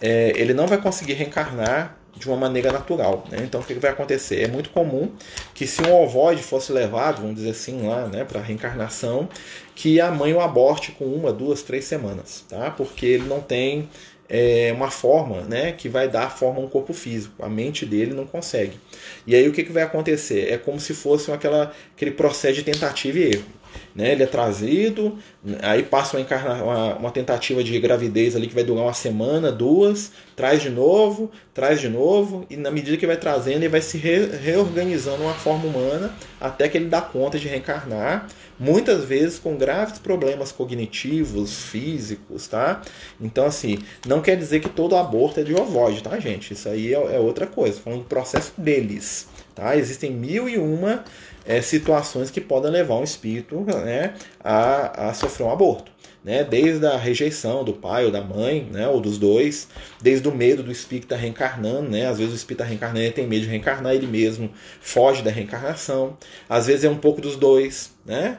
é, 0.00 0.32
ele 0.36 0.54
não 0.54 0.66
vai 0.66 0.78
conseguir 0.78 1.14
reencarnar 1.14 1.98
de 2.16 2.26
uma 2.26 2.36
maneira 2.36 2.72
natural. 2.72 3.24
Né? 3.30 3.38
Então, 3.42 3.60
o 3.60 3.64
que, 3.64 3.74
que, 3.74 3.80
vai 3.80 3.90
acontecer? 3.90 4.42
É 4.42 4.48
muito 4.48 4.70
comum 4.70 5.10
que, 5.54 5.66
se 5.66 5.82
um 5.82 5.92
ovoide 5.92 6.42
fosse 6.42 6.72
levado, 6.72 7.20
vamos 7.20 7.36
dizer 7.36 7.50
assim, 7.50 7.86
lá 7.86 8.06
né, 8.06 8.24
para 8.24 8.40
reencarnação, 8.40 9.28
que 9.74 10.00
a 10.00 10.10
mãe 10.10 10.32
o 10.32 10.40
aborte 10.40 10.92
com 10.92 11.04
uma, 11.04 11.32
duas, 11.32 11.62
três 11.62 11.84
semanas, 11.84 12.44
tá? 12.48 12.70
porque 12.70 13.06
ele 13.06 13.28
não 13.28 13.40
tem 13.40 13.88
é, 14.28 14.72
uma 14.74 14.90
forma 14.90 15.42
né, 15.42 15.72
que 15.72 15.88
vai 15.88 16.08
dar 16.08 16.30
forma 16.36 16.60
a 16.60 16.62
um 16.62 16.68
corpo 16.68 16.92
físico. 16.92 17.42
A 17.42 17.48
mente 17.48 17.86
dele 17.86 18.12
não 18.12 18.26
consegue. 18.26 18.78
E 19.26 19.34
aí 19.34 19.48
o 19.48 19.52
que, 19.52 19.64
que 19.64 19.72
vai 19.72 19.82
acontecer? 19.82 20.52
É 20.52 20.58
como 20.58 20.78
se 20.78 20.92
fosse 20.92 21.32
aquela, 21.32 21.72
aquele 21.96 22.10
processo 22.10 22.54
de 22.54 22.62
tentativa 22.62 23.18
e 23.18 23.30
erro. 23.34 23.57
Né? 23.94 24.12
Ele 24.12 24.22
é 24.22 24.26
trazido, 24.26 25.18
aí 25.62 25.82
passa 25.82 26.16
uma, 26.16 26.22
encarna, 26.22 26.62
uma, 26.62 26.94
uma, 26.96 27.10
tentativa 27.10 27.64
de 27.64 27.78
gravidez 27.80 28.36
ali 28.36 28.46
que 28.46 28.54
vai 28.54 28.64
durar 28.64 28.84
uma 28.84 28.92
semana, 28.92 29.50
duas, 29.50 30.12
traz 30.36 30.62
de 30.62 30.70
novo, 30.70 31.30
traz 31.52 31.80
de 31.80 31.88
novo, 31.88 32.46
e 32.48 32.56
na 32.56 32.70
medida 32.70 32.96
que 32.96 33.06
vai 33.06 33.16
trazendo, 33.16 33.56
ele 33.56 33.68
vai 33.68 33.80
se 33.80 33.98
re, 33.98 34.26
reorganizando 34.26 35.22
uma 35.22 35.34
forma 35.34 35.66
humana 35.66 36.14
até 36.40 36.68
que 36.68 36.78
ele 36.78 36.86
dá 36.86 37.00
conta 37.00 37.38
de 37.38 37.48
reencarnar, 37.48 38.28
muitas 38.58 39.04
vezes 39.04 39.38
com 39.38 39.56
graves 39.56 39.98
problemas 39.98 40.52
cognitivos, 40.52 41.64
físicos, 41.64 42.46
tá? 42.46 42.82
Então, 43.20 43.46
assim, 43.46 43.78
não 44.06 44.20
quer 44.20 44.36
dizer 44.36 44.60
que 44.60 44.68
todo 44.68 44.96
aborto 44.96 45.40
é 45.40 45.42
de 45.42 45.54
ovoide, 45.54 46.02
tá, 46.02 46.18
gente? 46.18 46.52
Isso 46.52 46.68
aí 46.68 46.94
é, 46.94 47.16
é 47.16 47.18
outra 47.18 47.46
coisa, 47.46 47.80
falando 47.80 48.00
do 48.00 48.06
processo 48.06 48.52
deles, 48.58 49.28
tá? 49.54 49.76
Existem 49.76 50.10
mil 50.10 50.48
e 50.48 50.58
uma 50.58 51.04
é, 51.48 51.62
situações 51.62 52.30
que 52.30 52.40
podem 52.40 52.70
levar 52.70 52.96
um 52.96 53.02
espírito 53.02 53.64
né, 53.84 54.14
a, 54.38 55.08
a 55.08 55.14
sofrer 55.14 55.46
um 55.46 55.50
aborto. 55.50 55.90
Né, 56.22 56.44
desde 56.44 56.84
a 56.84 56.96
rejeição 56.96 57.64
do 57.64 57.72
pai 57.72 58.04
ou 58.04 58.10
da 58.10 58.20
mãe, 58.20 58.68
né, 58.70 58.86
ou 58.88 59.00
dos 59.00 59.18
dois, 59.18 59.68
desde 60.02 60.28
o 60.28 60.34
medo 60.34 60.62
do 60.62 60.70
espírito 60.70 61.04
estar 61.04 61.16
reencarnando, 61.16 61.88
né, 61.88 62.06
às 62.06 62.18
vezes 62.18 62.34
o 62.34 62.36
espírito 62.36 62.62
está 62.62 62.68
reencarnando 62.68 63.06
e 63.06 63.12
tem 63.12 63.26
medo 63.26 63.42
de 63.42 63.48
reencarnar, 63.48 63.94
ele 63.94 64.06
mesmo 64.06 64.50
foge 64.80 65.22
da 65.22 65.30
reencarnação, 65.30 66.18
às 66.48 66.66
vezes 66.66 66.84
é 66.84 66.90
um 66.90 66.98
pouco 66.98 67.20
dos 67.20 67.36
dois, 67.36 67.92
né, 68.04 68.38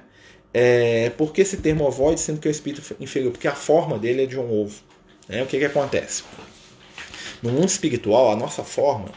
é, 0.54 1.10
por 1.12 1.32
que 1.32 1.42
esse 1.42 1.58
termo 1.58 1.86
ovoide, 1.86 2.20
sendo 2.20 2.40
que 2.40 2.48
é 2.48 2.52
o 2.52 2.52
espírito 2.52 2.96
inferior? 3.00 3.32
Porque 3.32 3.48
a 3.48 3.56
forma 3.56 3.98
dele 3.98 4.24
é 4.24 4.26
de 4.26 4.38
um 4.38 4.52
ovo. 4.52 4.82
Né? 5.28 5.44
O 5.44 5.46
que, 5.46 5.60
que 5.60 5.66
acontece? 5.66 6.24
No 7.42 7.52
mundo 7.52 7.68
espiritual, 7.68 8.32
a 8.32 8.36
nossa 8.36 8.64
forma, 8.64 9.10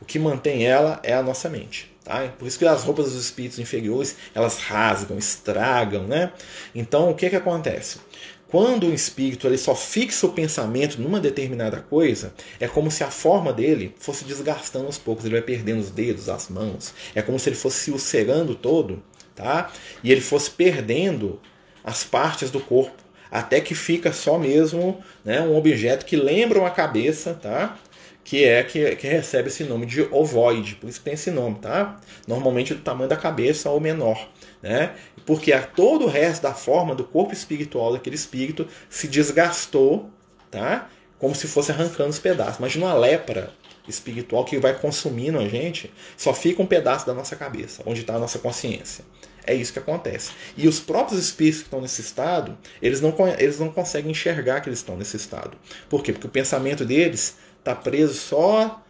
o 0.00 0.04
que 0.04 0.18
mantém 0.18 0.66
ela 0.66 1.00
é 1.02 1.14
a 1.14 1.22
nossa 1.22 1.48
mente. 1.48 1.89
Tá? 2.10 2.26
Por 2.36 2.48
isso 2.48 2.58
que 2.58 2.66
as 2.66 2.82
roupas 2.82 3.12
dos 3.12 3.22
espíritos 3.22 3.60
inferiores 3.60 4.16
elas 4.34 4.58
rasgam, 4.58 5.16
estragam, 5.16 6.08
né? 6.08 6.32
Então 6.74 7.08
o 7.08 7.14
que 7.14 7.30
que 7.30 7.36
acontece? 7.36 8.00
Quando 8.48 8.88
o 8.88 8.92
espírito 8.92 9.46
ele 9.46 9.56
só 9.56 9.76
fixa 9.76 10.26
o 10.26 10.32
pensamento 10.32 11.00
numa 11.00 11.20
determinada 11.20 11.76
coisa, 11.78 12.34
é 12.58 12.66
como 12.66 12.90
se 12.90 13.04
a 13.04 13.12
forma 13.12 13.52
dele 13.52 13.94
fosse 13.96 14.24
desgastando 14.24 14.86
aos 14.86 14.98
poucos. 14.98 15.24
Ele 15.24 15.34
vai 15.34 15.42
perdendo 15.42 15.78
os 15.78 15.90
dedos, 15.90 16.28
as 16.28 16.48
mãos. 16.48 16.92
É 17.14 17.22
como 17.22 17.38
se 17.38 17.48
ele 17.48 17.54
fosse 17.54 17.78
se 17.78 17.90
ulcerando 17.92 18.56
todo, 18.56 19.00
tá? 19.36 19.70
E 20.02 20.10
ele 20.10 20.20
fosse 20.20 20.50
perdendo 20.50 21.40
as 21.84 22.02
partes 22.02 22.50
do 22.50 22.58
corpo, 22.58 23.00
até 23.30 23.60
que 23.60 23.72
fica 23.72 24.12
só 24.12 24.36
mesmo 24.36 25.00
né, 25.24 25.40
um 25.42 25.56
objeto 25.56 26.04
que 26.04 26.16
lembra 26.16 26.58
uma 26.58 26.70
cabeça, 26.70 27.34
tá? 27.34 27.78
Que 28.24 28.44
é 28.44 28.62
que, 28.62 28.96
que 28.96 29.06
recebe 29.06 29.48
esse 29.48 29.64
nome 29.64 29.86
de 29.86 30.02
ovoide, 30.02 30.76
por 30.76 30.88
isso 30.88 31.00
tem 31.00 31.14
esse 31.14 31.30
nome, 31.30 31.58
tá? 31.58 31.98
Normalmente 32.26 32.74
do 32.74 32.80
tamanho 32.80 33.08
da 33.08 33.16
cabeça 33.16 33.70
ou 33.70 33.80
menor, 33.80 34.28
né? 34.62 34.94
Porque 35.26 35.52
a 35.52 35.62
todo 35.62 36.04
o 36.04 36.08
resto 36.08 36.42
da 36.42 36.54
forma 36.54 36.94
do 36.94 37.04
corpo 37.04 37.32
espiritual 37.32 37.92
daquele 37.92 38.16
espírito 38.16 38.66
se 38.88 39.08
desgastou, 39.08 40.10
tá? 40.50 40.88
Como 41.18 41.34
se 41.34 41.46
fosse 41.46 41.72
arrancando 41.72 42.10
os 42.10 42.18
pedaços. 42.18 42.58
Imagina 42.58 42.86
uma 42.86 42.94
lepra 42.94 43.52
espiritual 43.88 44.44
que 44.44 44.58
vai 44.58 44.78
consumindo 44.78 45.38
a 45.38 45.48
gente, 45.48 45.92
só 46.16 46.32
fica 46.32 46.62
um 46.62 46.66
pedaço 46.66 47.06
da 47.06 47.14
nossa 47.14 47.36
cabeça, 47.36 47.82
onde 47.86 48.02
está 48.02 48.14
a 48.14 48.18
nossa 48.18 48.38
consciência. 48.38 49.04
É 49.46 49.54
isso 49.54 49.72
que 49.72 49.78
acontece. 49.78 50.32
E 50.56 50.68
os 50.68 50.78
próprios 50.78 51.20
espíritos 51.20 51.60
que 51.60 51.66
estão 51.66 51.80
nesse 51.80 52.00
estado, 52.00 52.56
eles 52.80 53.00
não, 53.00 53.14
eles 53.38 53.58
não 53.58 53.70
conseguem 53.70 54.10
enxergar 54.10 54.60
que 54.60 54.68
eles 54.68 54.78
estão 54.78 54.96
nesse 54.96 55.16
estado. 55.16 55.56
Por 55.88 56.02
quê? 56.02 56.12
Porque 56.12 56.26
o 56.26 56.30
pensamento 56.30 56.84
deles 56.84 57.36
está 57.60 57.74
preso 57.74 58.14
só 58.14 58.82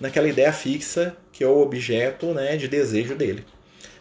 naquela 0.00 0.28
ideia 0.28 0.52
fixa 0.52 1.16
que 1.32 1.42
é 1.42 1.46
o 1.46 1.60
objeto 1.60 2.26
né, 2.32 2.56
de 2.56 2.68
desejo 2.68 3.14
dele. 3.14 3.44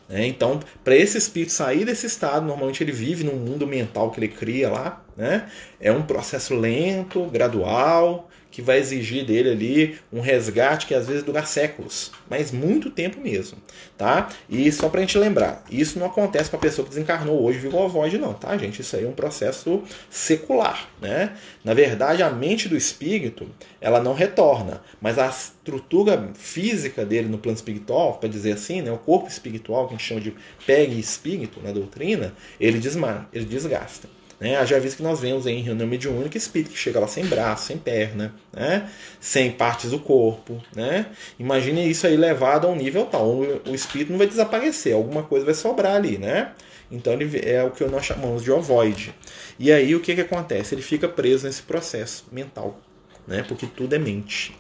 Né? 0.08 0.28
Então, 0.28 0.60
para 0.84 0.96
esse 0.96 1.18
espírito 1.18 1.52
sair 1.52 1.86
desse 1.86 2.06
estado, 2.06 2.46
normalmente 2.46 2.84
ele 2.84 2.92
vive 2.92 3.24
num 3.24 3.36
mundo 3.36 3.66
mental 3.66 4.12
que 4.12 4.20
ele 4.20 4.28
cria 4.28 4.70
lá. 4.70 5.04
Né? 5.18 5.50
É 5.80 5.92
um 5.92 6.04
processo 6.04 6.56
lento, 6.56 7.26
gradual, 7.26 8.30
que 8.54 8.62
vai 8.62 8.78
exigir 8.78 9.26
dele 9.26 9.50
ali 9.50 10.00
um 10.14 10.22
resgate 10.22 10.86
que 10.86 10.94
às 10.94 11.08
vezes 11.08 11.24
dura 11.24 11.44
séculos, 11.44 12.12
mas 12.30 12.52
muito 12.52 12.92
tempo 12.92 13.20
mesmo, 13.20 13.58
tá? 13.98 14.30
E 14.48 14.72
só 14.72 14.90
pra 14.90 15.02
gente 15.02 15.18
lembrar, 15.18 15.66
isso 15.72 15.98
não 15.98 16.06
acontece 16.06 16.52
com 16.52 16.58
a 16.58 16.60
pessoa 16.60 16.86
que 16.86 16.94
desencarnou 16.94 17.42
hoje 17.42 17.58
virou 17.58 17.90
voz 17.90 18.14
não, 18.14 18.32
tá, 18.32 18.56
gente? 18.56 18.80
Isso 18.80 18.96
aí 18.96 19.06
é 19.06 19.08
um 19.08 19.14
processo 19.14 19.82
secular, 20.08 20.88
né? 21.02 21.36
Na 21.64 21.74
verdade, 21.74 22.22
a 22.22 22.30
mente 22.30 22.70
do 22.70 22.78
espírito, 22.78 23.50
ela 23.82 24.00
não 24.00 24.14
retorna, 24.14 24.84
mas 25.02 25.18
a 25.18 25.30
estrutura 25.30 26.30
física 26.36 27.04
dele 27.04 27.30
no 27.30 27.40
plano 27.40 27.56
espiritual, 27.56 28.20
para 28.20 28.30
dizer 28.30 28.52
assim, 28.52 28.84
né, 28.84 28.92
o 28.92 29.00
corpo 29.00 29.28
espiritual 29.28 29.88
que 29.88 29.96
a 29.96 29.98
gente 29.98 30.08
chama 30.08 30.22
de 30.22 30.36
pegue 30.64 31.00
espírito 31.00 31.60
na 31.60 31.72
doutrina, 31.72 32.36
ele 32.60 32.78
desma, 32.78 33.28
ele 33.34 33.46
desgasta. 33.46 34.08
Né? 34.44 34.66
Já 34.66 34.78
visto 34.78 34.98
que 34.98 35.04
nós 35.04 35.22
vemos 35.22 35.48
em 35.48 35.62
reunião 35.62 35.88
mediúnica 35.88 36.38
espírito 36.38 36.72
que 36.72 36.78
chega 36.78 37.00
lá 37.00 37.08
sem 37.08 37.26
braço, 37.26 37.68
sem 37.68 37.78
perna, 37.78 38.36
né? 38.52 38.90
sem 39.18 39.50
partes 39.50 39.92
do 39.92 40.00
corpo. 40.00 40.62
Né? 40.76 41.06
Imagine 41.40 41.90
isso 41.90 42.06
aí 42.06 42.18
levado 42.18 42.68
a 42.68 42.70
um 42.70 42.76
nível 42.76 43.06
tal. 43.06 43.26
O 43.26 43.74
espírito 43.74 44.12
não 44.12 44.18
vai 44.18 44.28
desaparecer, 44.28 44.94
alguma 44.96 45.24
coisa 45.24 45.46
vai 45.46 45.54
sobrar 45.54 45.96
ali. 45.96 46.18
Né? 46.18 46.52
Então 46.92 47.14
ele 47.14 47.40
é 47.42 47.64
o 47.64 47.72
que 47.72 47.86
nós 47.86 48.04
chamamos 48.04 48.44
de 48.44 48.52
ovoide. 48.52 49.16
E 49.58 49.72
aí 49.72 49.96
o 49.96 50.02
que, 50.02 50.14
que 50.14 50.20
acontece? 50.20 50.76
Ele 50.76 50.82
fica 50.82 51.08
preso 51.08 51.48
nesse 51.48 51.62
processo 51.62 52.26
mental. 52.30 52.78
Né? 53.26 53.46
Porque 53.48 53.66
tudo 53.66 53.96
é 53.96 53.98
mente. 53.98 54.54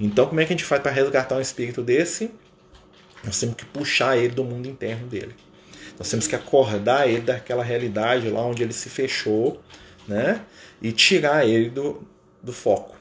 Então 0.00 0.26
como 0.26 0.40
é 0.40 0.44
que 0.46 0.52
a 0.52 0.56
gente 0.56 0.64
faz 0.64 0.82
para 0.82 0.90
resgatar 0.90 1.36
um 1.36 1.40
espírito 1.40 1.80
desse? 1.80 2.32
Nós 3.22 3.38
temos 3.38 3.54
que 3.54 3.64
puxar 3.64 4.16
ele 4.16 4.34
do 4.34 4.42
mundo 4.42 4.66
interno 4.66 5.06
dele. 5.06 5.36
Nós 5.98 6.08
temos 6.08 6.26
que 6.26 6.36
acordar 6.36 7.08
ele 7.08 7.22
daquela 7.22 7.64
realidade 7.64 8.30
lá 8.30 8.42
onde 8.42 8.62
ele 8.62 8.72
se 8.72 8.88
fechou, 8.88 9.60
né? 10.06 10.42
E 10.80 10.92
tirar 10.92 11.46
ele 11.46 11.68
do, 11.68 12.02
do 12.42 12.52
foco, 12.52 12.94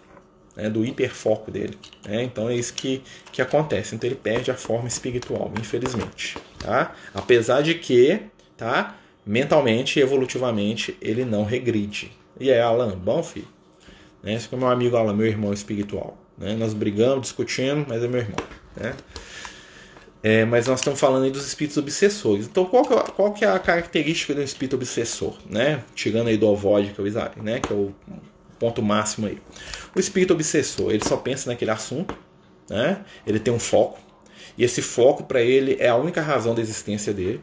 né? 0.56 0.70
do 0.70 0.84
hiperfoco 0.84 1.52
dele. 1.52 1.78
Né? 2.06 2.24
Então 2.24 2.50
é 2.50 2.56
isso 2.56 2.74
que, 2.74 3.04
que 3.32 3.42
acontece. 3.42 3.94
Então 3.94 4.10
ele 4.10 4.16
perde 4.16 4.50
a 4.50 4.56
forma 4.56 4.88
espiritual, 4.88 5.52
infelizmente. 5.60 6.38
Tá? 6.58 6.96
Apesar 7.14 7.62
de 7.62 7.76
que, 7.76 8.20
tá? 8.58 8.98
mentalmente 9.24 10.00
e 10.00 10.02
evolutivamente, 10.02 10.98
ele 11.00 11.24
não 11.24 11.44
regride. 11.44 12.12
E 12.40 12.50
é 12.50 12.62
Alan, 12.62 12.98
bom 12.98 13.22
filho? 13.22 13.48
Né? 14.24 14.34
Esse 14.34 14.54
é 14.54 14.58
meu 14.58 14.70
amigo 14.70 14.96
Alan, 14.96 15.14
meu 15.14 15.28
irmão 15.28 15.54
espiritual. 15.54 16.18
Né? 16.38 16.56
Nós 16.56 16.74
brigamos, 16.74 17.22
discutimos, 17.22 17.86
mas 17.88 18.04
é 18.04 18.08
meu 18.08 18.22
irmão. 18.22 18.40
Né? 18.76 18.96
É, 20.30 20.44
mas 20.44 20.68
nós 20.68 20.82
estamos 20.82 21.00
falando 21.00 21.24
aí 21.24 21.32
dos 21.32 21.48
espíritos 21.48 21.78
obsessores. 21.78 22.48
Então, 22.48 22.66
qual 22.66 22.84
que, 22.84 22.94
é, 22.94 23.02
qual 23.16 23.32
que 23.32 23.46
é 23.46 23.48
a 23.48 23.58
característica 23.58 24.34
do 24.34 24.44
espírito 24.44 24.76
obsessor? 24.76 25.38
Né? 25.50 25.82
Tirando 25.96 26.28
aí 26.28 26.36
do 26.36 26.50
ovoide, 26.50 26.92
que 26.92 27.00
é 27.00 27.04
o 27.04 27.44
né? 27.44 27.62
que 27.62 27.72
é 27.72 27.76
o 27.76 27.96
ponto 28.60 28.82
máximo 28.82 29.28
aí. 29.28 29.42
O 29.96 30.00
espírito 30.02 30.34
obsessor, 30.34 30.92
ele 30.92 31.06
só 31.06 31.16
pensa 31.16 31.50
naquele 31.50 31.72
assunto, 31.72 32.14
né? 32.70 33.06
ele 33.26 33.40
tem 33.40 33.54
um 33.54 33.60
foco, 33.60 34.00
e 34.58 34.66
esse 34.66 34.82
foco 34.82 35.24
para 35.24 35.40
ele 35.42 35.78
é 35.80 35.88
a 35.88 35.96
única 35.96 36.22
razão 36.22 36.54
da 36.54 36.60
existência 36.60 37.14
dele. 37.14 37.42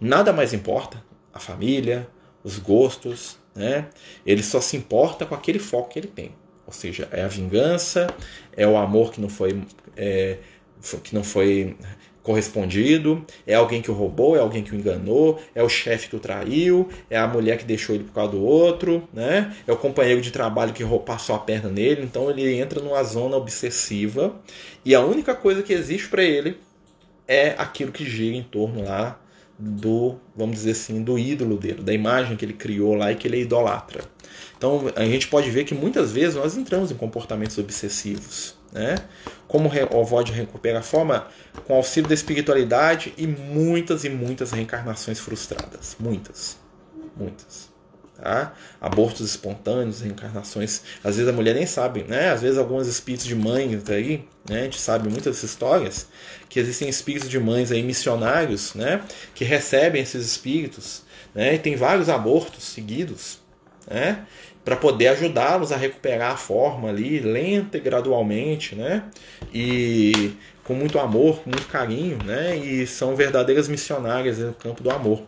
Nada 0.00 0.32
mais 0.32 0.54
importa, 0.54 1.04
a 1.34 1.38
família, 1.38 2.08
os 2.42 2.58
gostos, 2.58 3.36
né? 3.54 3.88
ele 4.24 4.42
só 4.42 4.58
se 4.58 4.74
importa 4.74 5.26
com 5.26 5.34
aquele 5.34 5.58
foco 5.58 5.90
que 5.90 5.98
ele 5.98 6.08
tem. 6.08 6.34
Ou 6.66 6.72
seja, 6.72 7.06
é 7.12 7.24
a 7.24 7.28
vingança, 7.28 8.06
é 8.56 8.66
o 8.66 8.78
amor 8.78 9.12
que 9.12 9.20
não 9.20 9.28
foi, 9.28 9.62
é, 9.94 10.38
que 11.04 11.14
não 11.14 11.22
foi 11.22 11.76
correspondido, 12.22 13.24
é 13.46 13.54
alguém 13.54 13.82
que 13.82 13.90
o 13.90 13.94
roubou, 13.94 14.36
é 14.36 14.38
alguém 14.38 14.62
que 14.62 14.72
o 14.72 14.78
enganou, 14.78 15.40
é 15.54 15.62
o 15.62 15.68
chefe 15.68 16.08
que 16.08 16.16
o 16.16 16.20
traiu, 16.20 16.88
é 17.10 17.18
a 17.18 17.26
mulher 17.26 17.58
que 17.58 17.64
deixou 17.64 17.94
ele 17.94 18.04
por 18.04 18.12
causa 18.12 18.32
do 18.32 18.42
outro, 18.42 19.08
né? 19.12 19.54
É 19.66 19.72
o 19.72 19.76
companheiro 19.76 20.20
de 20.20 20.30
trabalho 20.30 20.72
que 20.72 20.84
passou 21.00 21.34
a 21.34 21.38
perna 21.38 21.68
nele, 21.68 22.02
então 22.02 22.30
ele 22.30 22.54
entra 22.54 22.80
numa 22.80 23.02
zona 23.02 23.36
obsessiva 23.36 24.34
e 24.84 24.94
a 24.94 25.00
única 25.00 25.34
coisa 25.34 25.62
que 25.62 25.72
existe 25.72 26.08
para 26.08 26.22
ele 26.22 26.58
é 27.26 27.54
aquilo 27.58 27.90
que 27.90 28.04
gira 28.04 28.36
em 28.36 28.42
torno 28.42 28.84
lá 28.84 29.18
do, 29.58 30.16
vamos 30.36 30.56
dizer 30.56 30.72
assim, 30.72 31.02
do 31.02 31.18
ídolo 31.18 31.56
dele, 31.56 31.82
da 31.82 31.92
imagem 31.92 32.36
que 32.36 32.44
ele 32.44 32.52
criou 32.52 32.94
lá 32.94 33.12
e 33.12 33.16
que 33.16 33.28
ele 33.28 33.40
idolatra. 33.40 34.02
Então 34.56 34.92
a 34.94 35.04
gente 35.04 35.28
pode 35.28 35.50
ver 35.50 35.64
que 35.64 35.74
muitas 35.74 36.12
vezes 36.12 36.36
nós 36.36 36.56
entramos 36.56 36.90
em 36.90 36.94
comportamentos 36.94 37.58
obsessivos. 37.58 38.56
Né? 38.72 38.94
Como 39.52 39.68
o 39.68 39.96
ovoide 39.98 40.32
recupera 40.32 40.78
a 40.78 40.82
forma 40.82 41.26
com 41.66 41.74
auxílio 41.74 42.08
da 42.08 42.14
espiritualidade 42.14 43.12
e 43.18 43.26
muitas 43.26 44.02
e 44.02 44.08
muitas 44.08 44.50
reencarnações 44.50 45.20
frustradas. 45.20 45.94
Muitas. 46.00 46.56
Muitas. 47.14 47.70
Tá? 48.16 48.54
Abortos 48.80 49.20
espontâneos, 49.20 50.00
reencarnações. 50.00 50.80
Às 51.04 51.16
vezes 51.16 51.28
a 51.30 51.34
mulher 51.34 51.54
nem 51.54 51.66
sabe, 51.66 52.02
né? 52.04 52.30
Às 52.30 52.40
vezes 52.40 52.56
alguns 52.56 52.86
espíritos 52.86 53.26
de 53.26 53.34
mães 53.34 53.90
aí, 53.90 54.26
né? 54.48 54.60
A 54.60 54.64
gente 54.64 54.80
sabe 54.80 55.10
muitas 55.10 55.42
histórias 55.42 56.06
que 56.48 56.58
existem 56.58 56.88
espíritos 56.88 57.28
de 57.28 57.38
mães 57.38 57.70
aí 57.70 57.82
missionários, 57.82 58.72
né? 58.72 59.02
Que 59.34 59.44
recebem 59.44 60.00
esses 60.00 60.24
espíritos, 60.24 61.02
né? 61.34 61.56
E 61.56 61.58
tem 61.58 61.76
vários 61.76 62.08
abortos 62.08 62.64
seguidos, 62.64 63.38
né? 63.86 64.24
Para 64.64 64.76
poder 64.76 65.08
ajudá-los 65.08 65.72
a 65.72 65.76
recuperar 65.76 66.32
a 66.32 66.36
forma 66.36 66.88
ali, 66.88 67.18
lenta 67.18 67.76
e 67.76 67.80
gradualmente, 67.80 68.74
né? 68.74 69.04
E 69.52 70.32
com 70.64 70.74
muito 70.74 70.98
amor, 70.98 71.40
com 71.40 71.50
muito 71.50 71.66
carinho, 71.66 72.18
né? 72.24 72.56
E 72.56 72.86
são 72.86 73.16
verdadeiras 73.16 73.68
missionárias 73.68 74.38
no 74.38 74.54
campo 74.54 74.82
do 74.82 74.90
amor. 74.90 75.22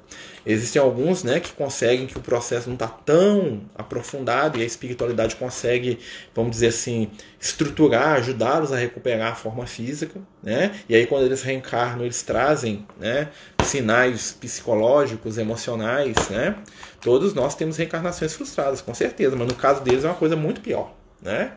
Existem 0.47 0.81
alguns, 0.81 1.25
né, 1.25 1.41
que 1.41 1.53
conseguem 1.53 2.07
que 2.07 2.19
o 2.19 2.21
processo 2.21 2.69
não 2.69 2.75
está 2.75 2.87
tão 2.87 3.63
aprofundado 3.75 4.59
e 4.59 4.63
a 4.63 4.65
espiritualidade 4.67 5.37
consegue, 5.37 5.99
vamos 6.35 6.51
dizer 6.51 6.67
assim, 6.67 7.11
estruturar, 7.41 8.19
ajudá-los 8.19 8.71
a 8.71 8.77
recuperar 8.77 9.33
a 9.33 9.35
forma 9.35 9.67
física, 9.67 10.21
né? 10.43 10.73
E 10.87 10.95
aí 10.95 11.07
quando 11.07 11.25
eles 11.25 11.43
reencarnam, 11.43 12.05
eles 12.05 12.23
trazem, 12.23 12.87
né, 13.01 13.31
sinais 13.67 14.33
psicológicos, 14.33 15.39
emocionais, 15.39 16.17
né? 16.29 16.57
Todos 17.01 17.35
nós 17.35 17.55
temos 17.55 17.77
reencarnações 17.77 18.35
frustradas, 18.35 18.81
com 18.81 18.95
certeza, 18.95 19.37
mas 19.37 19.49
no 19.49 19.55
caso 19.55 19.83
deles 19.83 20.05
é 20.05 20.09
uma 20.09 20.15
coisa 20.15 20.37
muito 20.37 20.61
pior, 20.61 20.95
né? 21.21 21.53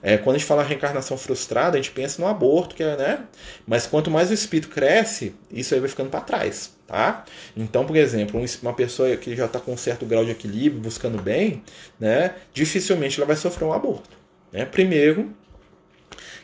É, 0.00 0.16
quando 0.16 0.36
a 0.36 0.38
gente 0.38 0.46
fala 0.46 0.62
reencarnação 0.62 1.18
frustrada, 1.18 1.76
a 1.76 1.80
gente 1.80 1.90
pensa 1.90 2.22
no 2.22 2.28
aborto, 2.28 2.74
que 2.74 2.82
é, 2.82 2.96
né? 2.96 3.24
Mas 3.66 3.86
quanto 3.86 4.10
mais 4.10 4.30
o 4.30 4.34
espírito 4.34 4.68
cresce, 4.68 5.34
isso 5.50 5.74
aí 5.74 5.80
vai 5.80 5.88
ficando 5.88 6.08
para 6.08 6.20
trás, 6.20 6.72
tá? 6.86 7.24
Então, 7.56 7.84
por 7.84 7.96
exemplo, 7.96 8.40
uma 8.62 8.72
pessoa 8.72 9.16
que 9.16 9.34
já 9.34 9.46
está 9.46 9.58
com 9.58 9.72
um 9.72 9.76
certo 9.76 10.06
grau 10.06 10.24
de 10.24 10.30
equilíbrio, 10.30 10.80
buscando 10.80 11.20
bem, 11.20 11.62
né? 11.98 12.34
Dificilmente 12.54 13.18
ela 13.18 13.26
vai 13.26 13.36
sofrer 13.36 13.66
um 13.66 13.72
aborto. 13.72 14.16
Né? 14.52 14.64
Primeiro, 14.64 15.34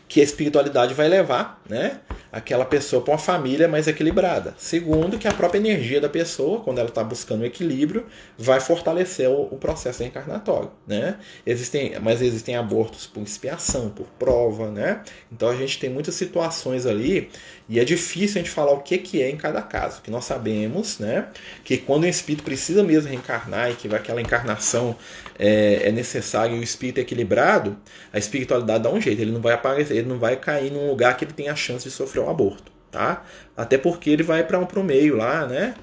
que 0.09 0.21
a 0.21 0.25
espiritualidade 0.25 0.95
vai 0.95 1.09
levar, 1.09 1.63
né? 1.69 2.01
aquela 2.35 2.65
pessoa 2.65 3.01
para 3.01 3.13
uma 3.13 3.19
família 3.19 3.69
mais 3.69 3.87
equilibrada. 3.87 4.55
Segundo, 4.59 5.19
que 5.19 5.29
a 5.29 5.33
própria 5.33 5.61
energia 5.61 6.01
da 6.01 6.09
pessoa, 6.09 6.61
quando 6.61 6.81
ela 6.81 6.89
está 6.89 7.03
buscando 7.05 7.43
o 7.43 7.45
equilíbrio, 7.45 8.07
vai 8.37 8.59
fortalecer 8.59 9.29
o, 9.31 9.43
o, 9.53 9.57
processo 9.57 10.03
reencarnatório. 10.03 10.73
Né? 10.85 11.17
Existem, 11.47 11.97
mas 12.01 12.21
existem 12.21 12.57
abortos 12.57 13.07
por 13.07 13.23
expiação, 13.23 13.89
por 13.89 14.07
prova. 14.19 14.69
Né? 14.69 15.01
Então 15.31 15.49
a 15.49 15.55
gente 15.55 15.79
tem 15.79 15.89
muitas 15.89 16.17
situações 16.17 16.87
ali 16.87 17.31
e 17.67 17.81
é 17.81 17.85
difícil 17.85 18.41
a 18.41 18.45
gente 18.45 18.51
falar 18.51 18.73
o 18.73 18.81
que, 18.81 18.99
que 18.99 19.23
é 19.23 19.31
em 19.31 19.37
cada 19.37 19.63
caso. 19.63 20.03
Que 20.03 20.11
nós 20.11 20.25
sabemos 20.27 20.99
né, 20.99 21.29
que 21.65 21.79
quando 21.79 22.05
o 22.05 22.07
espírito 22.07 22.45
precisa 22.45 22.83
mesmo 22.83 23.09
reencarnar 23.09 23.71
e 23.71 23.75
que 23.75 23.93
aquela 23.95 24.21
encarnação 24.21 24.95
é, 25.39 25.89
é 25.89 25.93
necessária 25.93 26.55
e 26.55 26.59
o 26.59 26.63
espírito 26.63 26.99
é 26.99 27.01
equilibrado, 27.01 27.77
a 28.13 28.19
espiritualidade 28.19 28.85
dá 28.85 28.91
um 28.91 29.01
jeito. 29.01 29.21
Ele 29.23 29.33
não 29.33 29.41
vai 29.41 29.55
aparecer, 29.55 29.97
ele 29.97 30.09
não 30.09 30.19
vai 30.19 30.37
cair 30.37 30.71
num 30.71 30.89
lugar 30.89 31.17
que 31.17 31.25
ele 31.25 31.33
tem 31.33 31.49
a 31.49 31.57
chance 31.57 31.85
de 31.89 31.91
sofrer 31.91 32.23
um 32.23 32.29
aborto, 32.29 32.71
tá? 32.91 33.25
Até 33.57 33.79
porque 33.79 34.11
ele 34.11 34.23
vai 34.23 34.45
para 34.45 34.59
um 34.59 34.67
pro 34.67 34.85
meio 34.85 35.17
lá, 35.17 35.47
né? 35.47 35.75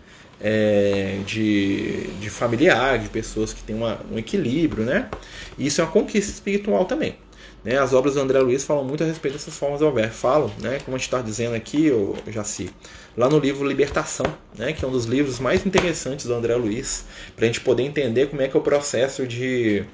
É, 0.44 1.20
de, 1.26 2.08
de 2.20 2.30
familiar, 2.30 2.98
de 2.98 3.08
pessoas 3.10 3.54
que 3.54 3.64
têm 3.64 3.76
uma, 3.76 4.00
um 4.12 4.18
equilíbrio, 4.20 4.84
né? 4.84 5.10
E 5.58 5.66
isso 5.68 5.82
é 5.82 5.84
uma 5.84 5.92
conquista 5.92 6.32
espiritual 6.32 6.86
também. 6.86 7.16
Né? 7.64 7.78
As 7.78 7.94
obras 7.94 8.16
do 8.16 8.22
André 8.22 8.40
Luiz 8.40 8.64
falam 8.64 8.84
muito 8.84 9.04
a 9.04 9.08
respeito 9.08 9.34
dessas 9.34 9.56
formas 9.56 9.80
de 9.80 9.86
alver. 9.86 10.10
Falam, 10.12 10.52
né? 10.60 10.80
como 10.84 10.96
a 10.96 10.98
gente 10.98 11.08
está 11.08 11.22
dizendo 11.22 11.56
aqui, 11.56 11.86
eu 11.86 12.16
Jaci, 12.28 12.70
lá 13.16 13.30
no 13.30 13.40
livro 13.40 13.68
Libertação, 13.68 14.26
né? 14.58 14.74
que 14.74 14.84
é 14.84 14.88
um 14.88 14.92
dos 14.92 15.06
livros 15.06 15.40
mais 15.40 15.66
interessantes 15.66 16.26
do 16.26 16.34
André 16.34 16.56
Luiz, 16.56 17.06
para 17.36 17.46
a 17.46 17.48
gente 17.48 17.62
poder 17.62 17.84
entender 17.84 18.28
como 18.28 18.42
é 18.42 18.48
que 18.48 18.58
é 18.58 18.60
o 18.60 18.64
processo 18.64 19.28
de, 19.28 19.86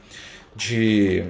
de 0.56 1.26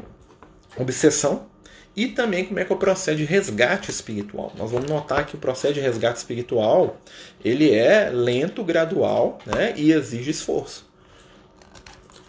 obsessão 0.78 1.48
e 1.96 2.08
também 2.08 2.46
como 2.46 2.60
é 2.60 2.64
que 2.64 2.72
é 2.72 2.76
o 2.76 2.78
processo 2.78 3.18
de 3.18 3.26
resgate 3.26 3.90
espiritual. 3.90 4.54
Nós 4.56 4.70
vamos 4.70 4.88
notar 4.88 5.26
que 5.26 5.36
o 5.36 5.40
processo 5.40 5.74
de 5.74 5.80
resgate 5.80 6.20
espiritual 6.20 7.02
ele 7.44 7.74
é 7.74 8.12
lento, 8.12 8.64
gradual 8.64 9.40
né, 9.44 9.74
e 9.76 9.92
exige 9.92 10.30
esforço. 10.30 10.87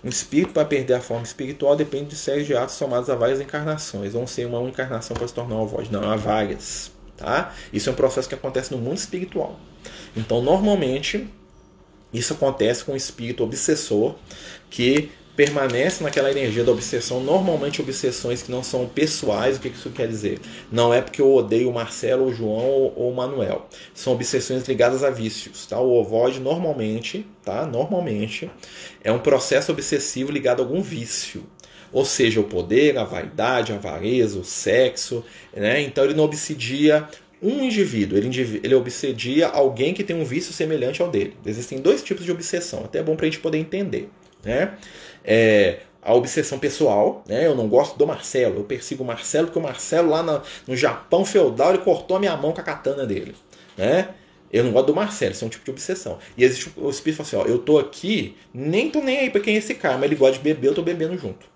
Um 0.04 0.08
espírito 0.08 0.52
para 0.52 0.64
perder 0.64 0.94
a 0.94 1.00
forma 1.00 1.24
espiritual 1.24 1.74
depende 1.74 2.10
de 2.10 2.16
séries 2.16 2.46
de 2.46 2.54
atos 2.54 2.76
somados 2.76 3.10
a 3.10 3.16
várias 3.16 3.40
encarnações. 3.40 4.12
Vão 4.12 4.26
ser 4.26 4.46
uma 4.46 4.60
encarnação 4.68 5.16
para 5.16 5.26
se 5.26 5.34
tornar 5.34 5.56
uma 5.56 5.66
voz. 5.66 5.90
Não, 5.90 6.08
há 6.10 6.16
várias. 6.16 6.92
Tá? 7.16 7.52
Isso 7.72 7.88
é 7.88 7.92
um 7.92 7.96
processo 7.96 8.28
que 8.28 8.34
acontece 8.34 8.70
no 8.70 8.78
mundo 8.78 8.96
espiritual. 8.96 9.58
Então, 10.16 10.40
normalmente, 10.40 11.28
isso 12.12 12.32
acontece 12.32 12.84
com 12.84 12.92
o 12.92 12.96
espírito 12.96 13.42
obsessor 13.42 14.14
que 14.70 15.10
permanece 15.38 16.02
naquela 16.02 16.32
energia 16.32 16.64
da 16.64 16.72
obsessão, 16.72 17.20
normalmente 17.20 17.80
obsessões 17.80 18.42
que 18.42 18.50
não 18.50 18.60
são 18.60 18.88
pessoais. 18.88 19.56
O 19.56 19.60
que 19.60 19.68
isso 19.68 19.88
quer 19.90 20.08
dizer? 20.08 20.40
Não 20.68 20.92
é 20.92 21.00
porque 21.00 21.22
eu 21.22 21.32
odeio 21.32 21.70
o 21.70 21.72
Marcelo, 21.72 22.26
o 22.26 22.34
João 22.34 22.92
ou 22.96 23.12
o 23.12 23.14
Manuel. 23.14 23.68
São 23.94 24.14
obsessões 24.14 24.66
ligadas 24.66 25.04
a 25.04 25.10
vícios. 25.10 25.64
Tá? 25.64 25.78
O 25.78 25.92
ovoide 25.92 26.40
normalmente, 26.40 27.24
tá? 27.44 27.64
normalmente, 27.64 28.50
é 29.04 29.12
um 29.12 29.20
processo 29.20 29.70
obsessivo 29.70 30.32
ligado 30.32 30.60
a 30.60 30.64
algum 30.64 30.82
vício. 30.82 31.44
Ou 31.92 32.04
seja, 32.04 32.40
o 32.40 32.44
poder, 32.44 32.98
a 32.98 33.04
vaidade, 33.04 33.72
a 33.72 33.76
avareza, 33.76 34.40
o 34.40 34.44
sexo. 34.44 35.24
Né? 35.54 35.82
Então 35.82 36.02
ele 36.02 36.14
não 36.14 36.24
obsidia 36.24 37.06
um 37.40 37.62
indivíduo, 37.62 38.18
ele, 38.18 38.60
ele 38.64 38.74
obsedia 38.74 39.46
alguém 39.46 39.94
que 39.94 40.02
tem 40.02 40.16
um 40.16 40.24
vício 40.24 40.52
semelhante 40.52 41.00
ao 41.00 41.08
dele. 41.08 41.36
Existem 41.46 41.78
dois 41.78 42.02
tipos 42.02 42.24
de 42.24 42.32
obsessão, 42.32 42.80
até 42.84 42.98
é 42.98 43.02
bom 43.04 43.14
para 43.14 43.26
a 43.26 43.30
gente 43.30 43.38
poder 43.38 43.58
entender. 43.58 44.10
Né? 44.44 44.76
É, 45.30 45.80
a 46.00 46.14
obsessão 46.14 46.58
pessoal, 46.58 47.22
né? 47.28 47.46
Eu 47.46 47.54
não 47.54 47.68
gosto 47.68 47.98
do 47.98 48.06
Marcelo, 48.06 48.56
eu 48.56 48.64
persigo 48.64 49.04
o 49.04 49.06
Marcelo 49.06 49.48
porque 49.48 49.58
o 49.58 49.62
Marcelo 49.62 50.08
lá 50.08 50.22
no, 50.66 50.74
Japão 50.74 51.22
feudal 51.22 51.74
ele 51.74 51.84
cortou 51.84 52.16
a 52.16 52.20
minha 52.20 52.34
mão 52.34 52.50
com 52.50 52.62
a 52.62 52.64
katana 52.64 53.04
dele, 53.04 53.34
né? 53.76 54.08
Eu 54.50 54.64
não 54.64 54.72
gosto 54.72 54.86
do 54.86 54.94
Marcelo, 54.94 55.32
isso 55.32 55.44
é 55.44 55.46
um 55.46 55.50
tipo 55.50 55.66
de 55.66 55.70
obsessão. 55.70 56.18
E 56.34 56.44
existe 56.44 56.72
o 56.78 56.88
espírito 56.88 57.22
fala 57.22 57.42
assim, 57.42 57.50
ó, 57.50 57.52
eu 57.54 57.58
tô 57.58 57.78
aqui, 57.78 58.34
nem 58.54 58.90
tô 58.90 59.02
nem 59.02 59.18
aí 59.18 59.28
pra 59.28 59.42
quem 59.42 59.56
é 59.56 59.58
esse 59.58 59.74
cara, 59.74 59.98
mas 59.98 60.04
ele 60.04 60.14
gosta 60.14 60.38
de 60.38 60.42
beber, 60.42 60.68
eu 60.68 60.74
tô 60.74 60.80
bebendo 60.80 61.18
junto. 61.18 61.46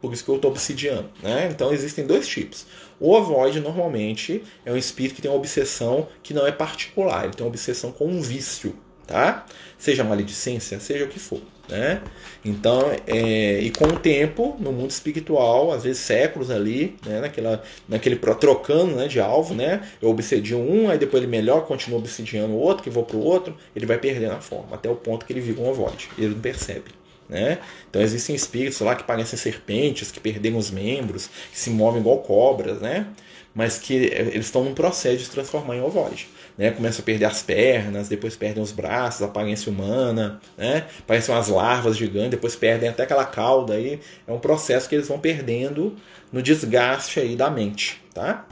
Por 0.00 0.12
isso 0.12 0.24
que 0.24 0.30
eu 0.30 0.38
tô 0.38 0.46
obsidiando, 0.46 1.10
né? 1.20 1.48
Então 1.50 1.72
existem 1.72 2.06
dois 2.06 2.28
tipos. 2.28 2.66
O 3.00 3.12
ovoide 3.12 3.58
normalmente 3.58 4.44
é 4.64 4.72
um 4.72 4.76
espírito 4.76 5.16
que 5.16 5.22
tem 5.22 5.30
uma 5.30 5.36
obsessão 5.36 6.06
que 6.22 6.32
não 6.32 6.46
é 6.46 6.52
particular, 6.52 7.24
ele 7.24 7.34
tem 7.34 7.44
uma 7.44 7.50
obsessão 7.50 7.90
com 7.90 8.06
um 8.06 8.20
vício, 8.20 8.76
tá? 9.08 9.44
Seja 9.76 10.04
maledicência, 10.04 10.78
seja 10.78 11.04
o 11.04 11.08
que 11.08 11.18
for. 11.18 11.40
Né? 11.68 12.00
Então, 12.42 12.90
é, 13.06 13.60
e 13.60 13.70
com 13.70 13.84
o 13.84 13.98
tempo, 13.98 14.56
no 14.58 14.72
mundo 14.72 14.90
espiritual, 14.90 15.70
às 15.70 15.84
vezes 15.84 16.00
séculos 16.00 16.50
ali, 16.50 16.96
né, 17.04 17.20
naquela, 17.20 17.62
naquele 17.86 18.16
trocando 18.16 18.96
né, 18.96 19.06
de 19.06 19.20
alvo, 19.20 19.54
né, 19.54 19.86
eu 20.00 20.08
obsedio 20.08 20.58
um, 20.58 20.88
aí 20.88 20.96
depois 20.96 21.22
ele 21.22 21.30
melhor, 21.30 21.66
continua 21.66 21.98
obsediando 21.98 22.54
o 22.54 22.58
outro, 22.58 22.82
que 22.82 22.88
vou 22.88 23.04
para 23.04 23.16
o 23.16 23.22
outro, 23.22 23.54
ele 23.76 23.84
vai 23.84 23.98
perdendo 23.98 24.32
a 24.32 24.40
forma, 24.40 24.76
até 24.76 24.88
o 24.88 24.96
ponto 24.96 25.26
que 25.26 25.32
ele 25.32 25.40
vira 25.40 25.60
um 25.60 25.68
ovoide, 25.68 26.08
ele 26.16 26.28
não 26.28 26.40
percebe. 26.40 26.96
Né? 27.28 27.58
Então 27.90 28.00
existem 28.00 28.34
espíritos 28.34 28.80
lá 28.80 28.96
que 28.96 29.04
parecem 29.04 29.38
serpentes, 29.38 30.10
que 30.10 30.18
perderam 30.18 30.56
os 30.56 30.70
membros, 30.70 31.28
que 31.52 31.58
se 31.58 31.68
movem 31.68 32.00
igual 32.00 32.18
cobras, 32.20 32.80
né? 32.80 33.06
mas 33.54 33.76
que 33.76 34.06
é, 34.06 34.20
eles 34.20 34.46
estão 34.46 34.64
num 34.64 34.72
processo 34.72 35.18
de 35.18 35.24
se 35.24 35.30
transformar 35.30 35.76
em 35.76 35.82
ovoide 35.82 36.28
né? 36.58 36.72
Começam 36.72 37.02
a 37.02 37.04
perder 37.04 37.26
as 37.26 37.40
pernas, 37.40 38.08
depois 38.08 38.36
perdem 38.36 38.62
os 38.62 38.72
braços, 38.72 39.22
aparência 39.22 39.70
humana, 39.70 40.40
né? 40.56 40.86
Parecem 41.06 41.32
umas 41.32 41.48
larvas 41.48 41.96
gigantes, 41.96 42.32
depois 42.32 42.56
perdem 42.56 42.88
até 42.88 43.04
aquela 43.04 43.24
cauda 43.24 43.74
aí. 43.74 44.00
É 44.26 44.32
um 44.32 44.40
processo 44.40 44.88
que 44.88 44.96
eles 44.96 45.06
vão 45.06 45.20
perdendo 45.20 45.94
no 46.32 46.42
desgaste 46.42 47.20
aí 47.20 47.36
da 47.36 47.48
mente, 47.48 48.02
tá? 48.12 48.44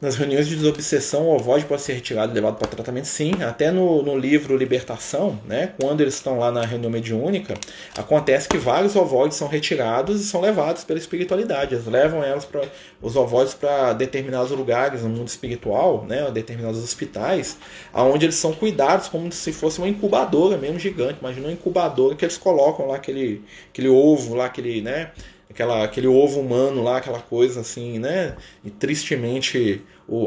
Nas 0.00 0.14
reuniões 0.14 0.46
de 0.46 0.54
desobsessão, 0.54 1.26
o 1.26 1.34
ovoide 1.34 1.66
pode 1.66 1.82
ser 1.82 1.94
retirado 1.94 2.30
e 2.30 2.34
levado 2.36 2.56
para 2.56 2.68
tratamento, 2.68 3.08
sim. 3.08 3.32
Até 3.42 3.72
no, 3.72 4.00
no 4.00 4.16
livro 4.16 4.56
Libertação, 4.56 5.40
né, 5.44 5.72
quando 5.80 6.02
eles 6.02 6.14
estão 6.14 6.38
lá 6.38 6.52
na 6.52 6.64
reunião 6.64 6.88
mediúnica, 6.88 7.54
acontece 7.96 8.48
que 8.48 8.56
vários 8.58 8.94
ovoides 8.94 9.36
são 9.36 9.48
retirados 9.48 10.20
e 10.20 10.24
são 10.24 10.40
levados 10.40 10.84
pela 10.84 11.00
espiritualidade. 11.00 11.74
Eles 11.74 11.86
levam 11.86 12.22
elas 12.22 12.44
pra, 12.44 12.62
os 13.02 13.16
ovoides 13.16 13.54
para 13.54 13.92
determinados 13.92 14.52
lugares 14.52 15.02
no 15.02 15.08
mundo 15.08 15.26
espiritual, 15.26 16.04
né, 16.04 16.30
determinados 16.30 16.80
hospitais, 16.80 17.58
aonde 17.92 18.26
eles 18.26 18.36
são 18.36 18.52
cuidados 18.52 19.08
como 19.08 19.32
se 19.32 19.52
fosse 19.52 19.78
uma 19.78 19.88
incubadora 19.88 20.56
mesmo 20.56 20.78
gigante. 20.78 21.18
Imagina 21.18 21.48
uma 21.48 21.52
incubadora 21.52 22.14
que 22.14 22.24
eles 22.24 22.38
colocam 22.38 22.86
lá 22.86 22.94
aquele, 22.94 23.42
aquele 23.70 23.88
ovo, 23.88 24.36
lá 24.36 24.44
aquele, 24.44 24.80
né, 24.80 25.10
aquela, 25.50 25.84
aquele 25.84 26.06
ovo 26.06 26.40
humano 26.40 26.82
lá, 26.82 26.98
aquela 26.98 27.20
coisa 27.20 27.60
assim, 27.60 27.98
né? 27.98 28.36
E 28.64 28.70
tristemente 28.70 29.82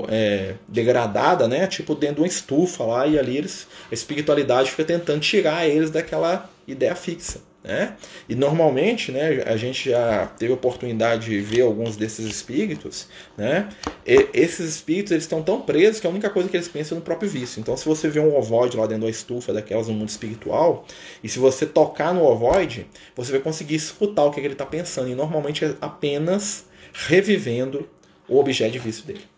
é, 0.07 0.55
degradada, 0.67 1.47
né? 1.47 1.67
Tipo 1.67 1.95
dentro 1.95 2.15
de 2.15 2.21
uma 2.21 2.27
estufa 2.27 2.83
lá, 2.83 3.07
e 3.07 3.17
ali 3.17 3.37
eles, 3.37 3.67
a 3.89 3.93
espiritualidade 3.93 4.71
fica 4.71 4.83
tentando 4.83 5.19
tirar 5.19 5.67
eles 5.67 5.89
daquela 5.89 6.49
ideia 6.67 6.95
fixa. 6.95 7.41
Né? 7.63 7.95
E 8.27 8.33
normalmente 8.33 9.11
né, 9.11 9.43
a 9.45 9.55
gente 9.55 9.91
já 9.91 10.25
teve 10.25 10.51
oportunidade 10.51 11.25
de 11.25 11.39
ver 11.39 11.61
alguns 11.61 11.95
desses 11.95 12.25
espíritos. 12.25 13.07
Né? 13.37 13.69
E 14.05 14.29
esses 14.33 14.67
espíritos 14.67 15.11
eles 15.11 15.25
estão 15.25 15.43
tão 15.43 15.61
presos 15.61 15.99
que 15.99 16.07
a 16.07 16.09
única 16.09 16.29
coisa 16.29 16.49
que 16.49 16.57
eles 16.57 16.67
pensam 16.67 16.97
é 16.97 16.99
no 16.99 17.05
próprio 17.05 17.29
vício. 17.29 17.59
Então, 17.59 17.77
se 17.77 17.85
você 17.85 18.09
vê 18.09 18.19
um 18.19 18.35
ovoide 18.35 18.77
lá 18.77 18.87
dentro 18.87 19.03
da 19.03 19.09
estufa 19.09 19.53
daquelas 19.53 19.87
no 19.87 19.93
mundo 19.93 20.09
espiritual, 20.09 20.85
e 21.23 21.29
se 21.29 21.37
você 21.37 21.65
tocar 21.65 22.13
no 22.13 22.23
ovoide, 22.23 22.87
você 23.15 23.31
vai 23.31 23.41
conseguir 23.41 23.75
escutar 23.75 24.23
o 24.25 24.31
que, 24.31 24.39
é 24.39 24.41
que 24.41 24.47
ele 24.47 24.55
está 24.55 24.65
pensando. 24.65 25.09
E 25.09 25.15
normalmente 25.15 25.63
é 25.63 25.75
apenas 25.79 26.65
revivendo 26.93 27.87
o 28.27 28.39
objeto 28.39 28.71
de 28.71 28.79
vício 28.79 29.05
dele. 29.05 29.31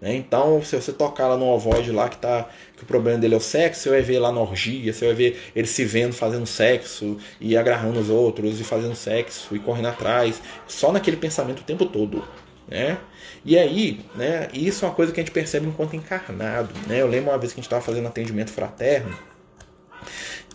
Né? 0.00 0.14
Então, 0.14 0.62
se 0.62 0.76
você 0.76 0.92
tocar 0.92 1.28
lá 1.28 1.36
no 1.36 1.46
ovoide 1.46 1.90
lá 1.90 2.08
que, 2.08 2.16
tá, 2.16 2.48
que 2.78 2.84
o 2.84 2.86
problema 2.86 3.18
dele 3.18 3.34
é 3.34 3.36
o 3.36 3.40
sexo, 3.40 3.82
você 3.82 3.90
vai 3.90 4.02
ver 4.02 4.18
lá 4.18 4.30
na 4.30 4.40
orgia, 4.40 4.92
você 4.92 5.06
vai 5.06 5.14
ver 5.14 5.40
ele 5.54 5.66
se 5.66 5.84
vendo 5.84 6.12
fazendo 6.12 6.46
sexo 6.46 7.18
e 7.40 7.56
agarrando 7.56 7.98
os 7.98 8.08
outros 8.08 8.60
e 8.60 8.64
fazendo 8.64 8.94
sexo 8.94 9.54
e 9.54 9.58
correndo 9.58 9.88
atrás, 9.88 10.40
só 10.66 10.92
naquele 10.92 11.16
pensamento 11.16 11.60
o 11.60 11.64
tempo 11.64 11.84
todo. 11.86 12.24
Né? 12.68 12.98
E 13.44 13.58
aí, 13.58 14.00
né, 14.14 14.48
isso 14.52 14.84
é 14.84 14.88
uma 14.88 14.94
coisa 14.94 15.12
que 15.12 15.18
a 15.18 15.22
gente 15.22 15.32
percebe 15.32 15.66
enquanto 15.66 15.96
encarnado. 15.96 16.70
Né? 16.86 17.00
Eu 17.00 17.08
lembro 17.08 17.30
uma 17.30 17.38
vez 17.38 17.52
que 17.52 17.58
a 17.58 17.60
gente 17.60 17.66
estava 17.66 17.82
fazendo 17.82 18.06
atendimento 18.06 18.50
fraterno 18.50 19.16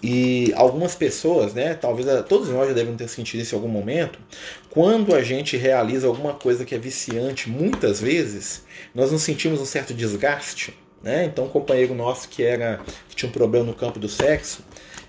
e 0.03 0.51
algumas 0.55 0.95
pessoas, 0.95 1.53
né, 1.53 1.73
talvez 1.75 2.07
todos 2.27 2.49
nós 2.49 2.67
já 2.67 2.73
devem 2.73 2.93
ter 2.93 3.07
sentido 3.07 3.39
isso 3.39 3.55
em 3.55 3.57
algum 3.57 3.69
momento, 3.69 4.19
quando 4.69 5.15
a 5.15 5.23
gente 5.23 5.55
realiza 5.55 6.07
alguma 6.07 6.33
coisa 6.33 6.65
que 6.65 6.75
é 6.75 6.77
viciante, 6.77 7.49
muitas 7.49 8.01
vezes, 8.01 8.65
nós 8.93 9.13
nos 9.13 9.21
sentimos 9.21 9.61
um 9.61 9.65
certo 9.65 9.93
desgaste. 9.93 10.73
Né? 11.03 11.25
Então, 11.25 11.45
um 11.45 11.49
companheiro 11.49 11.93
nosso 11.93 12.29
que, 12.29 12.41
era, 12.41 12.79
que 13.09 13.15
tinha 13.15 13.29
um 13.29 13.33
problema 13.33 13.65
no 13.65 13.73
campo 13.73 13.99
do 13.99 14.07
sexo, 14.07 14.63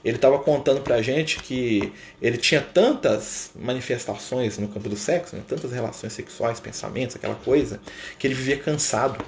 ele 0.05 0.17
estava 0.17 0.39
contando 0.39 0.81
pra 0.83 1.01
gente 1.01 1.39
que 1.39 1.93
ele 2.21 2.37
tinha 2.37 2.61
tantas 2.61 3.51
manifestações 3.55 4.59
no 4.59 4.69
campo 4.69 4.89
do 4.89 4.97
sexo, 4.97 5.37
né? 5.37 5.43
tantas 5.49 5.73
relações 5.73 6.13
sexuais, 6.13 6.61
pensamentos, 6.61 7.17
aquela 7.17 7.37
coisa, 7.37 7.81
que 8.19 8.27
ele 8.27 8.35
vivia 8.35 8.59
cansado. 8.59 9.25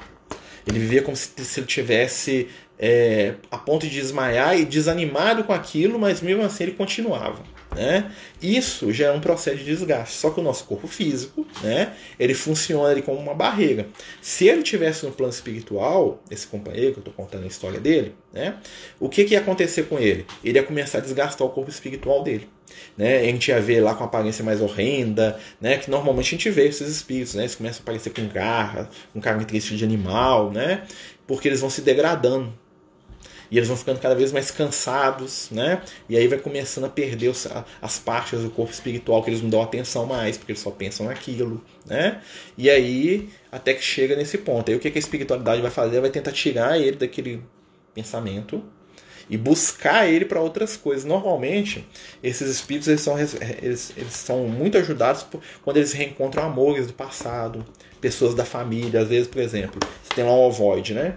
Ele 0.67 0.81
vivia 0.81 1.01
como 1.01 1.17
se, 1.17 1.31
se 1.45 1.61
ele 1.61 1.67
tivesse 1.67 2.49
é, 2.79 3.35
a 3.51 3.57
ponto 3.57 3.87
de 3.87 3.95
desmaiar 3.95 4.59
e 4.59 4.65
desanimado 4.65 5.45
com 5.45 5.53
aquilo, 5.53 5.99
mas 5.99 6.21
mesmo 6.21 6.43
assim 6.43 6.65
ele 6.65 6.73
continuava. 6.73 7.43
Né? 7.77 8.11
Isso 8.41 8.91
já 8.91 9.09
é 9.09 9.13
um 9.13 9.21
processo 9.21 9.59
de 9.59 9.65
desgaste. 9.65 10.17
Só 10.17 10.31
que 10.31 10.41
o 10.41 10.43
nosso 10.43 10.65
corpo 10.65 10.89
físico, 10.89 11.47
né, 11.63 11.93
ele 12.19 12.33
funciona 12.33 12.89
ali 12.89 13.03
como 13.03 13.19
uma 13.19 13.35
barreira. 13.35 13.87
Se 14.23 14.49
ele 14.49 14.63
tivesse 14.63 15.05
no 15.05 15.13
plano 15.13 15.33
espiritual, 15.33 16.23
esse 16.31 16.47
companheiro 16.47 16.93
que 16.93 16.99
eu 17.01 17.03
estou 17.03 17.13
contando 17.13 17.45
a 17.45 17.47
história 17.47 17.79
dele, 17.79 18.15
né, 18.33 18.57
o 18.99 19.11
que, 19.11 19.25
que 19.25 19.35
ia 19.35 19.41
acontecer 19.41 19.83
com 19.85 19.99
ele? 19.99 20.25
Ele 20.43 20.59
ia 20.59 20.63
começar 20.63 20.99
a 20.99 21.01
desgastar 21.03 21.47
o 21.47 21.51
corpo 21.51 21.71
espiritual 21.71 22.23
dele. 22.23 22.49
Né? 22.97 23.19
A 23.19 23.25
gente 23.25 23.49
ia 23.49 23.61
ver 23.61 23.81
lá 23.81 23.95
com 23.95 24.05
aparência 24.05 24.43
mais 24.43 24.63
horrenda, 24.63 25.39
né? 25.61 25.77
que 25.77 25.91
normalmente 25.91 26.29
a 26.29 26.31
gente 26.31 26.51
vê 26.51 26.67
esses 26.67 26.89
espíritos, 26.89 27.35
né? 27.35 27.43
eles 27.43 27.55
começam 27.55 27.81
a 27.81 27.83
aparecer 27.83 28.11
com 28.11 28.27
garra, 28.27 28.89
com 29.13 29.21
característica 29.21 29.77
de 29.77 29.85
animal, 29.85 30.51
né? 30.51 30.83
porque 31.27 31.47
eles 31.47 31.61
vão 31.61 31.69
se 31.69 31.83
degradando 31.83 32.53
e 33.51 33.57
eles 33.57 33.69
vão 33.69 33.77
ficando 33.77 34.01
cada 34.01 34.15
vez 34.15 34.33
mais 34.33 34.51
cansados, 34.51 35.49
né? 35.51 35.83
E 36.09 36.17
aí 36.17 36.27
vai 36.27 36.39
começando 36.39 36.85
a 36.85 36.89
perder 36.89 37.29
os, 37.29 37.47
as 37.81 37.99
partes 37.99 38.41
do 38.43 38.51
corpo 38.51 38.73
espiritual 38.73 39.23
que 39.23 39.31
eles 39.31 39.43
não 39.43 39.51
dão 39.51 39.63
atenção 39.63 40.07
mais, 40.07 40.37
porque 40.37 40.53
eles 40.53 40.63
só 40.63 40.71
pensam 40.71 41.07
naquilo, 41.07 41.63
né? 41.87 42.21
E 42.57 42.69
aí 42.69 43.29
até 43.51 43.75
que 43.75 43.83
chega 43.83 44.17
nesse 44.17 44.39
ponto. 44.39 44.71
Aí 44.71 44.77
o 44.77 44.81
que 44.81 44.89
a 44.89 44.99
espiritualidade 44.99 45.63
vai 45.63 45.71
fazer? 45.71 46.01
Vai 46.01 46.11
tentar 46.11 46.33
tirar 46.33 46.79
ele 46.79 46.97
daquele 46.97 47.43
pensamento 47.95 48.63
e 49.29 49.37
buscar 49.37 50.09
ele 50.09 50.25
para 50.25 50.41
outras 50.41 50.77
coisas. 50.77 51.05
Normalmente, 51.05 51.87
esses 52.23 52.49
espíritos 52.49 52.89
eles 52.89 53.01
são, 53.01 53.19
eles, 53.19 53.93
eles 53.97 54.13
são 54.13 54.45
muito 54.45 54.79
ajudados 54.79 55.23
por, 55.23 55.41
quando 55.63 55.79
eles 55.79 55.93
reencontram 55.93 56.45
amores 56.45 56.87
do 56.87 56.93
passado, 56.93 57.65
pessoas 58.01 58.35
da 58.35 58.45
família. 58.45 59.01
Às 59.01 59.09
vezes, 59.09 59.29
por 59.29 59.41
exemplo, 59.41 59.81
você 60.03 60.15
tem 60.15 60.25
lá 60.25 60.33
um 60.33 60.43
ovoide, 60.43 60.95
né? 60.95 61.17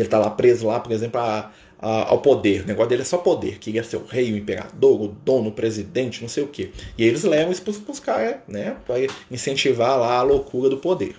Ele 0.00 0.06
está 0.06 0.18
lá 0.18 0.30
preso 0.30 0.66
lá, 0.66 0.80
por 0.80 0.92
exemplo, 0.92 1.20
a, 1.20 1.50
a, 1.78 2.08
ao 2.08 2.20
poder. 2.20 2.62
O 2.62 2.66
negócio 2.66 2.88
dele 2.88 3.02
é 3.02 3.04
só 3.04 3.18
poder. 3.18 3.58
Queria 3.58 3.82
ser 3.82 3.96
o 3.96 4.04
rei, 4.04 4.32
o 4.32 4.36
imperador, 4.36 5.00
o 5.00 5.08
dono, 5.08 5.50
o 5.50 5.52
presidente, 5.52 6.22
não 6.22 6.28
sei 6.28 6.42
o 6.42 6.48
quê. 6.48 6.70
E 6.96 7.04
eles 7.04 7.22
levam 7.22 7.52
isso 7.52 7.62
para 7.62 7.92
os 7.92 8.00
caras, 8.00 8.36
né? 8.48 8.76
Para 8.86 8.96
incentivar 9.30 9.98
lá 9.98 10.18
a 10.18 10.22
loucura 10.22 10.68
do 10.68 10.78
poder. 10.78 11.16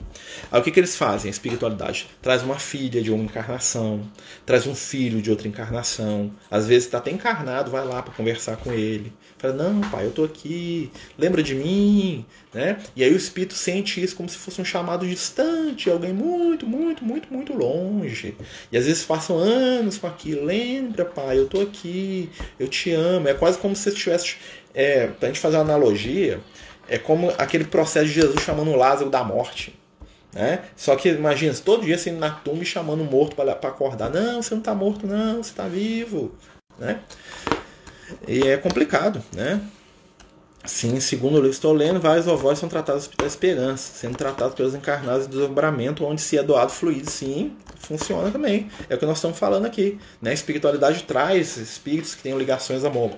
Aí 0.51 0.59
o 0.59 0.63
que, 0.63 0.71
que 0.71 0.79
eles 0.79 0.95
fazem? 0.95 1.29
A 1.29 1.31
espiritualidade 1.31 2.07
traz 2.21 2.43
uma 2.43 2.59
filha 2.59 3.01
de 3.01 3.11
uma 3.11 3.23
encarnação, 3.23 4.01
traz 4.45 4.65
um 4.67 4.75
filho 4.75 5.21
de 5.21 5.29
outra 5.29 5.47
encarnação. 5.47 6.31
Às 6.49 6.67
vezes 6.67 6.85
está 6.85 6.97
até 6.97 7.11
encarnado, 7.11 7.71
vai 7.71 7.85
lá 7.85 8.01
para 8.01 8.13
conversar 8.13 8.57
com 8.57 8.71
ele. 8.71 9.13
Fala, 9.37 9.53
não, 9.53 9.81
pai, 9.81 10.05
eu 10.05 10.11
tô 10.11 10.23
aqui, 10.23 10.91
lembra 11.15 11.43
de 11.43 11.53
mim, 11.53 12.25
né? 12.51 12.79
E 12.95 13.03
aí 13.03 13.13
o 13.13 13.15
espírito 13.15 13.53
sente 13.53 14.03
isso 14.03 14.15
como 14.15 14.27
se 14.27 14.35
fosse 14.35 14.59
um 14.59 14.65
chamado 14.65 15.05
distante, 15.05 15.91
alguém 15.91 16.11
muito, 16.11 16.65
muito, 16.65 17.05
muito, 17.05 17.31
muito 17.31 17.53
longe. 17.53 18.35
E 18.71 18.77
às 18.77 18.85
vezes 18.85 19.05
passam 19.05 19.37
anos 19.37 19.99
com 19.99 20.07
aquilo, 20.07 20.43
lembra, 20.43 21.05
pai, 21.05 21.37
eu 21.37 21.47
tô 21.47 21.61
aqui, 21.61 22.31
eu 22.59 22.67
te 22.67 22.91
amo. 22.91 23.27
É 23.27 23.33
quase 23.35 23.59
como 23.59 23.75
se 23.75 23.83
você 23.83 23.89
estivesse, 23.89 24.37
é, 24.73 25.05
pra 25.05 25.27
gente 25.27 25.39
fazer 25.39 25.57
uma 25.57 25.63
analogia, 25.63 26.39
é 26.89 26.97
como 26.97 27.31
aquele 27.37 27.65
processo 27.65 28.07
de 28.07 28.13
Jesus 28.13 28.41
chamando 28.41 28.75
Lázaro 28.75 29.09
da 29.09 29.23
morte. 29.23 29.77
Né? 30.33 30.63
Só 30.75 30.95
que 30.95 31.09
imagina, 31.09 31.53
todo 31.63 31.85
dia 31.85 31.97
você 31.97 32.09
indo 32.09 32.19
na 32.19 32.31
tumba 32.31 32.63
e 32.63 32.65
chamando 32.65 33.01
o 33.01 33.05
morto 33.05 33.35
para 33.35 33.51
acordar. 33.51 34.09
Não, 34.09 34.41
você 34.41 34.53
não 34.53 34.59
está 34.59 34.73
morto, 34.73 35.05
não, 35.05 35.43
você 35.43 35.51
está 35.51 35.67
vivo. 35.67 36.35
Né? 36.77 36.99
E 38.27 38.47
é 38.47 38.57
complicado, 38.57 39.21
né? 39.33 39.61
Sim, 40.67 40.99
segundo 40.99 41.35
o 41.35 41.37
livro 41.37 41.51
estou 41.51 41.71
lendo, 41.71 41.99
vários 41.99 42.27
ovóis 42.27 42.59
são 42.59 42.67
tratados 42.67 43.07
pela 43.07 43.25
esperança, 43.25 43.93
sendo 43.93 44.17
tratados 44.17 44.53
pelos 44.53 44.75
encarnados 44.75 45.25
de 45.25 45.31
desdobramento, 45.31 46.03
onde 46.03 46.19
se 46.19 46.37
é 46.37 46.43
doado 46.43 46.73
fluido. 46.73 47.09
Sim, 47.09 47.55
funciona 47.79 48.29
também. 48.31 48.69
É 48.89 48.95
o 48.95 48.97
que 48.97 49.05
nós 49.05 49.17
estamos 49.17 49.39
falando 49.39 49.65
aqui. 49.65 49.97
Né? 50.21 50.31
A 50.31 50.33
espiritualidade 50.33 51.03
traz 51.03 51.55
espíritos 51.55 52.15
que 52.15 52.21
têm 52.21 52.37
ligações 52.37 52.83
amor, 52.83 53.11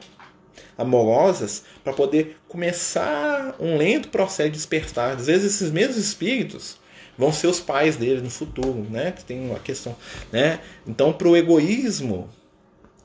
amorosas 0.77 1.63
para 1.83 1.91
poder 1.91 2.37
começar 2.47 3.55
um 3.59 3.77
lento 3.77 4.09
processo 4.09 4.51
de 4.51 4.55
despertar. 4.55 5.15
Às 5.17 5.25
vezes 5.25 5.55
esses 5.55 5.71
mesmos 5.71 5.97
espíritos 5.97 6.77
vão 7.17 7.33
ser 7.33 7.47
os 7.47 7.59
pais 7.59 7.95
deles 7.95 8.21
no 8.21 8.29
futuro, 8.29 8.85
né? 8.91 9.11
Que 9.11 9.25
tem 9.25 9.49
uma 9.49 9.59
questão, 9.59 9.95
né? 10.31 10.59
Então, 10.85 11.11
para 11.11 11.27
o 11.27 11.35
egoísmo 11.35 12.29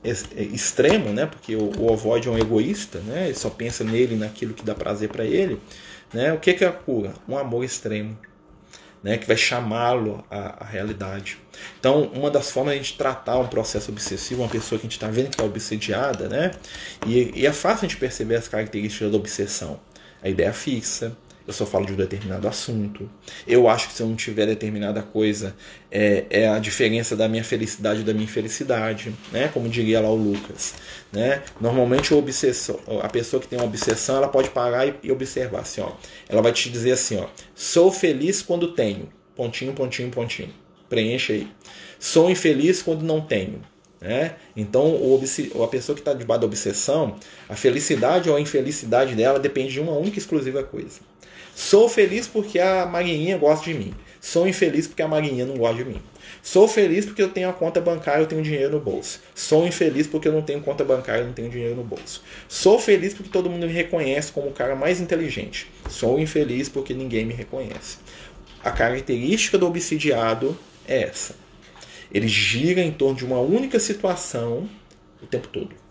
extremo, 0.09 1.11
né? 1.11 1.25
Porque 1.25 1.55
o, 1.55 1.71
o 1.79 1.91
ovoide 1.91 2.27
é 2.27 2.31
um 2.31 2.37
egoísta, 2.37 2.99
né? 2.99 3.25
Ele 3.25 3.35
só 3.35 3.49
pensa 3.49 3.83
nele, 3.83 4.15
naquilo 4.15 4.53
que 4.53 4.63
dá 4.63 4.75
prazer 4.75 5.09
para 5.09 5.25
ele, 5.25 5.59
né? 6.13 6.33
O 6.33 6.39
que 6.39 6.53
que 6.53 6.63
é 6.63 6.67
a 6.67 6.71
cura? 6.71 7.13
Um 7.27 7.37
amor 7.37 7.63
extremo, 7.63 8.17
né? 9.03 9.17
Que 9.17 9.25
vai 9.27 9.37
chamá-lo 9.37 10.23
à, 10.29 10.63
à, 10.63 10.67
realidade. 10.67 11.37
Então, 11.79 12.03
uma 12.13 12.29
das 12.29 12.51
formas 12.51 12.73
de 12.73 12.79
a 12.79 12.83
gente 12.83 12.97
tratar 12.97 13.39
um 13.39 13.47
processo 13.47 13.91
obsessivo, 13.91 14.43
uma 14.43 14.49
pessoa 14.49 14.79
que 14.79 14.85
a 14.85 14.89
gente 14.89 14.97
está 14.97 15.07
vendo 15.07 15.29
que 15.29 15.35
está 15.35 15.43
obsediada, 15.43 16.29
né? 16.29 16.51
E, 17.07 17.31
e 17.41 17.45
é 17.45 17.51
fácil 17.51 17.85
a 17.85 17.89
gente 17.89 17.97
perceber 17.97 18.35
as 18.35 18.47
características 18.47 19.11
da 19.11 19.17
obsessão. 19.17 19.79
A 20.21 20.29
ideia 20.29 20.53
fixa, 20.53 21.15
eu 21.47 21.53
só 21.53 21.65
falo 21.65 21.85
de 21.85 21.93
um 21.93 21.95
determinado 21.95 22.47
assunto. 22.47 23.09
Eu 23.47 23.69
acho 23.69 23.87
que 23.89 23.93
se 23.93 24.01
eu 24.01 24.07
não 24.07 24.15
tiver 24.15 24.47
determinada 24.47 25.01
coisa, 25.01 25.55
é, 25.91 26.25
é 26.29 26.47
a 26.47 26.57
diferença 26.57 27.15
da 27.15 27.27
minha 27.27 27.43
felicidade 27.43 28.01
e 28.01 28.03
da 28.03 28.13
minha 28.13 28.25
infelicidade, 28.25 29.13
né? 29.31 29.49
Como 29.53 29.69
diria 29.69 30.01
lá 30.01 30.09
o 30.09 30.15
Lucas, 30.15 30.73
né? 31.11 31.43
Normalmente 31.61 32.13
o 32.13 32.17
obsessor, 32.17 32.79
a 33.01 33.09
pessoa 33.09 33.41
que 33.41 33.47
tem 33.47 33.59
uma 33.59 33.65
obsessão, 33.65 34.17
ela 34.17 34.27
pode 34.27 34.49
parar 34.49 34.87
e, 34.87 34.95
e 35.03 35.11
observar 35.11 35.61
assim, 35.61 35.81
ó. 35.81 35.91
Ela 36.27 36.41
vai 36.41 36.51
te 36.51 36.69
dizer 36.69 36.93
assim, 36.93 37.17
ó: 37.17 37.27
"Sou 37.53 37.91
feliz 37.91 38.41
quando 38.41 38.73
tenho". 38.73 39.09
Pontinho, 39.35 39.73
pontinho, 39.73 40.09
pontinho. 40.09 40.53
Preencha 40.89 41.33
aí. 41.33 41.47
Sou 41.99 42.29
infeliz 42.29 42.81
quando 42.81 43.03
não 43.03 43.21
tenho. 43.21 43.61
Né? 43.99 44.35
Então, 44.55 44.95
o, 44.95 45.19
a 45.63 45.67
pessoa 45.67 45.95
que 45.95 46.01
está 46.01 46.13
debaixo 46.13 46.41
da 46.41 46.45
obsessão, 46.45 47.15
a 47.49 47.55
felicidade 47.55 48.29
ou 48.29 48.35
a 48.35 48.41
infelicidade 48.41 49.15
dela 49.15 49.39
depende 49.39 49.73
de 49.73 49.79
uma 49.79 49.93
única 49.93 50.17
e 50.17 50.19
exclusiva 50.19 50.63
coisa. 50.63 50.99
Sou 51.55 51.87
feliz 51.87 52.27
porque 52.27 52.59
a 52.59 52.85
Marinha 52.85 53.37
gosta 53.37 53.63
de 53.63 53.73
mim. 53.73 53.93
Sou 54.19 54.45
infeliz 54.45 54.87
porque 54.87 55.01
a 55.01 55.07
Marinha 55.07 55.45
não 55.45 55.55
gosta 55.55 55.77
de 55.77 55.85
mim. 55.85 56.01
Sou 56.43 56.67
feliz 56.67 57.05
porque 57.05 57.21
eu 57.21 57.29
tenho 57.29 57.47
a 57.47 57.53
conta 57.53 57.79
bancária, 57.79 58.23
eu 58.23 58.27
tenho 58.27 58.41
dinheiro 58.41 58.73
no 58.73 58.79
bolso. 58.79 59.21
Sou 59.33 59.65
infeliz 59.65 60.05
porque 60.05 60.27
eu 60.27 60.33
não 60.33 60.41
tenho 60.41 60.59
conta 60.59 60.83
bancária, 60.83 61.21
eu 61.21 61.27
não 61.27 61.33
tenho 61.33 61.49
dinheiro 61.49 61.73
no 61.73 61.83
bolso. 61.83 62.21
Sou 62.49 62.77
feliz 62.77 63.13
porque 63.13 63.29
todo 63.29 63.49
mundo 63.49 63.67
me 63.67 63.71
reconhece 63.71 64.33
como 64.33 64.49
o 64.49 64.51
cara 64.51 64.75
mais 64.75 64.99
inteligente. 64.99 65.71
Sou 65.89 66.19
infeliz 66.19 66.67
porque 66.67 66.93
ninguém 66.93 67.23
me 67.23 67.33
reconhece. 67.33 67.99
A 68.61 68.71
característica 68.71 69.57
do 69.57 69.65
obsidiado 69.65 70.57
é 70.85 71.03
essa. 71.03 71.35
Ele 72.11 72.27
gira 72.27 72.81
em 72.81 72.91
torno 72.91 73.15
de 73.15 73.23
uma 73.23 73.39
única 73.39 73.79
situação 73.79 74.69
o 75.23 75.25
tempo 75.25 75.47
todo. 75.47 75.84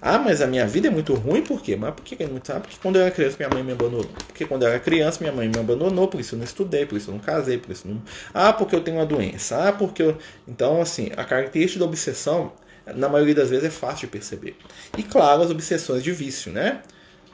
Ah, 0.00 0.18
mas 0.18 0.42
a 0.42 0.46
minha 0.46 0.66
vida 0.66 0.88
é 0.88 0.90
muito 0.90 1.14
ruim, 1.14 1.42
por 1.42 1.62
quê? 1.62 1.74
Mas 1.74 1.94
por 1.94 2.04
que 2.04 2.22
é 2.22 2.26
muito 2.26 2.50
ruim? 2.52 2.60
Porque 2.60 2.76
quando 2.80 2.96
eu 2.96 3.02
era 3.02 3.10
criança, 3.10 3.36
minha 3.38 3.48
mãe 3.48 3.62
me 3.62 3.72
abandonou. 3.72 4.04
Porque 4.26 4.44
quando 4.44 4.62
eu 4.62 4.68
era 4.68 4.78
criança, 4.78 5.18
minha 5.20 5.32
mãe 5.32 5.48
me 5.48 5.58
abandonou, 5.58 6.06
por 6.08 6.20
isso 6.20 6.34
eu 6.34 6.38
não 6.38 6.44
estudei, 6.44 6.84
por 6.84 6.96
isso 6.96 7.10
eu 7.10 7.14
não 7.14 7.20
casei, 7.20 7.58
por 7.58 7.72
isso 7.72 7.88
não. 7.88 8.02
Ah, 8.34 8.52
porque 8.52 8.76
eu 8.76 8.80
tenho 8.82 8.98
uma 8.98 9.06
doença. 9.06 9.68
Ah, 9.68 9.72
porque 9.72 10.02
eu. 10.02 10.18
Então, 10.46 10.80
assim, 10.80 11.10
a 11.16 11.24
característica 11.24 11.80
da 11.80 11.86
obsessão, 11.86 12.52
na 12.94 13.08
maioria 13.08 13.34
das 13.34 13.50
vezes, 13.50 13.64
é 13.64 13.70
fácil 13.70 14.06
de 14.06 14.08
perceber. 14.08 14.56
E 14.96 15.02
claro, 15.02 15.42
as 15.42 15.50
obsessões 15.50 16.02
de 16.02 16.12
vício, 16.12 16.52
né? 16.52 16.82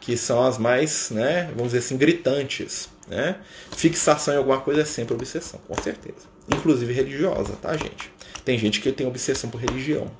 Que 0.01 0.17
são 0.17 0.45
as 0.45 0.59
mais, 0.59 1.11
né, 1.11 1.45
vamos 1.55 1.73
dizer 1.73 1.79
assim, 1.79 1.97
gritantes. 1.97 2.89
Né? 3.09 3.37
Fixação 3.77 4.35
em 4.35 4.37
alguma 4.39 4.61
coisa 4.61 4.83
é 4.83 4.85
sempre 4.85 5.15
obsessão, 5.15 5.61
com 5.67 5.81
certeza. 5.81 6.27
Inclusive 6.53 6.93
religiosa, 6.93 7.55
tá, 7.61 7.77
gente? 7.77 8.11
Tem 8.45 8.59
gente 8.59 8.81
que 8.81 8.91
tem 8.91 9.07
obsessão 9.07 9.51
por 9.51 9.61
religião 9.61 10.11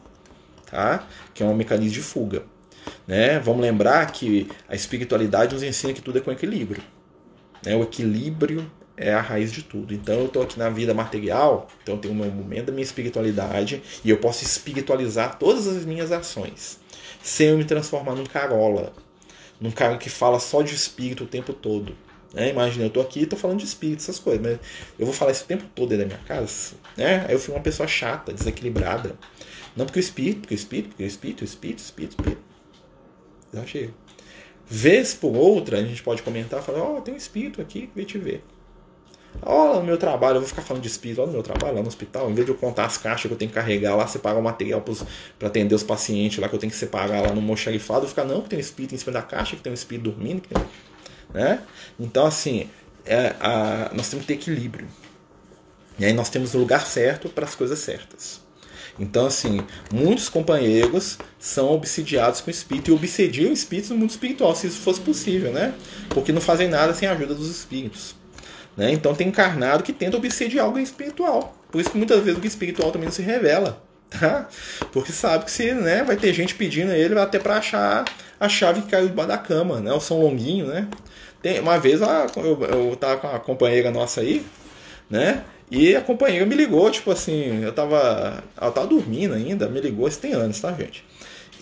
tá? 0.73 1.07
que 1.35 1.43
é 1.43 1.47
um 1.47 1.55
mecanismo 1.55 1.93
de 1.93 2.03
fuga. 2.03 2.43
Né? 3.07 3.39
Vamos 3.39 3.61
lembrar 3.61 4.11
que 4.11 4.49
a 4.69 4.75
espiritualidade 4.75 5.55
nos 5.55 5.63
ensina 5.63 5.93
que 5.93 6.01
tudo 6.01 6.19
é 6.19 6.21
com 6.21 6.33
equilíbrio. 6.33 6.83
Né? 7.65 7.77
O 7.77 7.83
equilíbrio 7.83 8.69
é 8.97 9.13
a 9.13 9.21
raiz 9.21 9.53
de 9.53 9.63
tudo. 9.63 9.93
Então 9.93 10.15
eu 10.15 10.27
estou 10.27 10.43
aqui 10.43 10.59
na 10.59 10.71
vida 10.71 10.95
material, 10.95 11.69
então 11.83 11.99
tenho 11.99 12.15
um 12.15 12.17
momento 12.17 12.67
da 12.67 12.73
minha 12.73 12.83
espiritualidade 12.83 13.83
e 14.05 14.11
eu 14.11 14.17
posso 14.17 14.43
espiritualizar 14.43 15.39
todas 15.39 15.67
as 15.67 15.85
minhas 15.85 16.11
ações, 16.11 16.81
sem 17.23 17.49
eu 17.49 17.59
me 17.59 17.65
transformar 17.65 18.15
num 18.15 18.25
carola, 18.25 18.93
num 19.61 19.71
cara 19.71 19.97
que 19.99 20.09
fala 20.09 20.41
só 20.41 20.63
de 20.63 20.75
espírito 20.75 21.25
o 21.25 21.27
tempo 21.27 21.53
todo. 21.53 21.95
Né? 22.33 22.49
Imagina, 22.49 22.85
eu 22.85 22.89
estou 22.89 23.03
aqui 23.03 23.21
e 23.21 23.23
estou 23.25 23.39
falando 23.39 23.59
de 23.59 23.67
espírito, 23.67 24.01
essas 24.01 24.19
coisas, 24.19 24.41
mas 24.43 24.59
eu 24.99 25.05
vou 25.05 25.15
falar 25.15 25.33
isso 25.33 25.45
o 25.45 25.47
tempo 25.47 25.65
todo 25.75 25.91
dentro 25.91 26.09
da 26.09 26.15
minha 26.15 26.27
casa. 26.27 26.75
Né? 26.97 27.27
Aí 27.29 27.35
eu 27.35 27.39
fico 27.39 27.53
uma 27.53 27.63
pessoa 27.63 27.87
chata, 27.87 28.33
desequilibrada. 28.33 29.15
Não 29.77 29.87
porque 29.87 29.99
o 29.99 30.01
espírito, 30.01 30.41
porque 30.41 30.55
o 30.55 30.57
espírito, 30.57 30.89
porque 30.91 31.03
o 31.03 31.07
espírito, 31.07 31.41
o 31.41 31.45
espírito, 31.45 31.79
o 31.79 31.83
espírito, 31.83 32.13
o 32.13 32.23
espírito. 32.23 32.43
Já 33.55 33.67
chega. 33.67 33.95
Vez 34.67 35.15
por 35.15 35.35
outra, 35.35 35.79
a 35.79 35.85
gente 35.85 36.03
pode 36.03 36.23
comentar, 36.23 36.63
falar, 36.63 36.83
ó, 36.83 36.99
oh, 36.99 37.01
tem 37.01 37.15
um 37.15 37.17
espírito 37.17 37.61
aqui 37.61 37.87
que 37.87 37.95
veio 37.95 38.07
te 38.07 38.19
ver. 38.19 38.45
Olha 39.41 39.81
no 39.81 39.85
meu 39.85 39.97
trabalho, 39.97 40.37
eu 40.37 40.41
vou 40.41 40.49
ficar 40.49 40.63
falando 40.63 40.83
de 40.83 40.89
espírito, 40.89 41.21
olha 41.21 41.29
no 41.29 41.33
meu 41.33 41.43
trabalho 41.43 41.77
lá 41.77 41.83
no 41.83 41.89
hospital, 41.89 42.31
em 42.31 42.35
vez 42.35 42.45
de 42.45 42.53
eu 42.53 42.59
contar 42.59 42.85
as 42.85 42.99
caixas 42.99 43.27
que 43.27 43.33
eu 43.33 43.37
tenho 43.37 43.51
que 43.51 43.55
carregar 43.55 43.97
lá, 43.97 44.07
separar 44.07 44.39
o 44.39 44.43
material 44.43 44.83
para 45.39 45.49
atender 45.49 45.75
os 45.75 45.83
pacientes 45.83 46.39
lá, 46.39 46.49
que 46.49 46.55
eu 46.55 46.59
tenho 46.59 46.71
que 46.71 46.77
separar 46.77 47.23
lá 47.23 47.33
no 47.33 47.41
moxarifado, 47.41 48.05
eu 48.05 48.09
ficar, 48.09 48.25
não, 48.25 48.43
que 48.43 48.51
tem 48.51 48.59
um 48.59 48.61
espírito 48.61 48.95
em 48.95 48.99
cima 48.99 49.13
da 49.13 49.23
caixa, 49.23 49.57
que 49.57 49.63
tem 49.63 49.71
um 49.71 49.75
espírito 49.75 50.11
dormindo, 50.11 50.43
que... 50.43 50.55
né? 51.33 51.63
Então, 51.99 52.27
assim, 52.27 52.69
é, 53.07 53.35
a, 53.41 53.91
nós 53.95 54.09
temos 54.11 54.27
que 54.27 54.35
ter 54.35 54.35
equilíbrio. 54.35 54.87
E 55.99 56.05
aí 56.05 56.13
nós 56.13 56.29
temos 56.29 56.55
o 56.55 56.59
lugar 56.59 56.87
certo 56.87 57.29
para 57.29 57.45
as 57.45 57.55
coisas 57.55 57.79
certas. 57.79 58.42
Então, 58.99 59.27
assim, 59.27 59.63
muitos 59.93 60.29
companheiros 60.29 61.19
são 61.39 61.73
obsidiados 61.73 62.41
com 62.41 62.51
espírito 62.51 62.91
e 62.91 62.95
obsediam 62.95 63.53
espíritos 63.53 63.91
no 63.91 63.97
mundo 63.97 64.11
espiritual, 64.11 64.55
se 64.55 64.67
isso 64.67 64.81
fosse 64.81 65.01
possível, 65.01 65.53
né? 65.53 65.75
Porque 66.11 66.33
não 66.33 66.41
fazem 66.41 66.69
nada 66.69 66.93
sem 66.93 67.09
a 67.09 67.13
ajuda 67.13 67.35
dos 67.35 67.49
espíritos. 67.49 68.15
Né? 68.77 68.93
Então 68.93 69.15
tem 69.15 69.29
encarnado 69.29 69.83
que 69.83 69.93
tenta 69.93 70.17
obsediar 70.17 70.67
algo 70.67 70.79
espiritual. 70.79 71.57
Por 71.71 71.81
isso 71.81 71.91
que 71.91 71.99
muitas 71.99 72.23
vezes 72.23 72.43
o 72.43 72.47
espiritual 72.47 72.91
também 72.91 73.07
não 73.07 73.13
se 73.13 73.23
revela. 73.23 73.83
Tá? 74.11 74.47
Porque 74.93 75.11
sabe 75.11 75.47
que 75.47 75.51
se, 75.51 75.73
né, 75.73 76.05
vai 76.05 76.17
ter 76.17 76.35
gente 76.35 76.55
pedindo 76.55 76.93
a 76.93 76.97
ele 76.97 77.19
até 77.19 77.39
para 77.39 77.57
achar 77.57 78.05
a 78.39 78.49
chave 78.49 78.83
que 78.83 78.91
caiu 78.91 79.09
debaixo 79.09 79.29
da 79.29 79.39
cama, 79.39 79.81
né? 79.81 79.91
O 79.93 80.01
São 80.01 80.21
Longuinho, 80.21 80.67
né? 80.67 80.87
Tem, 81.41 81.61
uma 81.61 81.79
vez 81.79 82.01
eu, 82.03 82.63
eu 82.63 82.97
tava 82.97 83.17
com 83.17 83.27
a 83.29 83.41
companheira 83.41 83.91
nossa 83.91 84.21
aí, 84.21 84.45
né? 85.09 85.43
E 85.75 85.97
a 85.97 86.03
companheira 86.03 86.45
me 86.45 86.55
ligou, 86.55 86.91
tipo 86.91 87.11
assim, 87.11 87.65
eu 87.65 87.73
tava. 87.73 88.45
Ela 88.61 88.71
tava 88.71 88.87
dormindo 88.87 89.33
ainda, 89.33 89.67
me 89.71 89.81
ligou, 89.81 90.07
isso 90.07 90.21
tem 90.21 90.35
anos, 90.35 90.61
tá, 90.61 90.71
gente? 90.73 91.03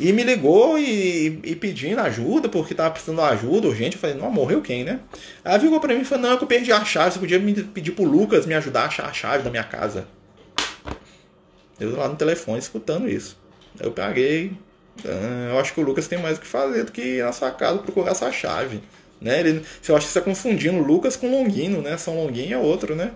E 0.01 0.13
me 0.13 0.25
ligou 0.25 0.77
e, 0.77 1.39
e 1.45 1.55
pedindo 1.55 2.01
ajuda, 2.01 2.49
porque 2.49 2.75
tava 2.75 2.91
precisando 2.91 3.19
de 3.19 3.23
ajuda 3.23 3.69
urgente. 3.69 3.95
Eu 3.95 4.01
falei, 4.01 4.17
não, 4.17 4.29
morreu 4.29 4.61
quem, 4.63 4.83
né? 4.83 4.99
Ela 5.45 5.59
virou 5.59 5.79
pra 5.79 5.95
mim 5.95 6.01
e 6.01 6.05
falou, 6.05 6.25
não, 6.25 6.33
é 6.33 6.37
que 6.37 6.43
eu 6.43 6.49
perdi 6.49 6.73
a 6.73 6.85
chave, 6.85 7.13
você 7.13 7.21
podia 7.21 7.39
me 7.39 7.55
pedir 7.63 7.93
pro 7.93 8.03
Lucas 8.03 8.47
me 8.47 8.55
ajudar 8.55 8.83
a 8.83 8.87
achar 8.87 9.07
a 9.07 9.13
chave 9.13 9.45
da 9.45 9.51
minha 9.51 9.63
casa. 9.63 10.09
Eu 11.79 11.97
lá 11.97 12.09
no 12.09 12.17
telefone 12.17 12.59
escutando 12.59 13.09
isso. 13.09 13.39
Eu 13.79 13.93
peguei. 13.93 14.55
Ah, 15.05 15.51
eu 15.53 15.61
acho 15.61 15.73
que 15.73 15.81
o 15.81 15.85
Lucas 15.85 16.09
tem 16.09 16.19
mais 16.19 16.37
o 16.37 16.41
que 16.41 16.49
fazer 16.49 16.83
do 16.83 16.91
que 16.91 17.01
ir 17.01 17.23
na 17.23 17.31
sua 17.31 17.53
casa 17.53 17.79
procurar 17.79 18.11
essa 18.11 18.33
chave. 18.33 18.81
Né? 19.21 19.39
Ele, 19.39 19.63
eu 19.87 19.97
acho 19.97 20.07
que 20.07 20.13
você 20.13 20.19
está 20.19 20.21
confundindo 20.21 20.83
Lucas 20.83 21.15
com 21.15 21.31
Longuino, 21.31 21.81
né? 21.81 21.97
São 21.97 22.17
Longuinho 22.17 22.55
é 22.55 22.59
outro, 22.59 22.97
né? 22.97 23.13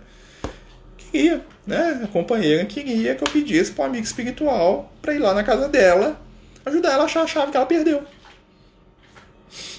Queria, 1.14 1.44
né? 1.64 2.00
A 2.02 2.08
companheira 2.08 2.64
queria 2.64 3.14
que 3.14 3.22
eu 3.22 3.30
pedisse 3.30 3.70
para 3.70 3.84
um 3.84 3.86
amigo 3.86 4.04
espiritual 4.04 4.92
para 5.00 5.14
ir 5.14 5.18
lá 5.18 5.32
na 5.32 5.44
casa 5.44 5.68
dela, 5.68 6.20
ajudar 6.66 6.92
ela 6.92 7.02
a 7.02 7.06
achar 7.06 7.22
a 7.22 7.26
chave 7.26 7.52
que 7.52 7.56
ela 7.56 7.66
perdeu. 7.66 8.02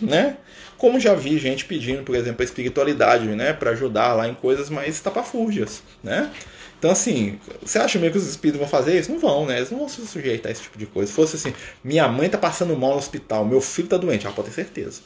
Né? 0.01 0.37
Como 0.77 0.97
já 0.97 1.13
vi 1.13 1.37
gente 1.37 1.65
pedindo, 1.65 2.03
por 2.03 2.15
exemplo, 2.15 2.41
a 2.41 2.45
espiritualidade, 2.45 3.27
né, 3.27 3.51
para 3.51 3.71
ajudar 3.71 4.13
lá 4.13 4.27
em 4.27 4.33
coisas 4.33 4.69
mais 4.69 4.99
tapafúrdias, 4.99 5.83
né? 6.03 6.31
Então, 6.77 6.91
assim, 6.91 7.39
você 7.61 7.79
acha 7.79 7.97
mesmo 7.97 8.13
que 8.13 8.17
os 8.19 8.27
espíritos 8.27 8.59
vão 8.59 8.67
fazer 8.67 8.99
isso? 8.99 9.11
Não 9.11 9.19
vão, 9.19 9.45
né? 9.45 9.57
Eles 9.57 9.71
não 9.71 9.79
vão 9.79 9.89
se 9.89 10.05
sujeitar 10.05 10.49
a 10.49 10.51
esse 10.51 10.63
tipo 10.63 10.77
de 10.77 10.85
coisa. 10.85 11.07
Se 11.09 11.15
fosse 11.15 11.35
assim, 11.37 11.53
minha 11.83 12.07
mãe 12.07 12.29
tá 12.29 12.37
passando 12.37 12.75
mal 12.77 12.91
no 12.91 12.97
hospital, 12.97 13.45
meu 13.45 13.61
filho 13.61 13.87
tá 13.87 13.97
doente, 13.97 14.25
ela 14.25 14.35
pode 14.35 14.49
ter 14.49 14.53
certeza, 14.53 15.01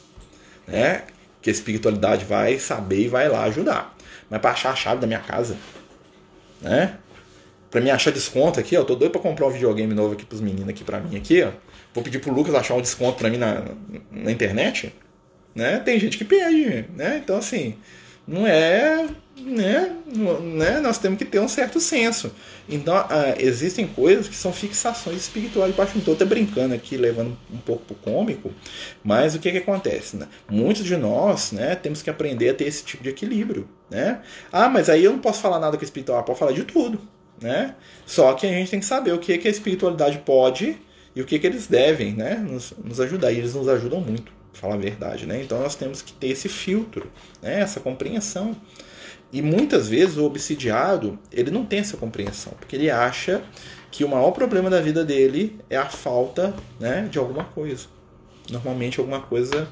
né? 0.66 1.04
Que 1.40 1.48
a 1.48 1.52
espiritualidade 1.52 2.24
vai 2.24 2.58
saber 2.58 3.02
e 3.04 3.08
vai 3.08 3.28
lá 3.28 3.44
ajudar. 3.44 3.96
Mas 4.28 4.40
para 4.40 4.50
achar 4.50 4.72
a 4.72 4.76
chave 4.76 5.00
da 5.00 5.06
minha 5.06 5.20
casa, 5.20 5.56
né? 6.60 6.96
Pra 7.70 7.80
me 7.80 7.90
achar 7.90 8.10
desconto 8.10 8.58
aqui, 8.58 8.76
ó, 8.76 8.82
tô 8.82 8.96
doido 8.96 9.12
pra 9.12 9.20
comprar 9.20 9.46
um 9.46 9.50
videogame 9.50 9.94
novo 9.94 10.14
aqui 10.14 10.24
pros 10.24 10.40
meninos 10.40 10.68
aqui 10.68 10.82
pra 10.82 11.00
mim 11.00 11.16
aqui, 11.16 11.42
ó. 11.42 11.50
Vou 11.94 12.02
pedir 12.02 12.18
pro 12.18 12.32
Lucas 12.32 12.54
achar 12.54 12.74
um 12.74 12.80
desconto 12.80 13.18
pra 13.18 13.30
mim 13.30 13.36
na, 13.36 13.64
na 14.10 14.30
internet, 14.30 14.92
né? 15.54 15.78
Tem 15.78 15.98
gente 15.98 16.18
que 16.18 16.24
pede, 16.24 16.86
né? 16.96 17.20
Então, 17.22 17.36
assim, 17.36 17.76
não 18.30 18.46
é, 18.46 19.08
né? 19.40 19.96
né? 20.06 20.78
Nós 20.78 20.98
temos 20.98 21.18
que 21.18 21.24
ter 21.24 21.40
um 21.40 21.48
certo 21.48 21.80
senso. 21.80 22.30
Então, 22.68 22.96
uh, 22.96 23.34
existem 23.38 23.88
coisas 23.88 24.28
que 24.28 24.36
são 24.36 24.52
fixações 24.52 25.16
espirituais. 25.16 25.74
Eu 25.76 25.98
estou 25.98 26.14
até 26.14 26.24
brincando 26.24 26.72
aqui, 26.72 26.96
levando 26.96 27.36
um 27.52 27.56
pouco 27.56 27.84
pro 27.86 27.96
cômico, 27.96 28.52
mas 29.02 29.34
o 29.34 29.40
que 29.40 29.50
que 29.50 29.58
acontece, 29.58 30.16
né? 30.16 30.28
Muitos 30.48 30.84
de 30.84 30.96
nós, 30.96 31.50
né, 31.50 31.74
temos 31.74 32.02
que 32.02 32.10
aprender 32.10 32.50
a 32.50 32.54
ter 32.54 32.68
esse 32.68 32.84
tipo 32.84 33.02
de 33.02 33.08
equilíbrio, 33.08 33.68
né? 33.90 34.20
Ah, 34.52 34.68
mas 34.68 34.88
aí 34.88 35.02
eu 35.04 35.10
não 35.10 35.18
posso 35.18 35.40
falar 35.40 35.58
nada 35.58 35.76
com 35.76 35.82
espiritual, 35.82 36.20
eu 36.20 36.24
posso 36.24 36.38
falar 36.38 36.52
de 36.52 36.62
tudo, 36.62 37.00
né? 37.42 37.74
Só 38.06 38.32
que 38.34 38.46
a 38.46 38.50
gente 38.50 38.70
tem 38.70 38.78
que 38.78 38.86
saber 38.86 39.12
o 39.12 39.18
que 39.18 39.36
que 39.38 39.48
a 39.48 39.50
espiritualidade 39.50 40.18
pode 40.18 40.78
e 41.16 41.20
o 41.20 41.26
que 41.26 41.36
que 41.36 41.46
eles 41.48 41.66
devem, 41.66 42.14
né, 42.14 42.36
nos, 42.36 42.72
nos 42.84 43.00
ajudar. 43.00 43.32
E 43.32 43.38
eles 43.38 43.54
nos 43.54 43.68
ajudam 43.68 44.00
muito, 44.00 44.32
falar 44.52 44.74
a 44.74 44.78
verdade, 44.78 45.26
né? 45.26 45.42
Então 45.42 45.60
nós 45.60 45.74
temos 45.74 46.02
que 46.02 46.12
ter 46.12 46.28
esse 46.28 46.48
filtro, 46.48 47.10
né, 47.40 47.60
essa 47.60 47.80
compreensão. 47.80 48.56
E 49.32 49.40
muitas 49.40 49.88
vezes 49.88 50.16
o 50.16 50.24
obsidiado, 50.24 51.18
ele 51.32 51.50
não 51.50 51.64
tem 51.64 51.78
essa 51.78 51.96
compreensão, 51.96 52.52
porque 52.58 52.74
ele 52.74 52.90
acha 52.90 53.42
que 53.90 54.04
o 54.04 54.08
maior 54.08 54.32
problema 54.32 54.68
da 54.68 54.80
vida 54.80 55.04
dele 55.04 55.58
é 55.68 55.76
a 55.76 55.86
falta, 55.86 56.54
né, 56.78 57.08
de 57.10 57.18
alguma 57.18 57.44
coisa. 57.44 57.86
Normalmente 58.50 58.98
alguma 58.98 59.20
coisa 59.20 59.68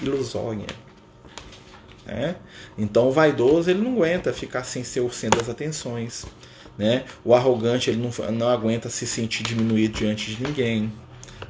ilusória. 0.00 0.66
Né? 2.06 2.36
Então 2.78 3.08
o 3.08 3.12
vaidoso 3.12 3.70
ele 3.70 3.80
não 3.80 3.94
aguenta 3.94 4.32
ficar 4.32 4.64
sem 4.64 4.82
ser 4.82 5.00
o 5.00 5.10
centro 5.10 5.38
das 5.38 5.48
atenções. 5.48 6.26
Né? 6.78 7.04
O 7.24 7.34
arrogante 7.34 7.90
ele 7.90 8.00
não, 8.00 8.32
não 8.32 8.48
aguenta 8.48 8.88
se 8.88 9.06
sentir 9.06 9.42
diminuído 9.42 9.98
diante 9.98 10.34
de 10.34 10.42
ninguém. 10.42 10.92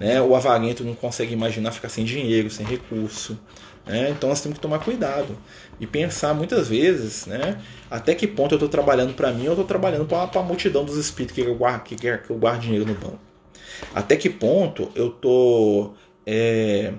Né? 0.00 0.20
O 0.20 0.34
avarento 0.34 0.82
não 0.82 0.94
consegue 0.94 1.34
imaginar 1.34 1.70
ficar 1.70 1.90
sem 1.90 2.04
dinheiro, 2.04 2.50
sem 2.50 2.66
recurso. 2.66 3.38
Né? 3.86 4.10
Então 4.10 4.30
nós 4.30 4.40
temos 4.40 4.56
que 4.56 4.62
tomar 4.62 4.78
cuidado 4.78 5.36
e 5.78 5.86
pensar 5.86 6.34
muitas 6.34 6.68
vezes 6.68 7.26
né, 7.26 7.60
até 7.90 8.14
que 8.14 8.26
ponto 8.26 8.52
eu 8.52 8.56
estou 8.56 8.68
trabalhando 8.68 9.14
para 9.14 9.32
mim 9.32 9.46
ou 9.46 9.52
estou 9.52 9.64
trabalhando 9.64 10.04
para 10.06 10.28
a 10.38 10.42
multidão 10.42 10.84
dos 10.84 10.96
espíritos 10.96 11.34
que 11.34 11.40
eu 11.40 11.58
que 11.84 11.96
quer 11.96 12.22
que 12.22 12.30
eu 12.30 12.36
guarde 12.36 12.62
dinheiro 12.62 12.86
no 12.86 12.94
banco. 12.94 13.20
Até 13.94 14.16
que 14.16 14.28
ponto 14.28 14.90
eu 14.94 15.08
estou 15.08 15.94
é, 16.26 16.92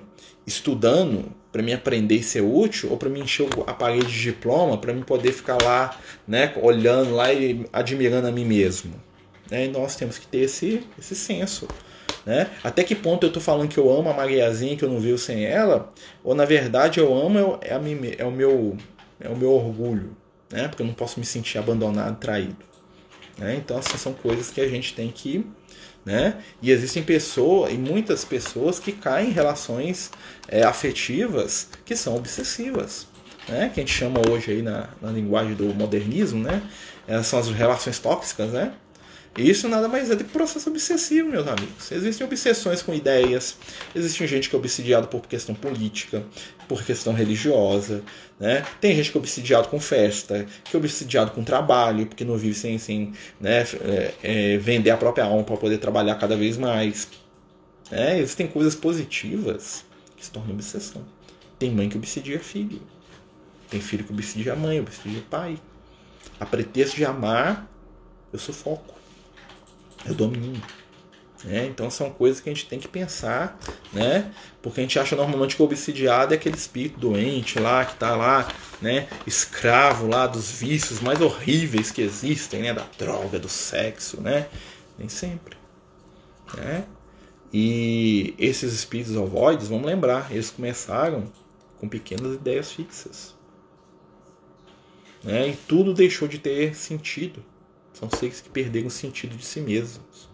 estudando 0.46 1.32
para 1.52 1.62
me 1.62 1.72
aprender 1.72 2.16
e 2.16 2.22
ser 2.22 2.40
útil, 2.40 2.90
ou 2.90 2.96
para 2.96 3.10
me 3.10 3.20
encher 3.20 3.46
a 3.66 3.74
parede 3.74 4.06
de 4.06 4.22
diploma, 4.22 4.78
para 4.78 4.94
me 4.94 5.04
poder 5.04 5.32
ficar 5.32 5.58
lá, 5.62 5.98
né, 6.26 6.52
olhando 6.62 7.14
lá 7.14 7.30
e 7.30 7.66
admirando 7.70 8.26
a 8.26 8.32
mim 8.32 8.44
mesmo. 8.46 8.94
Né? 9.50 9.68
Nós 9.68 9.94
temos 9.94 10.16
que 10.16 10.26
ter 10.26 10.38
esse, 10.38 10.82
esse 10.98 11.14
senso. 11.14 11.68
Né? 12.24 12.48
Até 12.62 12.84
que 12.84 12.94
ponto 12.94 13.24
eu 13.24 13.28
estou 13.28 13.42
falando 13.42 13.68
que 13.68 13.78
eu 13.78 13.90
amo 13.90 14.08
a 14.08 14.14
Mariazinha, 14.14 14.76
que 14.76 14.84
eu 14.84 14.88
não 14.88 15.00
vivo 15.00 15.18
sem 15.18 15.44
ela, 15.44 15.92
ou 16.22 16.34
na 16.34 16.44
verdade 16.44 17.00
eu 17.00 17.12
amo 17.12 17.58
é, 17.60 17.74
a 17.74 17.78
mim, 17.78 17.98
é, 18.16 18.24
o, 18.24 18.30
meu, 18.30 18.76
é 19.20 19.28
o 19.28 19.36
meu 19.36 19.52
orgulho, 19.52 20.16
né? 20.50 20.68
porque 20.68 20.82
eu 20.82 20.86
não 20.86 20.94
posso 20.94 21.18
me 21.18 21.26
sentir 21.26 21.58
abandonado, 21.58 22.18
traído. 22.18 22.64
Né? 23.36 23.56
Então, 23.56 23.78
essas 23.78 24.00
são 24.00 24.12
coisas 24.12 24.50
que 24.50 24.60
a 24.60 24.68
gente 24.68 24.94
tem 24.94 25.10
que 25.10 25.44
né? 26.04 26.38
E 26.60 26.70
existem 26.70 27.02
pessoas, 27.02 27.72
e 27.72 27.76
muitas 27.76 28.24
pessoas 28.24 28.78
que 28.78 28.92
caem 28.92 29.28
em 29.28 29.32
relações 29.32 30.10
é, 30.48 30.62
afetivas 30.64 31.68
que 31.84 31.94
são 31.94 32.16
obsessivas, 32.16 33.06
né? 33.48 33.70
Que 33.72 33.80
a 33.80 33.82
gente 33.82 33.94
chama 33.94 34.20
hoje 34.28 34.50
aí 34.50 34.62
na, 34.62 34.88
na 35.00 35.10
linguagem 35.10 35.54
do 35.54 35.72
modernismo, 35.74 36.42
né? 36.42 36.62
Essas 37.06 37.26
são 37.26 37.38
as 37.38 37.48
relações 37.48 37.98
tóxicas, 37.98 38.50
né? 38.50 38.72
Isso 39.36 39.66
nada 39.66 39.88
mais 39.88 40.10
é 40.10 40.14
do 40.14 40.24
que 40.24 40.30
processo 40.30 40.68
obsessivo, 40.68 41.28
meus 41.28 41.48
amigos. 41.48 41.90
Existem 41.90 42.26
obsessões 42.26 42.82
com 42.82 42.92
ideias, 42.92 43.56
existe 43.94 44.26
gente 44.26 44.50
que 44.50 44.54
é 44.54 44.58
obsidiado 44.58 45.08
por 45.08 45.26
questão 45.26 45.54
política, 45.54 46.22
por 46.68 46.84
questão 46.84 47.14
religiosa, 47.14 48.02
né? 48.38 48.62
Tem 48.78 48.94
gente 48.94 49.10
que 49.10 49.16
é 49.16 49.20
obsidiado 49.20 49.68
com 49.68 49.80
festa, 49.80 50.46
que 50.64 50.76
é 50.76 50.78
obsidiado 50.78 51.30
com 51.30 51.42
trabalho, 51.42 52.06
porque 52.06 52.26
não 52.26 52.36
vive 52.36 52.54
sem, 52.54 52.76
sem 52.76 53.14
né, 53.40 53.62
é, 53.62 54.14
é, 54.22 54.56
vender 54.58 54.90
a 54.90 54.98
própria 54.98 55.24
alma 55.24 55.42
para 55.44 55.56
poder 55.56 55.78
trabalhar 55.78 56.16
cada 56.16 56.36
vez 56.36 56.58
mais. 56.58 57.08
É, 57.90 58.18
existem 58.18 58.46
coisas 58.46 58.74
positivas 58.74 59.82
que 60.14 60.26
se 60.26 60.30
tornam 60.30 60.52
obsessão. 60.52 61.02
Tem 61.58 61.70
mãe 61.70 61.88
que 61.88 61.96
obsidia 61.96 62.38
filho. 62.38 62.82
Tem 63.70 63.80
filho 63.80 64.04
que 64.04 64.12
obsidia 64.12 64.54
mãe, 64.54 64.78
obsidia 64.78 65.22
pai. 65.30 65.58
A 66.38 66.44
pretexto 66.44 66.96
de 66.96 67.04
amar, 67.06 67.66
eu 68.30 68.38
sufoco 68.38 69.01
eu 70.06 70.14
domino. 70.14 70.60
Né? 71.44 71.66
Então 71.66 71.90
são 71.90 72.10
coisas 72.10 72.40
que 72.40 72.48
a 72.48 72.54
gente 72.54 72.66
tem 72.66 72.78
que 72.78 72.86
pensar, 72.86 73.58
né? 73.92 74.32
Porque 74.60 74.80
a 74.80 74.82
gente 74.84 74.98
acha 74.98 75.16
normalmente 75.16 75.56
que 75.56 75.62
o 75.62 75.64
obsidiado 75.64 76.32
é 76.32 76.36
aquele 76.36 76.56
espírito 76.56 77.00
doente 77.00 77.58
lá, 77.58 77.84
que 77.84 77.94
está 77.94 78.14
lá, 78.14 78.48
né? 78.80 79.08
Escravo 79.26 80.06
lá 80.06 80.26
dos 80.26 80.52
vícios 80.52 81.00
mais 81.00 81.20
horríveis 81.20 81.90
que 81.90 82.00
existem, 82.00 82.62
né? 82.62 82.72
Da 82.72 82.86
droga, 82.96 83.40
do 83.40 83.48
sexo, 83.48 84.20
né? 84.20 84.46
Nem 84.96 85.08
sempre, 85.08 85.56
né? 86.56 86.84
E 87.52 88.34
esses 88.38 88.72
espíritos 88.72 89.16
ovoides, 89.16 89.68
vamos 89.68 89.84
lembrar, 89.84 90.30
eles 90.30 90.50
começaram 90.50 91.30
com 91.78 91.88
pequenas 91.88 92.34
ideias 92.34 92.72
fixas. 92.72 93.34
Né? 95.22 95.48
E 95.48 95.56
tudo 95.56 95.92
deixou 95.92 96.26
de 96.26 96.38
ter 96.38 96.74
sentido. 96.74 97.44
São 97.92 98.08
seres 98.10 98.40
que 98.40 98.48
perderam 98.48 98.88
o 98.88 98.90
sentido 98.90 99.36
de 99.36 99.44
si 99.44 99.60
mesmos. 99.60 100.28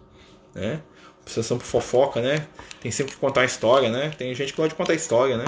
Né? 0.53 0.81
Obsessão 1.21 1.57
por 1.57 1.65
fofoca, 1.65 2.21
né? 2.21 2.47
Tem 2.81 2.91
sempre 2.91 3.13
que 3.13 3.19
contar 3.19 3.41
a 3.41 3.45
história, 3.45 3.89
né? 3.89 4.09
Tem 4.17 4.33
gente 4.33 4.51
que 4.51 4.57
gosta 4.57 4.69
de 4.69 4.75
contar 4.75 4.93
a 4.93 4.95
história, 4.95 5.37
né? 5.37 5.45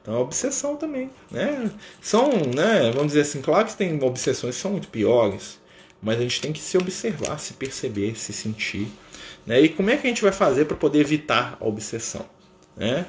Então 0.00 0.14
é 0.14 0.18
obsessão 0.18 0.76
também, 0.76 1.10
né? 1.30 1.70
São, 2.00 2.30
né, 2.30 2.90
vamos 2.92 3.08
dizer 3.08 3.20
assim, 3.20 3.40
claro 3.40 3.66
que 3.66 3.76
tem 3.76 4.02
obsessões 4.02 4.56
que 4.56 4.60
são 4.60 4.72
muito 4.72 4.88
piores, 4.88 5.60
mas 6.00 6.18
a 6.18 6.22
gente 6.22 6.40
tem 6.40 6.52
que 6.52 6.60
se 6.60 6.76
observar, 6.76 7.38
se 7.38 7.54
perceber, 7.54 8.18
se 8.18 8.32
sentir, 8.32 8.88
né? 9.46 9.60
E 9.60 9.68
como 9.68 9.90
é 9.90 9.96
que 9.96 10.06
a 10.06 10.10
gente 10.10 10.22
vai 10.22 10.32
fazer 10.32 10.64
para 10.64 10.76
poder 10.76 11.00
evitar 11.00 11.56
a 11.60 11.66
obsessão, 11.66 12.26
né? 12.76 13.06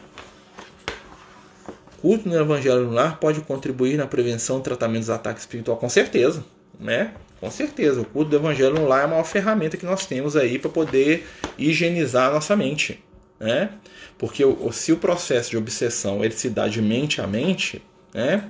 culto 2.04 2.28
no 2.28 2.36
evangelho 2.36 2.84
no 2.84 2.92
lar 2.92 3.18
pode 3.18 3.40
contribuir 3.40 3.96
na 3.96 4.06
prevenção 4.06 4.60
e 4.60 4.62
tratamento 4.62 5.00
dos 5.00 5.10
ataques 5.10 5.44
espirituais, 5.44 5.80
com 5.80 5.88
certeza, 5.88 6.44
né? 6.78 7.14
Com 7.44 7.52
certeza, 7.52 8.00
o 8.00 8.06
culto 8.06 8.30
do 8.30 8.38
evangelho 8.38 8.88
lá 8.88 9.02
é 9.02 9.06
uma 9.06 9.22
ferramenta 9.26 9.76
que 9.76 9.86
nós 9.86 10.06
temos 10.06 10.38
aí 10.38 10.58
para 10.58 10.72
poder 10.72 11.28
higienizar 11.58 12.30
a 12.30 12.36
nossa 12.36 12.56
mente, 12.56 13.04
né? 13.38 13.70
Porque 14.18 14.44
se 14.72 14.94
o 14.94 14.98
processo 14.98 15.50
de 15.50 15.58
obsessão 15.58 16.24
ele 16.24 16.34
se 16.34 16.50
dá 16.50 16.70
de 16.70 16.82
mente 16.82 17.20
a 17.20 17.28
mente, 17.28 17.82
né? 18.14 18.50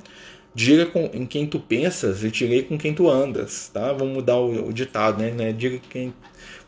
Diga 0.53 0.85
com, 0.85 1.09
em 1.11 1.25
quem 1.25 1.47
tu 1.47 1.59
pensas 1.59 2.23
e 2.23 2.29
direi 2.29 2.61
com 2.61 2.77
quem 2.77 2.93
tu 2.93 3.09
andas, 3.09 3.71
tá? 3.73 3.91
Vamos 3.93 4.13
mudar 4.13 4.37
o, 4.37 4.67
o 4.67 4.71
ditado, 4.71 5.23
né? 5.23 5.31
né? 5.31 5.51
Diga 5.51 5.81
quem, 5.89 6.13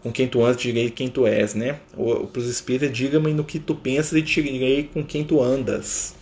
com 0.01 0.11
quem 0.11 0.27
tu 0.27 0.43
andas, 0.43 0.57
direi 0.59 0.89
quem 0.89 1.07
tu 1.07 1.27
és, 1.27 1.53
né? 1.53 1.79
Para 1.93 2.39
os 2.39 2.49
espíritos, 2.49 2.97
diga-me 2.97 3.35
no 3.35 3.43
que 3.43 3.59
tu 3.59 3.75
pensas 3.75 4.13
e 4.13 4.23
direi 4.23 4.89
com 4.91 5.03
quem 5.03 5.23
tu 5.23 5.43
andas, 5.43 6.15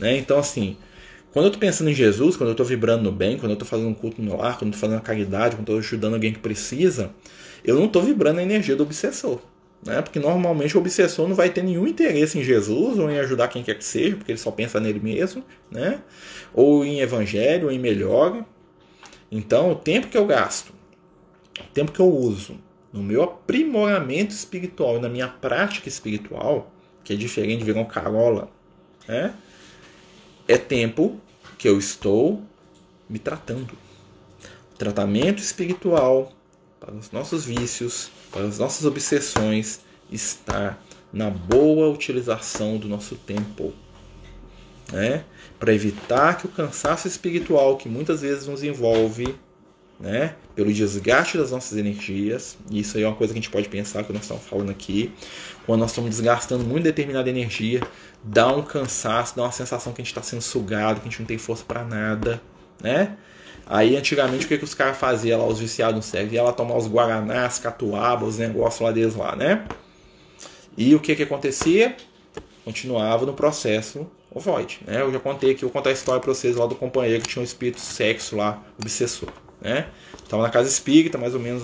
né? 0.00 0.16
Então, 0.16 0.36
assim, 0.36 0.76
quando 1.34 1.46
eu 1.46 1.48
estou 1.48 1.60
pensando 1.60 1.90
em 1.90 1.94
Jesus, 1.94 2.36
quando 2.36 2.50
eu 2.50 2.52
estou 2.52 2.64
vibrando 2.64 3.02
no 3.02 3.10
bem, 3.10 3.36
quando 3.36 3.50
eu 3.50 3.54
estou 3.54 3.66
fazendo 3.66 3.88
um 3.88 3.94
culto 3.94 4.22
no 4.22 4.36
lar, 4.36 4.56
quando 4.56 4.68
eu 4.68 4.76
estou 4.76 4.80
fazendo 4.82 4.98
uma 4.98 5.02
caridade, 5.02 5.56
quando 5.56 5.68
eu 5.68 5.80
estou 5.80 5.88
ajudando 5.88 6.14
alguém 6.14 6.32
que 6.32 6.38
precisa, 6.38 7.10
eu 7.64 7.74
não 7.74 7.86
estou 7.86 8.02
vibrando 8.02 8.38
a 8.38 8.42
energia 8.44 8.76
do 8.76 8.84
obsessor. 8.84 9.40
Né? 9.84 10.00
Porque 10.00 10.20
normalmente 10.20 10.76
o 10.76 10.80
obsessor 10.80 11.26
não 11.26 11.34
vai 11.34 11.50
ter 11.50 11.64
nenhum 11.64 11.88
interesse 11.88 12.38
em 12.38 12.44
Jesus 12.44 13.00
ou 13.00 13.10
em 13.10 13.18
ajudar 13.18 13.48
quem 13.48 13.64
quer 13.64 13.74
que 13.74 13.84
seja, 13.84 14.14
porque 14.14 14.30
ele 14.30 14.38
só 14.38 14.52
pensa 14.52 14.78
nele 14.78 15.00
mesmo, 15.00 15.44
né? 15.72 16.02
ou 16.54 16.84
em 16.84 17.00
evangelho, 17.00 17.66
ou 17.66 17.72
em 17.72 17.80
melhora. 17.80 18.46
Então, 19.28 19.72
o 19.72 19.74
tempo 19.74 20.06
que 20.06 20.16
eu 20.16 20.26
gasto, 20.26 20.72
o 21.58 21.68
tempo 21.74 21.90
que 21.90 22.00
eu 22.00 22.08
uso 22.08 22.60
no 22.92 23.02
meu 23.02 23.24
aprimoramento 23.24 24.32
espiritual 24.32 24.98
e 24.98 25.00
na 25.00 25.08
minha 25.08 25.26
prática 25.26 25.88
espiritual, 25.88 26.72
que 27.02 27.12
é 27.12 27.16
diferente 27.16 27.58
de 27.58 27.64
virar 27.64 27.80
um 27.80 27.86
carola, 27.86 28.48
né? 29.08 29.34
é 30.46 30.56
tempo 30.56 31.20
que 31.64 31.68
eu 31.70 31.78
estou 31.78 32.42
me 33.08 33.18
tratando. 33.18 33.72
tratamento 34.76 35.38
espiritual 35.38 36.30
para 36.78 36.92
os 36.92 37.10
nossos 37.10 37.46
vícios, 37.46 38.10
para 38.30 38.42
as 38.42 38.58
nossas 38.58 38.84
obsessões, 38.84 39.80
está 40.12 40.78
na 41.10 41.30
boa 41.30 41.88
utilização 41.88 42.76
do 42.76 42.86
nosso 42.86 43.16
tempo. 43.16 43.72
Né? 44.92 45.24
Para 45.58 45.72
evitar 45.72 46.36
que 46.36 46.44
o 46.44 46.50
cansaço 46.50 47.08
espiritual 47.08 47.78
que 47.78 47.88
muitas 47.88 48.20
vezes 48.20 48.46
nos 48.46 48.62
envolve 48.62 49.34
né? 50.04 50.34
pelo 50.54 50.72
desgaste 50.72 51.36
das 51.36 51.50
nossas 51.50 51.76
energias. 51.76 52.56
E 52.70 52.80
isso 52.80 52.96
aí 52.96 53.02
é 53.02 53.06
uma 53.06 53.16
coisa 53.16 53.32
que 53.32 53.38
a 53.38 53.42
gente 53.42 53.50
pode 53.50 53.68
pensar 53.68 54.04
que 54.04 54.12
nós 54.12 54.22
estamos 54.22 54.44
falando 54.44 54.70
aqui. 54.70 55.12
Quando 55.66 55.80
nós 55.80 55.90
estamos 55.90 56.10
desgastando 56.10 56.64
muito 56.64 56.84
determinada 56.84 57.28
energia, 57.28 57.80
dá 58.22 58.48
um 58.48 58.62
cansaço, 58.62 59.36
dá 59.36 59.42
uma 59.42 59.52
sensação 59.52 59.92
que 59.92 60.00
a 60.00 60.04
gente 60.04 60.12
está 60.12 60.22
sendo 60.22 60.42
sugado, 60.42 61.00
que 61.00 61.08
a 61.08 61.10
gente 61.10 61.20
não 61.20 61.26
tem 61.26 61.38
força 61.38 61.64
para 61.66 61.84
nada, 61.84 62.40
né? 62.80 63.16
Aí 63.66 63.96
antigamente 63.96 64.44
o 64.44 64.48
que, 64.48 64.58
que 64.58 64.64
os 64.64 64.74
caras 64.74 64.98
faziam 64.98 65.40
lá, 65.40 65.46
os 65.46 65.58
viciados 65.58 65.96
no 65.96 66.02
sexo? 66.02 66.34
Ia 66.34 66.42
lá 66.42 66.52
tomar 66.52 66.76
os 66.76 66.86
guaranás, 66.86 67.58
catuaba, 67.58 68.26
os 68.26 68.38
negócios 68.38 68.80
lá 68.80 68.92
deles 68.92 69.16
lá, 69.16 69.34
né? 69.34 69.64
E 70.76 70.94
o 70.94 71.00
que 71.00 71.16
que 71.16 71.22
acontecia? 71.22 71.96
Continuava 72.64 73.26
no 73.26 73.32
processo 73.32 74.06
ovoide, 74.30 74.80
né? 74.84 75.00
Eu 75.00 75.12
já 75.12 75.20
contei 75.20 75.52
aqui, 75.52 75.62
vou 75.62 75.70
contar 75.70 75.90
a 75.90 75.92
história 75.92 76.20
para 76.20 76.34
vocês 76.34 76.56
lá 76.56 76.66
do 76.66 76.74
companheiro 76.74 77.22
que 77.22 77.28
tinha 77.28 77.40
um 77.40 77.44
espírito 77.44 77.80
sexo 77.80 78.36
lá, 78.36 78.60
obsessor 78.78 79.32
né? 79.64 79.86
Estava 80.22 80.42
na 80.42 80.50
casa 80.50 80.68
espírita, 80.68 81.18
mais 81.18 81.34
ou 81.34 81.40
menos. 81.40 81.62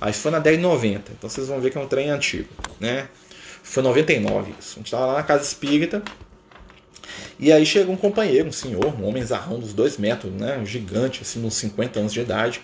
Aí 0.00 0.12
foi 0.12 0.30
na 0.32 0.40
1090, 0.40 1.12
então 1.12 1.30
vocês 1.30 1.46
vão 1.46 1.60
ver 1.60 1.70
que 1.70 1.78
é 1.78 1.80
um 1.80 1.86
trem 1.86 2.10
antigo, 2.10 2.48
né? 2.80 3.08
Foi 3.62 3.82
99 3.82 4.54
isso. 4.58 4.72
A 4.72 4.78
gente 4.78 4.86
estava 4.86 5.06
lá 5.06 5.14
na 5.14 5.22
casa 5.22 5.44
espírita. 5.44 6.02
E 7.38 7.52
aí 7.52 7.64
chega 7.64 7.90
um 7.90 7.96
companheiro, 7.96 8.48
um 8.48 8.52
senhor, 8.52 8.86
um 8.98 9.06
homem 9.06 9.22
zarrão 9.22 9.60
dos 9.60 9.72
dois 9.72 9.98
metros, 9.98 10.32
né? 10.32 10.58
Um 10.58 10.66
gigante, 10.66 11.22
assim, 11.22 11.44
uns 11.44 11.54
50 11.54 12.00
anos 12.00 12.12
de 12.12 12.20
idade. 12.20 12.60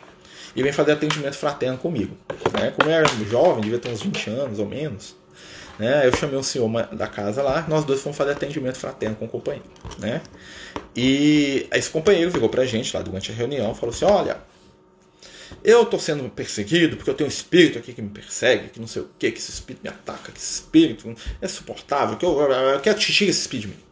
E 0.56 0.62
vem 0.62 0.72
fazer 0.72 0.92
atendimento 0.92 1.36
fraterno 1.36 1.78
comigo. 1.78 2.16
Né? 2.52 2.72
Como 2.76 2.90
eu 2.90 2.94
era 2.94 3.08
jovem, 3.30 3.62
devia 3.62 3.78
ter 3.78 3.90
uns 3.90 4.02
20 4.02 4.30
anos 4.30 4.58
ou 4.58 4.66
menos. 4.66 5.14
Né? 5.78 6.06
Eu 6.06 6.16
chamei 6.16 6.36
um 6.36 6.42
senhor 6.42 6.68
da 6.94 7.06
casa 7.06 7.42
lá, 7.42 7.64
nós 7.68 7.84
dois 7.84 8.00
fomos 8.00 8.18
fazer 8.18 8.32
atendimento 8.32 8.78
fraterno 8.78 9.14
com 9.16 9.26
o 9.26 9.28
companheiro. 9.28 9.68
Né? 9.98 10.20
E 10.96 11.68
esse 11.72 11.88
companheiro 11.88 12.30
virou 12.30 12.48
pra 12.48 12.64
gente 12.64 12.94
lá 12.96 13.02
durante 13.02 13.30
a 13.30 13.34
reunião 13.34 13.74
falou 13.74 13.94
assim: 13.94 14.04
Olha, 14.04 14.38
eu 15.62 15.86
tô 15.86 15.98
sendo 15.98 16.28
perseguido 16.28 16.96
porque 16.96 17.10
eu 17.10 17.14
tenho 17.14 17.28
um 17.28 17.32
espírito 17.32 17.78
aqui 17.78 17.92
que 17.92 18.02
me 18.02 18.10
persegue, 18.10 18.68
que 18.68 18.80
não 18.80 18.86
sei 18.86 19.02
o 19.02 19.10
que, 19.18 19.30
que 19.30 19.38
esse 19.38 19.50
espírito 19.50 19.82
me 19.82 19.88
ataca, 19.88 20.32
que 20.32 20.38
esse 20.38 20.54
espírito 20.54 21.14
é 21.40 21.48
suportável, 21.48 22.16
que 22.16 22.24
eu, 22.24 22.38
eu 22.40 22.80
quero 22.80 22.98
tirar 22.98 23.30
esse 23.30 23.40
espírito 23.40 23.68
de 23.68 23.74
mim. 23.74 23.82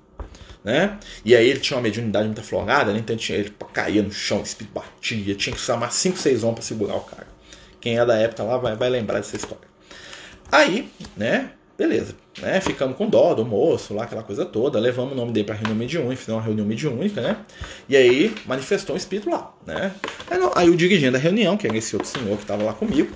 Né? 0.64 0.99
E 1.24 1.37
aí 1.37 1.49
ele 1.49 1.61
tinha 1.61 1.76
uma 1.76 1.82
mediunidade 1.84 2.26
muito 2.26 2.41
aflorada, 2.41 2.93
né? 2.93 2.99
então 2.99 3.16
tinha, 3.16 3.39
ele 3.39 3.55
caía 3.72 4.03
no 4.03 4.11
chão, 4.11 4.41
o 4.41 4.43
espírito 4.43 4.72
batia, 4.74 5.34
tinha 5.37 5.55
que 5.55 5.62
chamar 5.62 5.93
5, 5.93 6.18
6 6.18 6.43
homens 6.43 6.55
para 6.57 6.64
segurar 6.64 6.97
o 6.97 7.01
cara. 7.03 7.28
Quem 7.80 7.99
é 7.99 8.05
da 8.05 8.16
época 8.16 8.43
lá 8.43 8.59
vai, 8.59 8.74
vai 8.74 8.91
lembrar 8.91 9.18
dessa 9.18 9.37
história. 9.37 9.68
Aí, 10.51 10.91
né, 11.16 11.53
Beleza, 11.77 12.14
né? 12.41 12.59
Ficamos 12.61 12.97
com 12.97 13.07
dó 13.07 13.35
do 13.35 13.45
moço, 13.45 13.93
lá, 13.93 14.05
aquela 14.05 14.22
coisa 14.22 14.47
toda. 14.47 14.79
Levamos 14.79 15.12
o 15.12 15.14
nome 15.16 15.33
dele 15.33 15.45
para 15.45 15.55
reunião 15.55 15.77
mediúnica, 15.77 16.16
fizemos 16.16 16.41
uma 16.41 16.47
reunião 16.47 16.66
mediúnica, 16.66 17.20
né? 17.20 17.37
E 17.87 17.95
aí 17.95 18.35
manifestou 18.47 18.95
um 18.95 18.97
espírito 18.97 19.29
lá, 19.29 19.53
né? 19.66 19.93
Aí, 20.31 20.39
aí 20.55 20.70
o 20.70 20.77
dirigente 20.77 21.12
da 21.12 21.18
reunião, 21.18 21.57
que 21.57 21.66
era 21.66 21.77
esse 21.77 21.95
outro 21.95 22.11
senhor 22.11 22.35
que 22.37 22.45
estava 22.45 22.62
lá 22.62 22.72
comigo, 22.72 23.14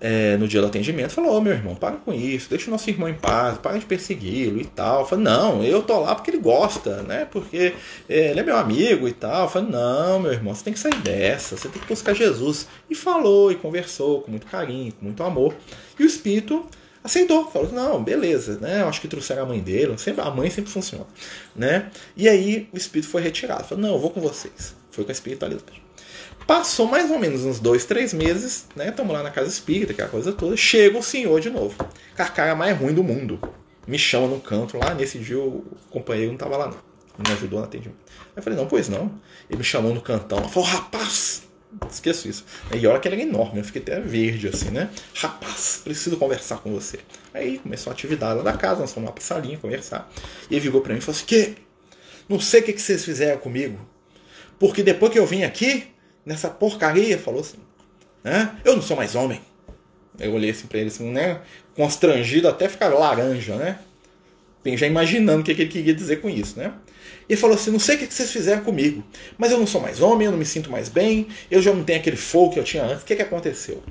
é, 0.00 0.36
no 0.36 0.48
dia 0.48 0.60
do 0.60 0.66
atendimento, 0.66 1.12
falou: 1.12 1.34
Ô 1.34 1.36
oh, 1.36 1.40
meu 1.40 1.52
irmão, 1.52 1.76
para 1.76 1.96
com 1.96 2.12
isso, 2.12 2.50
deixa 2.50 2.66
o 2.66 2.70
nosso 2.72 2.90
irmão 2.90 3.08
em 3.08 3.14
paz, 3.14 3.58
para 3.58 3.78
de 3.78 3.86
persegui-lo 3.86 4.60
e 4.60 4.64
tal. 4.64 5.00
Eu 5.00 5.06
falei: 5.06 5.24
Não, 5.24 5.62
eu 5.62 5.80
tô 5.80 6.00
lá 6.00 6.16
porque 6.16 6.32
ele 6.32 6.38
gosta, 6.38 7.02
né? 7.04 7.26
Porque 7.30 7.74
é, 8.08 8.30
ele 8.30 8.40
é 8.40 8.42
meu 8.42 8.56
amigo 8.56 9.06
e 9.06 9.12
tal. 9.12 9.44
Eu 9.44 9.48
falei: 9.48 9.70
Não, 9.70 10.18
meu 10.18 10.32
irmão, 10.32 10.52
você 10.52 10.64
tem 10.64 10.72
que 10.72 10.80
sair 10.80 10.96
dessa, 10.96 11.56
você 11.56 11.68
tem 11.68 11.80
que 11.80 11.88
buscar 11.88 12.12
Jesus. 12.12 12.66
E 12.90 12.94
falou 12.94 13.52
e 13.52 13.54
conversou 13.54 14.20
com 14.20 14.32
muito 14.32 14.46
carinho, 14.46 14.92
com 14.92 15.04
muito 15.04 15.22
amor. 15.22 15.54
E 15.98 16.02
o 16.02 16.06
espírito 16.06 16.66
aceitou, 17.04 17.50
falou 17.50 17.70
não, 17.70 18.02
beleza, 18.02 18.58
né? 18.58 18.80
Eu 18.80 18.88
acho 18.88 19.00
que 19.00 19.06
trouxeram 19.06 19.42
a 19.42 19.46
mãe 19.46 19.60
dele, 19.60 19.96
sempre, 19.98 20.22
a 20.22 20.30
mãe 20.30 20.50
sempre 20.50 20.70
funciona, 20.72 21.06
né? 21.54 21.90
E 22.16 22.28
aí 22.28 22.68
o 22.72 22.76
espírito 22.76 23.10
foi 23.10 23.22
retirado, 23.22 23.64
falou, 23.64 23.82
não, 23.82 23.94
eu 23.94 24.00
vou 24.00 24.10
com 24.10 24.20
vocês. 24.20 24.74
Foi 24.90 25.04
com 25.04 25.10
a 25.10 25.12
espiritualidade. 25.12 25.82
Passou 26.46 26.86
mais 26.86 27.10
ou 27.10 27.18
menos 27.18 27.44
uns 27.44 27.58
dois, 27.58 27.84
três 27.84 28.12
meses, 28.12 28.66
né? 28.76 28.90
Estamos 28.90 29.12
lá 29.12 29.22
na 29.22 29.30
casa 29.30 29.48
espírita, 29.48 29.92
aquela 29.92 30.08
coisa 30.08 30.32
toda. 30.32 30.56
Chega 30.56 30.98
o 30.98 31.02
senhor 31.02 31.40
de 31.40 31.50
novo, 31.50 31.74
com 32.16 32.22
a 32.22 32.28
cara 32.28 32.54
mais 32.54 32.78
ruim 32.78 32.92
do 32.94 33.02
mundo. 33.02 33.40
Me 33.86 33.98
chama 33.98 34.28
no 34.28 34.40
canto 34.40 34.78
lá. 34.78 34.94
Nesse 34.94 35.18
dia 35.18 35.38
o 35.38 35.64
companheiro 35.90 36.28
não 36.28 36.36
estava 36.36 36.56
lá, 36.56 36.66
não. 36.68 36.78
Me 37.18 37.32
ajudou 37.32 37.60
no 37.60 37.64
atendimento. 37.64 37.98
Aí 38.06 38.32
eu 38.36 38.42
falei, 38.42 38.58
não, 38.58 38.66
pois 38.66 38.88
não. 38.88 39.18
Ele 39.48 39.58
me 39.58 39.64
chamou 39.64 39.94
no 39.94 40.00
cantão. 40.00 40.48
Falou, 40.48 40.68
rapaz, 40.68 41.42
esqueço 41.90 42.28
isso. 42.28 42.44
E 42.74 42.86
olha 42.86 43.00
que 43.00 43.08
ele 43.08 43.22
era 43.22 43.24
enorme, 43.24 43.60
eu 43.60 43.64
fiquei 43.64 43.82
até 43.82 44.00
verde 44.00 44.48
assim, 44.48 44.70
né? 44.70 44.90
Rapaz, 45.14 45.80
preciso 45.82 46.16
conversar 46.16 46.58
com 46.58 46.72
você. 46.72 47.00
Aí 47.32 47.58
começou 47.58 47.90
a 47.90 47.94
atividade 47.94 48.38
lá 48.38 48.42
da 48.42 48.52
casa, 48.56 48.80
nós 48.80 48.92
fomos 48.92 49.08
lá 49.08 49.12
pra 49.12 49.22
salinha 49.22 49.58
conversar. 49.58 50.10
E 50.50 50.54
ele 50.54 50.60
virou 50.60 50.80
pra 50.80 50.92
mim 50.92 50.98
e 50.98 51.02
falou 51.02 51.16
assim: 51.16 51.26
Que? 51.26 51.56
Não 52.28 52.40
sei 52.40 52.60
o 52.60 52.62
que, 52.64 52.72
que 52.72 52.80
vocês 52.80 53.04
fizeram 53.04 53.38
comigo. 53.38 53.78
Porque 54.58 54.82
depois 54.82 55.12
que 55.12 55.18
eu 55.18 55.26
vim 55.26 55.42
aqui, 55.42 55.88
nessa 56.24 56.48
porcaria, 56.48 57.18
falou 57.18 57.40
assim, 57.40 57.58
né? 58.22 58.56
Eu 58.64 58.76
não 58.76 58.82
sou 58.82 58.96
mais 58.96 59.14
homem. 59.14 59.40
Eu 60.18 60.32
olhei 60.32 60.50
assim 60.50 60.66
pra 60.66 60.78
ele, 60.78 60.88
assim, 60.88 61.10
né? 61.10 61.40
Constrangido 61.74 62.48
até 62.48 62.68
ficar 62.68 62.88
laranja, 62.88 63.56
né? 63.56 63.78
Já 64.76 64.86
imaginando 64.86 65.42
o 65.42 65.44
que 65.44 65.52
ele 65.52 65.66
queria 65.66 65.94
dizer 65.94 66.22
com 66.22 66.30
isso, 66.30 66.58
né? 66.58 66.72
E 67.28 67.36
falou 67.36 67.56
assim: 67.56 67.70
Não 67.70 67.78
sei 67.78 67.96
o 67.96 67.98
que 67.98 68.12
vocês 68.12 68.30
fizeram 68.30 68.62
comigo, 68.62 69.02
mas 69.38 69.50
eu 69.50 69.58
não 69.58 69.66
sou 69.66 69.80
mais 69.80 70.00
homem, 70.00 70.26
eu 70.26 70.32
não 70.32 70.38
me 70.38 70.44
sinto 70.44 70.70
mais 70.70 70.88
bem, 70.88 71.28
eu 71.50 71.62
já 71.62 71.72
não 71.72 71.84
tenho 71.84 71.98
aquele 72.00 72.16
fogo 72.16 72.54
que 72.54 72.58
eu 72.58 72.64
tinha 72.64 72.84
antes. 72.84 73.02
O 73.02 73.06
que, 73.06 73.16
que 73.16 73.22
aconteceu? 73.22 73.82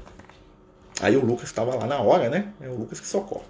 Aí 1.01 1.17
o 1.17 1.25
Lucas 1.25 1.49
estava 1.49 1.75
lá 1.75 1.87
na 1.87 1.99
hora, 1.99 2.29
né? 2.29 2.53
É 2.61 2.69
o 2.69 2.75
Lucas 2.75 2.99
que 2.99 3.07
socorre. 3.07 3.43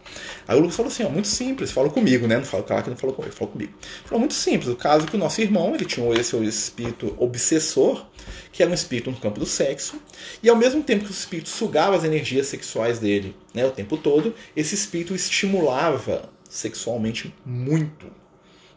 Aí 0.47 0.57
o 0.57 0.61
Lucas 0.61 0.75
falou 0.75 0.91
assim: 0.91 1.03
ó, 1.03 1.09
muito 1.09 1.27
simples, 1.27 1.71
falou 1.71 1.91
comigo, 1.91 2.25
né? 2.25 2.37
Não 2.37 2.45
falou, 2.45 2.65
claro 2.65 2.83
que 2.83 2.89
não 2.89 2.97
falou 2.97 3.15
comigo, 3.15 3.35
falou 3.35 3.51
comigo. 3.51 3.73
Falou 4.05 4.19
muito 4.19 4.33
simples. 4.33 4.69
O 4.69 4.75
caso 4.75 5.05
é 5.05 5.09
que 5.09 5.15
o 5.15 5.19
nosso 5.19 5.41
irmão, 5.41 5.75
ele 5.75 5.85
tinha 5.85 6.09
esse 6.13 6.35
espírito 6.45 7.15
obsessor, 7.19 8.05
que 8.51 8.63
era 8.63 8.71
um 8.71 8.73
espírito 8.73 9.11
no 9.11 9.17
campo 9.17 9.39
do 9.39 9.45
sexo, 9.45 10.01
e 10.41 10.49
ao 10.49 10.55
mesmo 10.55 10.81
tempo 10.83 11.03
que 11.03 11.11
o 11.11 11.13
espírito 11.13 11.49
sugava 11.49 11.95
as 11.95 12.03
energias 12.03 12.47
sexuais 12.47 12.97
dele, 12.99 13.35
né, 13.53 13.65
o 13.65 13.71
tempo 13.71 13.97
todo, 13.97 14.33
esse 14.55 14.73
espírito 14.73 15.13
estimulava 15.13 16.29
sexualmente 16.49 17.33
muito 17.45 18.22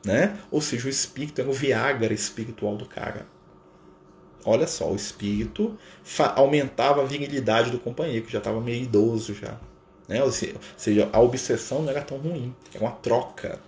né? 0.06 0.38
Ou 0.52 0.60
seja, 0.60 0.86
o 0.86 0.90
espírito 0.90 1.40
era 1.40 1.50
o 1.50 1.52
Viagra 1.52 2.14
espiritual 2.14 2.76
do 2.76 2.86
cara. 2.86 3.26
Olha 4.44 4.68
só, 4.68 4.90
o 4.90 4.94
espírito 4.94 5.76
aumentava 6.36 7.02
a 7.02 7.04
virilidade 7.04 7.72
do 7.72 7.80
companheiro, 7.80 8.24
que 8.24 8.32
já 8.32 8.38
estava 8.38 8.60
meio 8.60 8.84
idoso 8.84 9.34
já. 9.34 9.58
Né? 10.06 10.22
Ou 10.22 10.30
seja, 10.30 11.10
a 11.12 11.20
obsessão 11.20 11.82
não 11.82 11.90
era 11.90 12.02
tão 12.02 12.18
ruim, 12.18 12.54
era 12.72 12.84
uma 12.84 12.92
troca. 12.92 13.58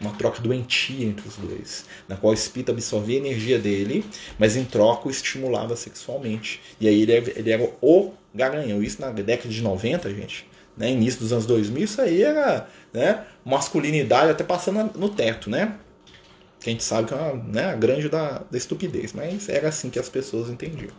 Uma 0.00 0.10
troca 0.14 0.42
doentia 0.42 1.06
entre 1.06 1.28
os 1.28 1.36
dois, 1.36 1.84
na 2.08 2.16
qual 2.16 2.32
o 2.32 2.34
espírito 2.34 2.72
absorvia 2.72 3.18
a 3.18 3.20
energia 3.20 3.56
dele, 3.56 4.04
mas 4.36 4.56
em 4.56 4.64
troca 4.64 5.06
o 5.06 5.10
estimulava 5.12 5.76
sexualmente. 5.76 6.60
E 6.80 6.88
aí 6.88 7.02
ele, 7.02 7.12
ele 7.12 7.50
era 7.52 7.72
o 7.80 8.12
garanhão. 8.34 8.82
Isso 8.82 9.00
na 9.00 9.10
década 9.12 9.48
de 9.48 9.62
90, 9.62 10.12
gente, 10.12 10.44
né? 10.76 10.90
início 10.90 11.20
dos 11.20 11.32
anos 11.32 11.46
2000, 11.46 11.84
isso 11.84 12.00
aí 12.00 12.22
era 12.22 12.68
né? 12.92 13.24
masculinidade 13.44 14.30
até 14.30 14.44
passando 14.44 14.98
no 14.98 15.08
teto, 15.08 15.50
né? 15.50 15.76
Que 16.60 16.70
a 16.70 16.72
gente 16.72 16.84
sabe 16.84 17.08
que 17.08 17.14
é 17.14 17.16
uma, 17.16 17.34
né, 17.34 17.64
a 17.64 17.74
grande 17.74 18.08
da, 18.08 18.42
da 18.48 18.56
estupidez, 18.56 19.12
mas 19.12 19.48
era 19.48 19.68
assim 19.68 19.90
que 19.90 19.98
as 19.98 20.08
pessoas 20.08 20.48
entendiam. 20.48 20.92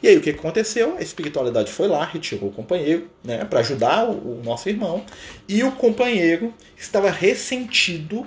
E 0.00 0.06
aí 0.06 0.16
o 0.16 0.20
que 0.20 0.30
aconteceu? 0.30 0.96
A 0.96 1.02
espiritualidade 1.02 1.72
foi 1.72 1.88
lá, 1.88 2.04
retirou 2.04 2.50
o 2.50 2.52
companheiro, 2.52 3.10
né, 3.24 3.44
para 3.44 3.58
ajudar 3.58 4.08
o, 4.08 4.38
o 4.38 4.42
nosso 4.44 4.68
irmão, 4.68 5.04
e 5.48 5.64
o 5.64 5.72
companheiro 5.72 6.54
estava 6.76 7.10
ressentido 7.10 8.24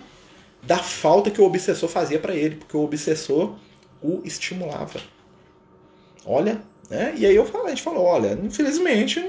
da 0.63 0.77
falta 0.77 1.31
que 1.31 1.39
o 1.39 1.45
obsessor 1.45 1.87
fazia 1.87 2.19
para 2.19 2.35
ele, 2.35 2.55
porque 2.57 2.75
o 2.75 2.83
obsessor 2.83 3.55
o 4.01 4.21
estimulava. 4.25 4.99
Olha, 6.25 6.61
né? 6.89 7.13
E 7.17 7.25
aí 7.25 7.35
eu 7.35 7.45
falei, 7.45 7.67
a 7.67 7.69
gente 7.69 7.83
falou, 7.83 8.03
olha, 8.03 8.37
infelizmente 8.43 9.19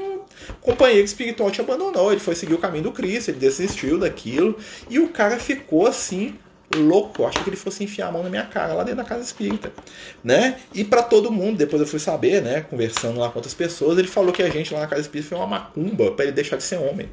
o 0.51 0.55
companheiro 0.55 1.05
espiritual 1.05 1.51
te 1.51 1.61
abandonou, 1.61 2.11
ele 2.12 2.20
foi 2.20 2.34
seguir 2.34 2.55
o 2.55 2.59
caminho 2.59 2.84
do 2.84 2.93
Cristo, 2.93 3.30
ele 3.30 3.38
desistiu 3.38 3.99
daquilo, 3.99 4.57
e 4.88 4.99
o 4.99 5.09
cara 5.09 5.38
ficou 5.38 5.86
assim 5.86 6.38
louco, 6.74 7.26
achei 7.26 7.43
que 7.43 7.51
ele 7.51 7.57
fosse 7.57 7.84
enfiar 7.84 8.09
a 8.09 8.12
mão 8.12 8.22
na 8.22 8.30
minha 8.30 8.47
cara 8.47 8.72
lá 8.72 8.82
dentro 8.82 9.03
da 9.03 9.05
casa 9.05 9.22
espírita, 9.22 9.72
né? 10.24 10.59
E 10.72 10.84
para 10.84 11.03
todo 11.03 11.30
mundo, 11.30 11.59
depois 11.59 11.80
eu 11.82 11.86
fui 11.86 11.99
saber, 11.99 12.40
né, 12.43 12.62
conversando 12.62 13.20
lá 13.20 13.28
com 13.28 13.38
outras 13.38 13.55
pessoas, 13.55 13.99
ele 13.99 14.09
falou 14.09 14.32
que 14.32 14.43
a 14.43 14.49
gente 14.49 14.72
lá 14.72 14.80
na 14.80 14.86
casa 14.86 15.03
espírita 15.03 15.30
foi 15.30 15.38
uma 15.38 15.47
macumba 15.47 16.12
para 16.12 16.24
ele 16.24 16.32
deixar 16.32 16.57
de 16.57 16.62
ser 16.62 16.76
homem. 16.76 17.11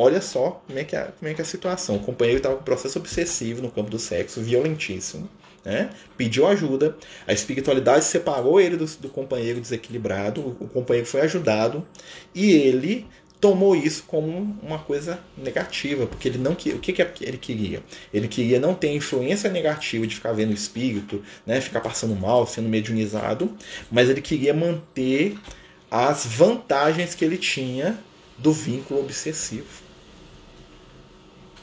Olha 0.00 0.20
só 0.20 0.62
como 0.66 0.78
é 0.78 0.84
que 0.84 0.94
é, 0.94 1.10
como 1.18 1.28
é, 1.28 1.34
que 1.34 1.40
é 1.40 1.42
a 1.42 1.46
situação. 1.46 1.96
O 1.96 2.00
companheiro 2.00 2.38
estava 2.38 2.56
com 2.56 2.62
processo 2.62 2.98
obsessivo 3.00 3.60
no 3.60 3.68
campo 3.68 3.90
do 3.90 3.98
sexo, 3.98 4.40
violentíssimo 4.40 5.28
né? 5.64 5.90
pediu 6.16 6.46
ajuda, 6.46 6.96
a 7.26 7.32
espiritualidade 7.32 8.04
separou 8.04 8.60
ele 8.60 8.76
do, 8.76 8.86
do 8.86 9.08
companheiro 9.08 9.60
desequilibrado, 9.60 10.56
o 10.60 10.68
companheiro 10.68 11.06
foi 11.06 11.20
ajudado 11.22 11.86
e 12.34 12.52
ele 12.52 13.06
tomou 13.40 13.76
isso 13.76 14.04
como 14.06 14.58
uma 14.62 14.78
coisa 14.78 15.20
negativa, 15.36 16.06
porque 16.06 16.28
ele 16.28 16.38
não 16.38 16.52
o 16.52 16.56
que, 16.56 16.92
que 16.92 17.02
ele 17.24 17.38
queria? 17.38 17.82
Ele 18.12 18.26
queria 18.26 18.58
não 18.58 18.74
ter 18.74 18.92
influência 18.92 19.50
negativa 19.50 20.06
de 20.06 20.14
ficar 20.14 20.32
vendo 20.32 20.50
o 20.50 20.54
espírito, 20.54 21.22
né, 21.46 21.60
ficar 21.60 21.80
passando 21.80 22.16
mal, 22.16 22.46
sendo 22.46 22.68
mediunizado, 22.68 23.56
mas 23.90 24.08
ele 24.08 24.20
queria 24.20 24.52
manter 24.52 25.36
as 25.90 26.26
vantagens 26.26 27.14
que 27.14 27.24
ele 27.24 27.38
tinha 27.38 27.98
do 28.36 28.52
vínculo 28.52 29.00
obsessivo. 29.00 29.87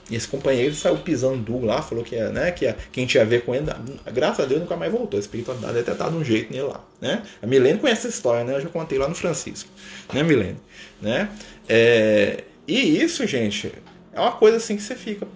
E 0.09 0.15
esse 0.15 0.27
companheiro 0.27 0.73
saiu 0.75 0.97
pisando 0.97 1.65
lá, 1.65 1.81
falou 1.81 2.03
que, 2.03 2.15
né, 2.15 2.51
que 2.51 2.73
quem 2.91 3.07
tinha 3.07 3.23
a 3.23 3.25
ver 3.25 3.43
com 3.43 3.55
ele, 3.55 3.65
graças 4.13 4.45
a 4.45 4.47
Deus 4.47 4.61
nunca 4.61 4.75
mais 4.75 4.91
voltou. 4.91 5.17
A 5.17 5.21
espiritualidade 5.21 5.73
deve 5.73 5.85
ter 5.85 5.95
dado 5.95 6.15
um 6.15 6.23
jeito 6.23 6.51
nele 6.51 6.67
lá. 6.67 6.83
Né? 7.01 7.23
A 7.41 7.47
Milene 7.47 7.79
conhece 7.79 8.07
essa 8.07 8.15
história, 8.15 8.43
né? 8.43 8.55
Eu 8.55 8.61
já 8.61 8.69
contei 8.69 8.99
lá 8.99 9.07
no 9.07 9.15
Francisco. 9.15 9.69
Né, 10.13 10.21
Milene? 10.21 10.57
Né? 11.01 11.29
É, 11.67 12.43
e 12.67 13.01
isso, 13.01 13.25
gente, 13.25 13.71
é 14.13 14.19
uma 14.19 14.33
coisa 14.33 14.57
assim 14.57 14.75
que 14.75 14.83
você 14.83 14.95
fica. 14.95 15.27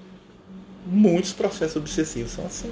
Muitos 0.85 1.33
processos 1.33 1.75
obsessivos 1.75 2.31
são 2.31 2.45
assim. 2.45 2.71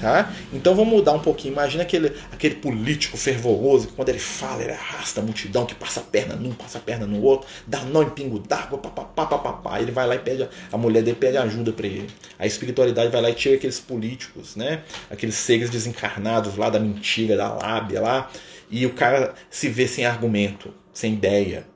Tá? 0.00 0.32
Então 0.52 0.74
vamos 0.74 0.92
mudar 0.92 1.12
um 1.12 1.18
pouquinho. 1.18 1.52
Imagina 1.52 1.82
aquele, 1.82 2.12
aquele 2.32 2.54
político 2.56 3.16
fervoroso 3.16 3.88
que 3.88 3.94
quando 3.94 4.08
ele 4.10 4.18
fala, 4.18 4.62
ele 4.62 4.72
arrasta 4.72 5.20
a 5.20 5.24
multidão, 5.24 5.66
que 5.66 5.74
passa 5.74 6.00
a 6.00 6.02
perna 6.02 6.36
num, 6.36 6.52
passa 6.52 6.78
a 6.78 6.80
perna 6.80 7.06
no 7.06 7.20
outro, 7.22 7.48
dá 7.66 7.80
nó 7.80 8.02
em 8.02 8.10
pingo 8.10 8.38
d'água, 8.38 8.78
papapá, 8.78 9.26
papapá. 9.26 9.80
Ele 9.80 9.90
vai 9.90 10.06
lá 10.06 10.14
e 10.14 10.18
pede, 10.18 10.48
a 10.70 10.78
mulher 10.78 11.02
dele 11.02 11.16
pede 11.16 11.36
ajuda 11.36 11.72
para 11.72 11.86
ele. 11.86 12.08
A 12.38 12.46
espiritualidade 12.46 13.10
vai 13.10 13.20
lá 13.20 13.30
e 13.30 13.34
tira 13.34 13.56
aqueles 13.56 13.80
políticos, 13.80 14.54
né? 14.54 14.82
Aqueles 15.10 15.34
seres 15.34 15.70
desencarnados 15.70 16.56
lá 16.56 16.70
da 16.70 16.78
mentira, 16.78 17.36
da 17.36 17.52
lábia 17.52 18.00
lá, 18.00 18.30
e 18.70 18.86
o 18.86 18.92
cara 18.92 19.34
se 19.50 19.68
vê 19.68 19.88
sem 19.88 20.06
argumento, 20.06 20.72
sem 20.92 21.14
ideia. 21.14 21.66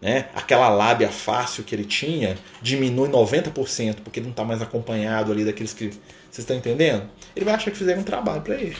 Né? 0.00 0.28
Aquela 0.34 0.68
lábia 0.68 1.08
fácil 1.08 1.64
que 1.64 1.74
ele 1.74 1.84
tinha 1.84 2.38
diminui 2.62 3.08
90%, 3.08 3.96
porque 4.04 4.20
ele 4.20 4.26
não 4.26 4.30
está 4.30 4.44
mais 4.44 4.62
acompanhado 4.62 5.32
ali 5.32 5.44
daqueles 5.44 5.72
que 5.72 5.86
vocês 6.30 6.38
estão 6.38 6.56
entendendo? 6.56 7.08
Ele 7.34 7.44
vai 7.44 7.54
achar 7.54 7.70
que 7.70 7.76
fizeram 7.78 8.00
um 8.02 8.04
trabalho 8.04 8.42
para 8.42 8.54
ele. 8.54 8.76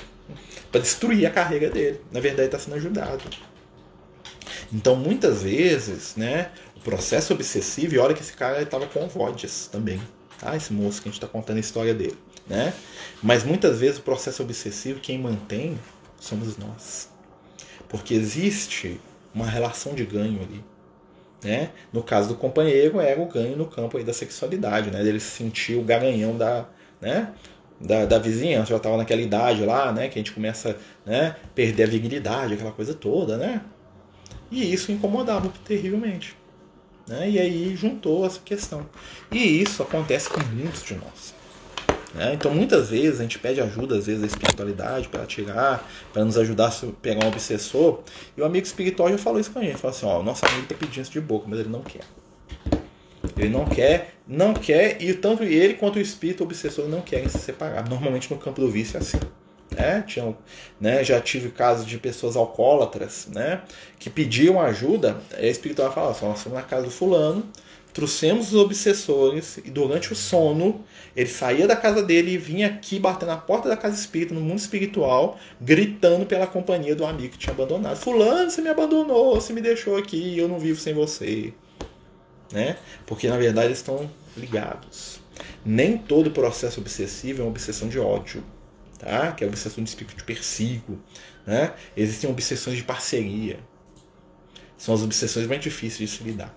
Para 0.71 0.81
destruir 0.81 1.27
a 1.27 1.31
carreira 1.31 1.71
dele. 1.71 2.01
Na 2.13 2.21
verdade, 2.21 2.49
está 2.49 2.59
sendo 2.59 2.77
ajudado. 2.77 3.25
Então, 4.73 4.95
muitas 4.95 5.43
vezes, 5.43 6.15
né, 6.15 6.51
o 6.77 6.81
processo 6.81 7.33
obsessivo, 7.33 7.95
e 7.95 7.99
olha 7.99 8.15
que 8.15 8.21
esse 8.21 8.35
cara 8.35 8.63
estava 8.63 8.87
com 8.87 9.09
vodes 9.09 9.69
também. 9.73 10.01
Tá? 10.39 10.55
Esse 10.55 10.73
moço 10.73 11.03
que 11.03 11.09
a 11.09 11.11
gente 11.11 11.19
está 11.19 11.27
contando 11.27 11.57
a 11.57 11.61
história 11.61 11.95
dele. 11.95 12.19
Né? 12.47 12.73
Mas 13.23 13.45
muitas 13.45 13.81
vezes 13.81 13.99
o 13.99 14.03
processo 14.03 14.43
obsessivo, 14.43 15.01
quem 15.01 15.19
mantém, 15.19 15.79
somos 16.21 16.57
nós. 16.57 17.09
Porque 17.89 18.15
existe 18.15 19.01
uma 19.35 19.47
relação 19.47 19.95
de 19.95 20.05
ganho 20.05 20.41
ali. 20.43 20.63
Né? 21.43 21.71
No 21.93 22.03
caso 22.03 22.29
do 22.29 22.35
companheiro, 22.35 23.01
era 23.01 23.21
o 23.21 23.27
ganho 23.27 23.57
no 23.57 23.67
campo 23.67 24.03
da 24.03 24.13
sexualidade, 24.13 24.91
né? 24.91 25.01
Ele 25.01 25.21
sentiu 25.21 25.81
o 25.81 25.85
garanhão 25.85 26.37
da, 26.37 26.67
né? 27.01 27.33
Da, 27.81 28.05
da 28.07 28.19
vizinhança, 28.19 28.71
já 28.71 28.77
estava 28.77 28.97
naquela 28.97 29.21
idade 29.21 29.65
lá, 29.65 29.93
né? 29.93 30.09
Que 30.09 30.19
a 30.19 30.21
gente 30.21 30.33
começa 30.33 30.77
né? 31.07 31.37
perder 31.55 31.85
a 31.85 31.87
virilidade, 31.87 32.55
aquela 32.55 32.73
coisa 32.73 32.93
toda, 32.93 33.37
né? 33.37 33.63
E 34.51 34.73
isso 34.73 34.91
incomodava 34.91 35.53
terrivelmente. 35.65 36.37
Né? 37.07 37.31
E 37.31 37.39
aí 37.39 37.77
juntou 37.77 38.27
essa 38.27 38.41
questão. 38.41 38.87
E 39.31 39.63
isso 39.63 39.83
acontece 39.83 40.29
com 40.29 40.41
muitos 40.41 40.83
de 40.83 40.95
nós. 40.95 41.35
Né? 42.15 42.35
Então 42.35 42.53
muitas 42.53 42.91
vezes 42.91 43.21
a 43.21 43.23
gente 43.23 43.39
pede 43.39 43.61
ajuda, 43.61 43.97
às 43.97 44.07
vezes, 44.07 44.21
da 44.21 44.27
espiritualidade 44.27 45.09
para 45.09 45.27
tirar, 45.27 45.89
para 46.13 46.25
nos 46.25 46.39
ajudar 46.39 46.69
a 46.69 46.87
pegar 47.03 47.25
um 47.25 47.29
obsessor. 47.29 48.01
E 48.37 48.41
o 48.41 48.45
amigo 48.45 48.67
espiritual 48.67 49.11
já 49.11 49.19
falou 49.19 49.41
isso 49.41 49.51
com 49.51 49.59
a 49.59 49.63
gente. 49.63 49.77
Falou 49.77 49.97
assim, 49.97 50.07
ó, 50.07 50.21
o 50.21 50.23
nosso 50.23 50.45
amigo 50.47 50.63
está 50.63 50.75
pedindo 50.75 51.03
isso 51.03 51.13
de 51.13 51.21
boca, 51.21 51.47
mas 51.49 51.61
ele 51.61 51.69
não 51.69 51.83
quer. 51.83 52.05
Ele 53.37 53.51
não 53.51 53.65
quer, 53.67 54.15
não 54.27 54.53
quer, 54.55 55.01
e 55.01 55.15
tanto 55.15 55.45
ele 55.45 55.75
quanto 55.75 55.97
o 55.97 56.01
espírito 56.01 56.43
obsessor 56.43 56.89
não 56.89 57.01
querem 57.01 57.29
se 57.29 57.39
separar. 57.39 57.89
Normalmente 57.89 58.33
no 58.33 58.39
campo 58.39 58.61
do 58.61 58.71
vício 58.71 58.97
é 58.97 59.01
assim. 59.01 59.19
É, 59.77 60.01
tinha, 60.01 60.35
né, 60.81 61.05
já 61.05 61.21
tive 61.21 61.51
casos 61.51 61.87
de 61.87 61.99
pessoas 61.99 62.37
alcoólatras 62.37 63.29
né, 63.33 63.63
que 63.99 64.09
pediam 64.09 64.61
ajuda. 64.61 65.19
A 65.37 65.47
espiritual 65.47 65.93
fala: 65.93 66.11
assim, 66.11 66.27
nós 66.27 66.43
fomos 66.43 66.59
na 66.59 66.65
casa 66.65 66.85
do 66.85 66.91
fulano, 66.91 67.47
trouxemos 67.99 68.53
os 68.53 68.61
obsessores 68.61 69.59
e 69.59 69.71
durante 69.71 70.13
o 70.13 70.17
sono 70.17 70.85
ele 71.17 71.29
saía 71.29 71.67
da 71.67 71.75
casa 71.75 72.03
dele 72.03 72.33
e 72.33 72.39
vinha 72.39 72.69
aqui 72.69 72.99
bater 72.99 73.27
na 73.27 73.37
porta 73.37 73.69
da 73.69 73.77
casa 73.77 73.97
espírita, 73.97 74.35
no 74.35 74.41
mundo 74.41 74.59
espiritual, 74.59 75.39
gritando 75.61 76.25
pela 76.25 76.47
companhia 76.47 76.95
do 76.95 77.05
amigo 77.05 77.33
que 77.33 77.39
tinha 77.39 77.53
abandonado. 77.53 77.97
Fulano, 77.97 78.51
você 78.51 78.63
me 78.63 78.69
abandonou, 78.69 79.35
você 79.35 79.53
me 79.53 79.61
deixou 79.61 79.97
aqui, 79.97 80.39
eu 80.39 80.49
não 80.49 80.59
vivo 80.59 80.79
sem 80.79 80.95
você 80.95 81.53
né? 82.53 82.79
Porque 83.07 83.29
na 83.29 83.37
verdade 83.37 83.69
eles 83.69 83.79
estão 83.79 84.11
ligados. 84.37 85.21
Nem 85.65 85.99
todo 85.99 86.31
processo 86.31 86.81
obsessivo 86.81 87.41
é 87.41 87.45
uma 87.45 87.51
obsessão 87.51 87.89
de 87.89 87.99
ódio. 87.99 88.43
tá? 88.99 89.33
que 89.33 89.45
é 89.45 89.47
a 89.47 89.51
obsessão 89.51 89.83
de 89.83 89.91
espírito 89.91 90.17
de 90.17 90.25
persigo. 90.25 90.99
Né? 91.47 91.73
Existem 91.97 92.29
obsessões 92.29 92.77
de 92.77 92.85
parceria. 92.85 93.61
São 94.77 94.95
as 94.95 95.03
obsessões 95.03 95.47
mais 95.47 95.61
difíceis 95.61 96.11
de 96.11 96.17
se 96.17 96.25
lidar. 96.25 96.57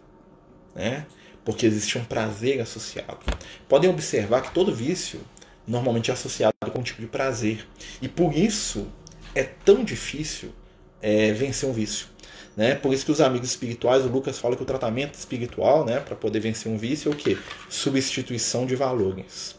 Né? 0.75 1.05
Porque 1.43 1.65
existe 1.65 1.97
um 1.97 2.03
prazer 2.03 2.61
associado. 2.61 3.19
Podem 3.67 3.89
observar 3.89 4.41
que 4.41 4.53
todo 4.53 4.73
vício 4.73 5.21
normalmente 5.67 6.11
é 6.11 6.13
associado 6.13 6.53
com 6.71 6.79
um 6.79 6.83
tipo 6.83 7.01
de 7.01 7.07
prazer. 7.07 7.67
E 8.01 8.07
por 8.07 8.35
isso 8.35 8.87
é 9.33 9.43
tão 9.43 9.83
difícil 9.83 10.53
é, 11.01 11.31
vencer 11.31 11.67
um 11.67 11.73
vício. 11.73 12.07
Né? 12.55 12.75
Por 12.75 12.93
isso 12.93 13.05
que 13.05 13.11
os 13.11 13.21
amigos 13.21 13.49
espirituais, 13.49 14.05
o 14.05 14.09
Lucas 14.09 14.37
fala 14.37 14.55
que 14.55 14.63
o 14.63 14.65
tratamento 14.65 15.15
espiritual, 15.15 15.85
né, 15.85 15.99
para 15.99 16.15
poder 16.15 16.39
vencer 16.39 16.71
um 16.71 16.77
vício, 16.77 17.09
é 17.09 17.13
o 17.13 17.17
que? 17.17 17.37
Substituição 17.69 18.65
de 18.65 18.75
valores. 18.75 19.55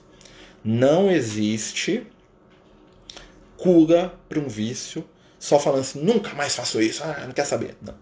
Não 0.64 1.10
existe 1.10 2.06
cura 3.56 4.12
para 4.28 4.38
um 4.38 4.48
vício 4.48 5.04
só 5.42 5.58
falando 5.58 5.80
assim, 5.80 6.00
nunca 6.00 6.34
mais 6.34 6.54
faço 6.54 6.80
isso, 6.80 7.02
ah, 7.02 7.24
não 7.24 7.32
quer 7.32 7.44
saber. 7.44 7.76
Não. 7.82 7.94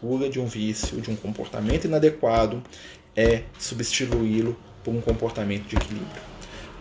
Cura 0.00 0.28
de 0.28 0.38
um 0.38 0.46
vício, 0.46 1.00
de 1.00 1.10
um 1.10 1.16
comportamento 1.16 1.86
inadequado, 1.86 2.62
é 3.16 3.42
substituí-lo 3.58 4.56
por 4.82 4.94
um 4.94 5.00
comportamento 5.00 5.64
de 5.66 5.76
equilíbrio. 5.76 6.34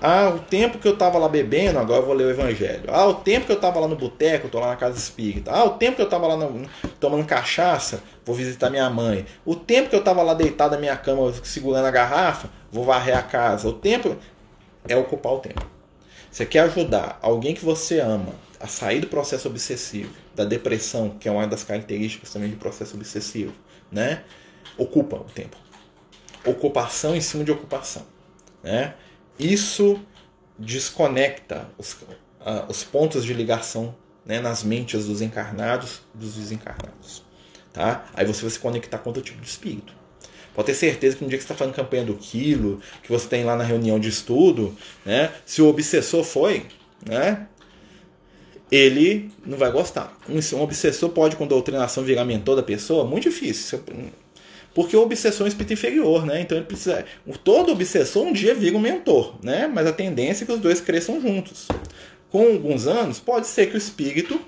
Ah, 0.05 0.33
o 0.35 0.39
tempo 0.39 0.79
que 0.79 0.87
eu 0.87 0.95
estava 0.95 1.17
lá 1.17 1.29
bebendo, 1.29 1.79
agora 1.79 2.01
eu 2.01 2.05
vou 2.05 2.13
ler 2.13 2.25
o 2.25 2.29
Evangelho. 2.29 2.83
Ah, 2.89 3.07
o 3.07 3.13
tempo 3.13 3.45
que 3.45 3.53
eu 3.53 3.55
estava 3.55 3.79
lá 3.79 3.87
no 3.87 3.95
boteco, 3.95 4.47
estou 4.47 4.59
lá 4.59 4.67
na 4.67 4.75
casa 4.75 4.97
espírita. 4.97 5.49
Ah, 5.49 5.63
o 5.63 5.77
tempo 5.77 5.95
que 5.95 6.01
eu 6.01 6.07
estava 6.07 6.27
lá 6.27 6.35
no, 6.35 6.67
tomando 6.99 7.25
cachaça, 7.25 8.03
vou 8.25 8.35
visitar 8.35 8.69
minha 8.69 8.89
mãe. 8.89 9.25
O 9.45 9.55
tempo 9.55 9.89
que 9.89 9.95
eu 9.95 9.99
estava 9.99 10.21
lá 10.21 10.33
deitado 10.33 10.73
na 10.73 10.77
minha 10.77 10.97
cama 10.97 11.33
segurando 11.41 11.85
a 11.85 11.91
garrafa, 11.91 12.49
vou 12.69 12.83
varrer 12.83 13.17
a 13.17 13.21
casa. 13.21 13.69
O 13.69 13.71
tempo 13.71 14.17
é 14.89 14.97
ocupar 14.97 15.35
o 15.35 15.39
tempo. 15.39 15.65
Você 16.29 16.45
quer 16.45 16.61
ajudar 16.61 17.17
alguém 17.21 17.53
que 17.53 17.63
você 17.63 18.01
ama 18.01 18.33
a 18.59 18.67
sair 18.67 18.99
do 18.99 19.07
processo 19.07 19.47
obsessivo, 19.47 20.13
da 20.35 20.43
depressão, 20.43 21.11
que 21.11 21.29
é 21.29 21.31
uma 21.31 21.47
das 21.47 21.63
características 21.63 22.29
também 22.33 22.49
do 22.49 22.57
processo 22.57 22.97
obsessivo, 22.97 23.53
né? 23.89 24.23
Ocupa 24.77 25.15
o 25.15 25.25
tempo. 25.25 25.62
Ocupação 26.45 27.15
em 27.15 27.21
cima 27.21 27.43
de 27.43 27.51
ocupação, 27.51 28.05
né? 28.61 28.95
Isso 29.39 29.99
desconecta 30.57 31.67
os, 31.77 31.93
uh, 31.93 32.65
os 32.69 32.83
pontos 32.83 33.23
de 33.23 33.33
ligação 33.33 33.95
né, 34.25 34.39
nas 34.39 34.63
mentes 34.63 35.05
dos 35.05 35.21
encarnados 35.21 36.01
e 36.13 36.17
dos 36.17 36.35
desencarnados. 36.35 37.23
Tá? 37.71 38.05
Aí 38.13 38.25
você 38.25 38.41
vai 38.41 38.51
se 38.51 38.59
conectar 38.59 38.99
com 38.99 39.09
outro 39.09 39.23
tipo 39.23 39.41
de 39.41 39.47
espírito. 39.47 39.93
Pode 40.53 40.67
ter 40.67 40.75
certeza 40.75 41.15
que 41.17 41.23
no 41.23 41.29
dia 41.29 41.39
que 41.39 41.43
você 41.43 41.51
está 41.51 41.55
fazendo 41.55 41.73
campanha 41.73 42.05
do 42.05 42.13
quilo, 42.13 42.79
que 43.01 43.11
você 43.11 43.27
tem 43.27 43.43
lá 43.43 43.55
na 43.55 43.63
reunião 43.63 43.99
de 43.99 44.07
estudo, 44.07 44.75
né, 45.03 45.31
se 45.45 45.63
o 45.63 45.67
obsessor 45.67 46.23
foi, 46.23 46.67
né, 47.03 47.47
ele 48.71 49.31
não 49.43 49.57
vai 49.57 49.71
gostar. 49.71 50.15
Um, 50.29 50.61
obsessor 50.61 51.09
pode, 51.09 51.35
com 51.35 51.47
doutrinação, 51.47 52.03
virar 52.03 52.23
mentor 52.23 52.55
da 52.55 52.63
pessoa? 52.63 53.03
Muito 53.03 53.23
difícil. 53.23 53.83
Porque 54.73 54.95
o 54.95 55.01
obsessor 55.01 55.41
é 55.41 55.45
um 55.45 55.47
espírito 55.47 55.73
inferior, 55.73 56.25
né? 56.25 56.41
Então 56.41 56.57
ele 56.57 56.65
precisa. 56.65 57.05
Todo 57.43 57.71
obsessor 57.71 58.25
um 58.25 58.33
dia 58.33 58.55
vira 58.55 58.75
um 58.75 58.79
mentor, 58.79 59.35
né? 59.43 59.67
Mas 59.67 59.85
a 59.85 59.93
tendência 59.93 60.43
é 60.43 60.47
que 60.47 60.51
os 60.51 60.59
dois 60.59 60.81
cresçam 60.81 61.21
juntos. 61.21 61.67
Com 62.29 62.47
alguns 62.47 62.87
anos, 62.87 63.19
pode 63.19 63.45
ser 63.45 63.67
que 63.67 63.75
o 63.75 63.77
espírito 63.77 64.39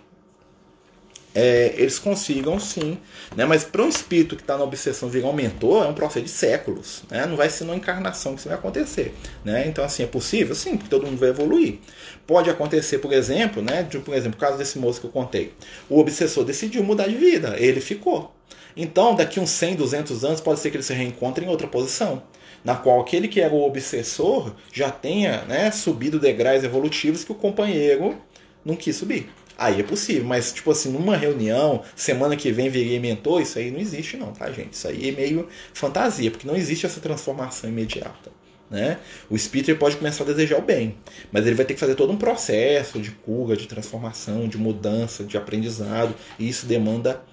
é, 1.35 1.73
eles 1.77 1.99
consigam 1.99 2.57
sim. 2.59 2.97
Né? 3.35 3.45
Mas 3.45 3.65
para 3.65 3.83
um 3.83 3.89
espírito 3.89 4.37
que 4.37 4.41
está 4.41 4.57
na 4.57 4.63
obsessão 4.63 5.09
virar 5.09 5.27
um 5.27 5.33
mentor, 5.33 5.85
é 5.85 5.87
um 5.87 5.93
processo 5.93 6.25
de 6.25 6.31
séculos. 6.31 7.03
Né? 7.11 7.25
Não 7.25 7.35
vai 7.35 7.49
ser 7.49 7.65
numa 7.65 7.75
encarnação 7.75 8.33
que 8.33 8.39
isso 8.39 8.47
vai 8.47 8.57
acontecer. 8.57 9.13
Né? 9.43 9.67
Então, 9.67 9.83
assim, 9.83 10.03
é 10.03 10.07
possível? 10.07 10.55
Sim, 10.55 10.77
porque 10.77 10.89
todo 10.89 11.05
mundo 11.05 11.19
vai 11.19 11.29
evoluir. 11.29 11.79
Pode 12.25 12.49
acontecer, 12.49 12.99
por 12.99 13.11
exemplo, 13.11 13.61
né? 13.61 13.83
De, 13.83 13.99
por 13.99 14.15
exemplo, 14.15 14.37
o 14.37 14.39
caso 14.39 14.57
desse 14.57 14.79
moço 14.79 15.01
que 15.01 15.05
eu 15.05 15.11
contei. 15.11 15.53
O 15.89 15.99
obsessor 15.99 16.45
decidiu 16.45 16.83
mudar 16.83 17.07
de 17.07 17.15
vida, 17.15 17.55
ele 17.59 17.81
ficou. 17.81 18.33
Então, 18.75 19.15
daqui 19.15 19.39
uns 19.39 19.51
100, 19.51 19.75
200 19.75 20.25
anos, 20.25 20.41
pode 20.41 20.59
ser 20.59 20.71
que 20.71 20.77
ele 20.77 20.83
se 20.83 20.93
reencontre 20.93 21.45
em 21.45 21.47
outra 21.47 21.67
posição, 21.67 22.23
na 22.63 22.75
qual 22.75 22.99
aquele 22.99 23.27
que 23.27 23.39
era 23.39 23.53
o 23.53 23.63
obsessor 23.63 24.53
já 24.73 24.89
tenha 24.89 25.43
né, 25.43 25.69
subido 25.71 26.19
degraus 26.19 26.63
evolutivos 26.63 27.23
que 27.23 27.31
o 27.31 27.35
companheiro 27.35 28.17
não 28.65 28.75
quis 28.75 28.95
subir. 28.95 29.29
Aí 29.57 29.79
é 29.79 29.83
possível, 29.83 30.25
mas 30.25 30.51
tipo 30.51 30.69
assim, 30.69 30.91
numa 30.91 31.15
reunião, 31.15 31.81
semana 31.95 32.35
que 32.35 32.51
vem 32.51 32.69
viria 32.69 32.99
mentor, 32.99 33.41
isso 33.41 33.57
aí 33.57 33.71
não 33.71 33.79
existe 33.79 34.17
não, 34.17 34.33
tá 34.33 34.51
gente? 34.51 34.73
Isso 34.73 34.87
aí 34.87 35.09
é 35.09 35.11
meio 35.13 35.47
fantasia, 35.73 36.29
porque 36.29 36.45
não 36.45 36.55
existe 36.55 36.85
essa 36.85 36.99
transformação 36.99 37.69
imediata. 37.69 38.31
Né? 38.69 38.97
O 39.29 39.35
espírito 39.35 39.71
ele 39.71 39.77
pode 39.77 39.95
começar 39.95 40.23
a 40.23 40.27
desejar 40.27 40.57
o 40.57 40.61
bem, 40.61 40.97
mas 41.31 41.45
ele 41.45 41.55
vai 41.55 41.65
ter 41.65 41.75
que 41.75 41.79
fazer 41.79 41.95
todo 41.95 42.11
um 42.11 42.17
processo 42.17 42.99
de 42.99 43.11
cura, 43.11 43.55
de 43.55 43.67
transformação, 43.67 44.47
de 44.47 44.57
mudança, 44.57 45.23
de 45.23 45.37
aprendizado, 45.37 46.13
e 46.37 46.49
isso 46.49 46.65
demanda 46.65 47.23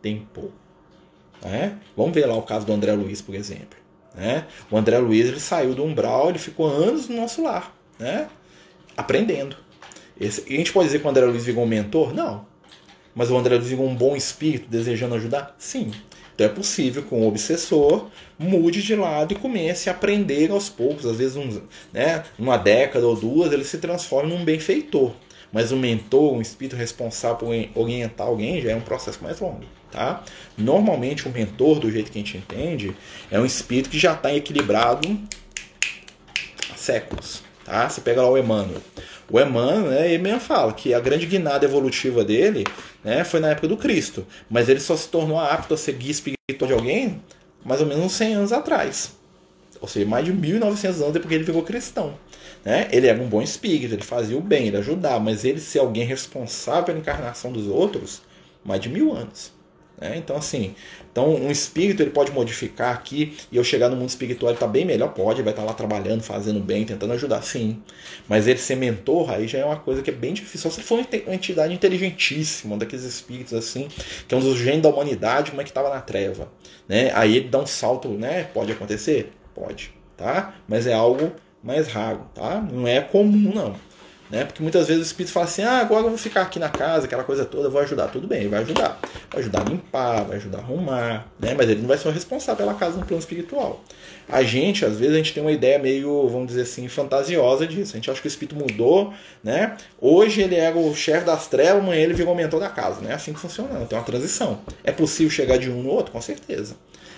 tempo. 0.00 0.50
Né? 1.42 1.78
Vamos 1.96 2.12
ver 2.12 2.26
lá 2.26 2.34
o 2.34 2.42
caso 2.42 2.66
do 2.66 2.72
André 2.72 2.92
Luiz, 2.92 3.20
por 3.20 3.34
exemplo. 3.34 3.78
Né? 4.14 4.46
O 4.70 4.76
André 4.76 4.98
Luiz 4.98 5.28
ele 5.28 5.40
saiu 5.40 5.74
do 5.74 5.84
umbral, 5.84 6.30
ele 6.30 6.38
ficou 6.38 6.66
anos 6.66 7.08
no 7.08 7.16
nosso 7.16 7.42
lar, 7.42 7.76
né? 7.98 8.28
aprendendo. 8.96 9.56
Esse, 10.22 10.44
a 10.48 10.56
gente 10.56 10.72
pode 10.72 10.86
dizer 10.86 11.00
que 11.00 11.06
o 11.06 11.10
André 11.10 11.26
Luiz 11.26 11.44
virou 11.44 11.64
um 11.64 11.66
mentor? 11.66 12.14
Não. 12.14 12.46
Mas 13.14 13.30
o 13.30 13.36
André 13.36 13.56
Luiz 13.56 13.68
virou 13.68 13.86
um 13.86 13.94
bom 13.94 14.14
espírito, 14.14 14.68
desejando 14.68 15.16
ajudar? 15.16 15.54
Sim. 15.58 15.90
Então 16.34 16.46
é 16.46 16.48
possível 16.48 17.02
que 17.02 17.14
um 17.14 17.26
obsessor 17.26 18.06
mude 18.38 18.82
de 18.82 18.94
lado 18.94 19.32
e 19.32 19.36
comece 19.36 19.90
a 19.90 19.92
aprender 19.92 20.50
aos 20.50 20.68
poucos, 20.68 21.04
às 21.04 21.18
vezes 21.18 21.36
um, 21.36 21.60
né, 21.92 22.22
uma 22.38 22.56
década 22.56 23.06
ou 23.06 23.14
duas, 23.14 23.52
ele 23.52 23.64
se 23.64 23.78
transforma 23.78 24.28
num 24.30 24.44
benfeitor. 24.44 25.12
Mas 25.52 25.70
um 25.70 25.78
mentor, 25.78 26.32
um 26.32 26.40
espírito 26.40 26.76
responsável 26.76 27.36
por 27.36 27.80
orientar 27.80 28.26
alguém, 28.26 28.62
já 28.62 28.70
é 28.70 28.76
um 28.76 28.80
processo 28.80 29.18
mais 29.22 29.38
longo. 29.40 29.64
Tá? 29.90 30.24
Normalmente, 30.56 31.26
o 31.26 31.30
um 31.30 31.32
mentor, 31.32 31.78
do 31.78 31.90
jeito 31.90 32.10
que 32.10 32.18
a 32.18 32.22
gente 32.22 32.38
entende, 32.38 32.96
é 33.30 33.38
um 33.38 33.44
espírito 33.44 33.90
que 33.90 33.98
já 33.98 34.14
está 34.14 34.34
equilibrado 34.34 35.20
há 36.72 36.76
séculos. 36.76 37.42
Tá? 37.66 37.86
Você 37.86 38.00
pega 38.00 38.22
lá 38.22 38.30
o 38.30 38.38
Emmanuel. 38.38 38.80
O 39.30 39.40
Emmanuel, 39.40 39.90
né, 39.90 40.12
ele 40.12 40.22
mesmo 40.22 40.40
fala 40.40 40.72
que 40.72 40.92
a 40.92 41.00
grande 41.00 41.26
guinada 41.26 41.64
evolutiva 41.64 42.24
dele 42.24 42.64
né, 43.02 43.24
foi 43.24 43.40
na 43.40 43.48
época 43.50 43.68
do 43.68 43.76
Cristo, 43.76 44.26
mas 44.50 44.68
ele 44.68 44.80
só 44.80 44.96
se 44.96 45.08
tornou 45.08 45.38
apto 45.38 45.74
a 45.74 45.76
seguir 45.76 46.10
espiritual 46.10 46.68
de 46.68 46.72
alguém 46.72 47.22
mais 47.64 47.80
ou 47.80 47.86
menos 47.86 48.04
uns 48.04 48.12
100 48.12 48.34
anos 48.34 48.52
atrás. 48.52 49.12
Ou 49.80 49.88
seja, 49.88 50.06
mais 50.06 50.24
de 50.24 50.32
1900 50.32 51.00
anos 51.00 51.12
depois 51.12 51.28
que 51.28 51.34
ele 51.34 51.44
ficou 51.44 51.62
cristão. 51.62 52.14
Né? 52.64 52.88
Ele 52.92 53.06
era 53.06 53.20
um 53.20 53.28
bom 53.28 53.42
espírito, 53.42 53.94
ele 53.94 54.02
fazia 54.02 54.36
o 54.36 54.40
bem, 54.40 54.68
ele 54.68 54.76
ajudava, 54.76 55.18
mas 55.18 55.44
ele 55.44 55.60
ser 55.60 55.80
alguém 55.80 56.04
responsável 56.04 56.84
pela 56.84 56.98
encarnação 56.98 57.52
dos 57.52 57.66
outros, 57.66 58.22
mais 58.64 58.80
de 58.80 58.88
mil 58.88 59.12
anos. 59.12 59.52
Né? 60.02 60.16
Então, 60.16 60.34
assim, 60.34 60.74
então 61.12 61.32
um 61.32 61.48
espírito 61.48 62.02
ele 62.02 62.10
pode 62.10 62.32
modificar 62.32 62.92
aqui 62.92 63.36
e 63.52 63.56
eu 63.56 63.62
chegar 63.62 63.88
no 63.88 63.94
mundo 63.94 64.08
espiritual 64.08 64.50
ele 64.50 64.56
está 64.56 64.66
bem 64.66 64.84
melhor, 64.84 65.14
pode, 65.14 65.42
vai 65.42 65.52
estar 65.52 65.62
tá 65.62 65.68
lá 65.68 65.74
trabalhando, 65.74 66.22
fazendo 66.22 66.58
bem, 66.58 66.84
tentando 66.84 67.12
ajudar, 67.12 67.40
sim. 67.42 67.80
Mas 68.28 68.48
ele 68.48 68.58
ser 68.58 68.74
mentor 68.74 69.30
aí 69.30 69.46
já 69.46 69.58
é 69.58 69.64
uma 69.64 69.76
coisa 69.76 70.02
que 70.02 70.10
é 70.10 70.12
bem 70.12 70.34
difícil. 70.34 70.68
Só 70.68 70.76
se 70.76 70.82
for 70.82 70.98
uma 70.98 71.34
entidade 71.34 71.72
inteligentíssima, 71.72 72.74
um 72.74 72.78
daqueles 72.78 73.04
espíritos 73.04 73.54
assim, 73.54 73.86
que 74.26 74.34
é 74.34 74.36
um 74.36 74.40
dos 74.40 74.58
gênios 74.58 74.82
da 74.82 74.88
humanidade, 74.88 75.52
mas 75.54 75.62
que 75.62 75.70
estava 75.70 75.88
na 75.88 76.00
treva. 76.00 76.50
Né? 76.88 77.12
Aí 77.14 77.36
ele 77.36 77.48
dá 77.48 77.60
um 77.60 77.66
salto, 77.66 78.08
né? 78.08 78.42
Pode 78.52 78.72
acontecer? 78.72 79.30
Pode, 79.54 79.94
tá? 80.16 80.54
Mas 80.66 80.88
é 80.88 80.94
algo 80.94 81.30
mais 81.62 81.86
raro, 81.86 82.26
tá? 82.34 82.60
Não 82.60 82.88
é 82.88 83.00
comum, 83.00 83.52
não. 83.54 83.76
Né? 84.32 84.46
Porque 84.46 84.62
muitas 84.62 84.88
vezes 84.88 85.02
o 85.02 85.06
espírito 85.06 85.30
fala 85.30 85.44
assim: 85.44 85.62
ah, 85.62 85.80
agora 85.80 86.04
eu 86.04 86.08
vou 86.08 86.16
ficar 86.16 86.40
aqui 86.40 86.58
na 86.58 86.70
casa, 86.70 87.04
aquela 87.04 87.22
coisa 87.22 87.44
toda, 87.44 87.64
eu 87.64 87.70
vou 87.70 87.82
ajudar. 87.82 88.08
Tudo 88.08 88.26
bem, 88.26 88.40
ele 88.40 88.48
vai 88.48 88.62
ajudar. 88.62 88.98
Vai 89.30 89.40
ajudar 89.42 89.60
a 89.60 89.64
limpar, 89.64 90.24
vai 90.24 90.38
ajudar 90.38 90.58
a 90.58 90.60
arrumar, 90.62 91.26
né? 91.38 91.54
mas 91.54 91.68
ele 91.68 91.82
não 91.82 91.88
vai 91.88 91.98
ser 91.98 92.08
o 92.08 92.10
responsável 92.10 92.64
pela 92.64 92.72
casa 92.78 92.96
no 92.96 93.04
plano 93.04 93.20
espiritual. 93.20 93.84
A 94.26 94.42
gente, 94.42 94.86
às 94.86 94.98
vezes, 94.98 95.12
a 95.14 95.18
gente 95.18 95.34
tem 95.34 95.42
uma 95.42 95.52
ideia 95.52 95.78
meio, 95.78 96.26
vamos 96.28 96.46
dizer 96.46 96.62
assim, 96.62 96.88
fantasiosa 96.88 97.66
disso. 97.66 97.92
A 97.92 97.96
gente 97.96 98.10
acha 98.10 98.22
que 98.22 98.26
o 98.26 98.28
espírito 98.28 98.56
mudou, 98.56 99.12
né? 99.44 99.76
Hoje 100.00 100.40
ele 100.40 100.54
era 100.54 100.78
o 100.78 100.94
chefe 100.94 101.26
das 101.26 101.46
trevas, 101.46 101.82
amanhã 101.82 102.00
ele 102.00 102.14
virou 102.14 102.32
o 102.32 102.36
mentor 102.36 102.58
da 102.58 102.70
casa. 102.70 103.02
Não 103.02 103.10
é 103.10 103.14
assim 103.14 103.34
que 103.34 103.38
funciona, 103.38 103.84
tem 103.84 103.98
uma 103.98 104.04
transição. 104.04 104.60
É 104.82 104.92
possível 104.92 105.30
chegar 105.30 105.58
de 105.58 105.70
um 105.70 105.82
no 105.82 105.90
outro? 105.90 106.10
Com 106.10 106.22
certeza. 106.22 106.74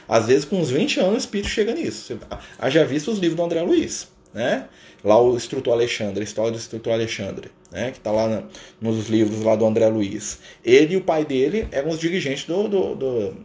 Às 0.09 0.27
vezes, 0.27 0.45
com 0.45 0.61
uns 0.61 0.71
20 0.71 0.99
anos, 0.99 1.15
o 1.15 1.19
espírito 1.19 1.49
chega 1.49 1.73
nisso. 1.73 2.19
Haja 2.59 2.85
visto 2.85 3.13
os 3.13 3.21
livros 3.21 3.37
do 3.37 3.45
André 3.45 3.63
Luiz 3.63 4.14
né? 4.35 4.69
Lá 5.03 5.21
o 5.21 5.37
instrutor 5.37 5.73
Alexandre, 5.73 6.21
a 6.21 6.25
história 6.25 6.51
do 6.51 6.59
instrutor 6.59 6.93
Alexandre, 6.93 7.51
né? 7.71 7.93
Que 7.93 7.99
está 7.99 8.11
lá 8.11 8.43
nos 8.81 9.09
livros 9.09 9.41
lá 9.43 9.55
do 9.55 9.65
André 9.65 9.89
Luiz. 9.89 10.41
Ele 10.65 10.95
e 10.95 10.97
o 10.97 11.01
pai 11.01 11.25
dele 11.25 11.69
eram 11.71 11.91
os 11.91 11.99
dirigentes 11.99 12.45
do, 12.45 12.69
do, 12.69 12.95
do 12.97 13.37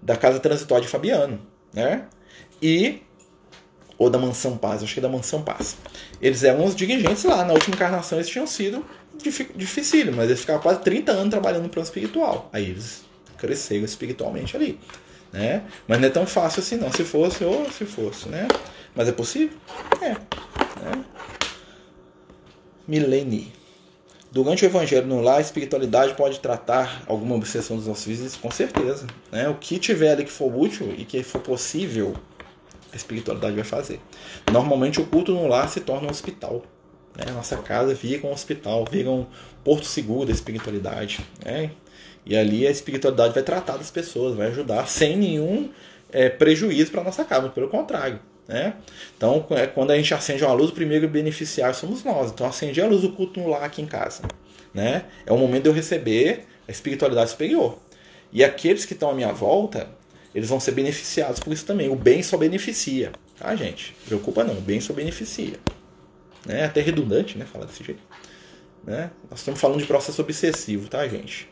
da 0.00 0.16
casa 0.16 0.38
transitória 0.38 0.82
de 0.82 0.88
Fabiano, 0.88 1.40
né? 1.74 2.06
E 2.62 3.02
ou 3.98 4.10
da 4.10 4.18
Mansão 4.18 4.56
Paz, 4.56 4.82
acho 4.82 4.94
que 4.94 5.00
é 5.00 5.02
da 5.02 5.08
Mansão 5.08 5.42
Paz. 5.42 5.76
Eles 6.20 6.42
eram 6.42 6.64
os 6.64 6.74
dirigentes 6.74 7.24
lá. 7.24 7.44
Na 7.44 7.52
última 7.52 7.74
encarnação 7.74 8.18
eles 8.18 8.28
tinham 8.28 8.46
sido 8.46 8.84
difícil, 9.54 10.12
mas 10.12 10.26
eles 10.26 10.40
ficaram 10.40 10.60
quase 10.60 10.80
30 10.80 11.12
anos 11.12 11.30
trabalhando 11.30 11.64
no 11.64 11.68
plano 11.68 11.86
espiritual. 11.86 12.48
Aí 12.52 12.70
eles 12.70 13.04
cresceram 13.38 13.84
espiritualmente 13.84 14.56
ali. 14.56 14.78
Né? 15.32 15.62
Mas 15.88 16.00
não 16.00 16.08
é 16.08 16.10
tão 16.10 16.26
fácil 16.26 16.60
assim 16.60 16.76
não. 16.76 16.92
Se 16.92 17.04
fosse, 17.04 17.42
ou 17.44 17.70
se 17.70 17.84
fosse, 17.84 18.28
né? 18.28 18.46
Mas 18.94 19.08
é 19.08 19.12
possível? 19.12 19.56
É. 20.00 20.10
Né? 20.10 21.04
Milene. 22.86 23.52
Durante 24.30 24.64
o 24.64 24.66
evangelho 24.66 25.06
no 25.06 25.20
lar, 25.20 25.36
a 25.36 25.40
espiritualidade 25.40 26.14
pode 26.14 26.40
tratar 26.40 27.02
alguma 27.06 27.34
obsessão 27.34 27.76
dos 27.76 27.86
nossos 27.86 28.06
vidas, 28.06 28.34
com 28.34 28.50
certeza. 28.50 29.06
Né? 29.30 29.48
O 29.48 29.54
que 29.54 29.78
tiver 29.78 30.12
ali 30.12 30.24
que 30.24 30.30
for 30.32 30.54
útil 30.54 30.94
e 30.96 31.04
que 31.04 31.22
for 31.22 31.40
possível, 31.40 32.14
a 32.92 32.96
espiritualidade 32.96 33.54
vai 33.54 33.64
fazer. 33.64 34.00
Normalmente 34.50 35.00
o 35.00 35.06
culto 35.06 35.32
no 35.32 35.46
lar 35.46 35.68
se 35.68 35.80
torna 35.80 36.08
um 36.08 36.10
hospital. 36.10 36.62
Né? 37.14 37.30
Nossa 37.32 37.58
casa 37.58 37.94
vira 37.94 38.26
um 38.26 38.32
hospital, 38.32 38.86
vira 38.90 39.10
um 39.10 39.26
porto 39.62 39.84
seguro 39.84 40.26
da 40.26 40.32
espiritualidade. 40.32 41.20
Né? 41.44 41.70
E 42.24 42.36
ali 42.36 42.66
a 42.66 42.70
espiritualidade 42.70 43.34
vai 43.34 43.42
tratar 43.42 43.76
das 43.76 43.90
pessoas, 43.90 44.34
vai 44.34 44.48
ajudar 44.48 44.86
sem 44.86 45.16
nenhum 45.16 45.70
é, 46.12 46.28
prejuízo 46.28 46.90
para 46.90 47.02
nossa 47.02 47.24
casa, 47.24 47.48
pelo 47.48 47.68
contrário. 47.68 48.20
Né? 48.46 48.74
Então, 49.16 49.46
é, 49.50 49.66
quando 49.66 49.90
a 49.90 49.96
gente 49.96 50.12
acende 50.14 50.44
uma 50.44 50.52
luz, 50.52 50.70
o 50.70 50.74
primeiro 50.74 51.08
beneficiário 51.08 51.74
somos 51.74 52.04
nós. 52.04 52.30
Então, 52.30 52.46
acende 52.46 52.80
a 52.80 52.86
luz 52.86 53.02
do 53.02 53.12
culto 53.12 53.40
no 53.40 53.48
lar 53.48 53.64
aqui 53.64 53.82
em 53.82 53.86
casa. 53.86 54.22
Né? 54.72 55.04
É 55.26 55.32
o 55.32 55.38
momento 55.38 55.64
de 55.64 55.68
eu 55.68 55.72
receber 55.72 56.44
a 56.66 56.70
espiritualidade 56.70 57.30
superior. 57.30 57.78
E 58.32 58.42
aqueles 58.42 58.84
que 58.84 58.94
estão 58.94 59.10
à 59.10 59.14
minha 59.14 59.32
volta, 59.32 59.88
eles 60.34 60.48
vão 60.48 60.58
ser 60.60 60.72
beneficiados 60.72 61.40
por 61.40 61.52
isso 61.52 61.64
também. 61.64 61.88
O 61.88 61.96
bem 61.96 62.22
só 62.22 62.36
beneficia, 62.36 63.12
tá, 63.38 63.54
gente? 63.54 63.94
Preocupa 64.06 64.44
não, 64.44 64.54
o 64.54 64.60
bem 64.60 64.80
só 64.80 64.92
beneficia. 64.92 65.58
Né? 66.46 66.60
É 66.60 66.64
até 66.64 66.80
redundante, 66.80 67.36
né, 67.36 67.44
falar 67.44 67.66
desse 67.66 67.84
jeito. 67.84 68.02
Né? 68.84 69.10
Nós 69.30 69.40
estamos 69.40 69.60
falando 69.60 69.78
de 69.78 69.86
processo 69.86 70.20
obsessivo, 70.20 70.88
tá, 70.88 71.06
gente? 71.06 71.48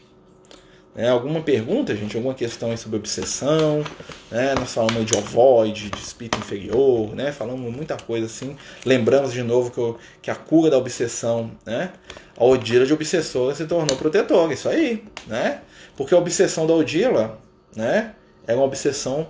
É, 0.97 1.09
alguma 1.09 1.41
pergunta, 1.41 1.95
gente? 1.95 2.17
Alguma 2.17 2.35
questão 2.35 2.77
sobre 2.77 2.99
obsessão? 2.99 3.85
Né? 4.31 4.55
Nós 4.57 4.75
falamos 4.75 5.05
de 5.07 5.17
ovoide, 5.17 5.89
de 5.89 5.99
espírito 5.99 6.39
inferior, 6.39 7.15
né? 7.15 7.31
falamos 7.31 7.73
muita 7.75 7.97
coisa 7.97 8.27
assim. 8.27 8.57
Lembramos 8.85 9.33
de 9.33 9.43
novo 9.43 9.71
que, 9.71 10.05
que 10.23 10.31
a 10.31 10.35
cura 10.35 10.69
da 10.71 10.79
obsessão, 10.79 11.53
né? 11.65 11.93
a 12.37 12.45
Odila 12.45 12.85
de 12.85 12.93
obsessora 12.93 13.55
se 13.55 13.67
tornou 13.67 13.97
protetora, 13.97 14.53
isso 14.53 14.69
aí. 14.69 15.05
Né? 15.29 15.61
Porque 15.97 16.13
a 16.13 16.19
obsessão 16.19 16.67
da 16.67 16.75
Odila 16.75 17.39
né? 17.77 18.15
era 18.45 18.57
uma 18.57 18.67
obsessão 18.67 19.29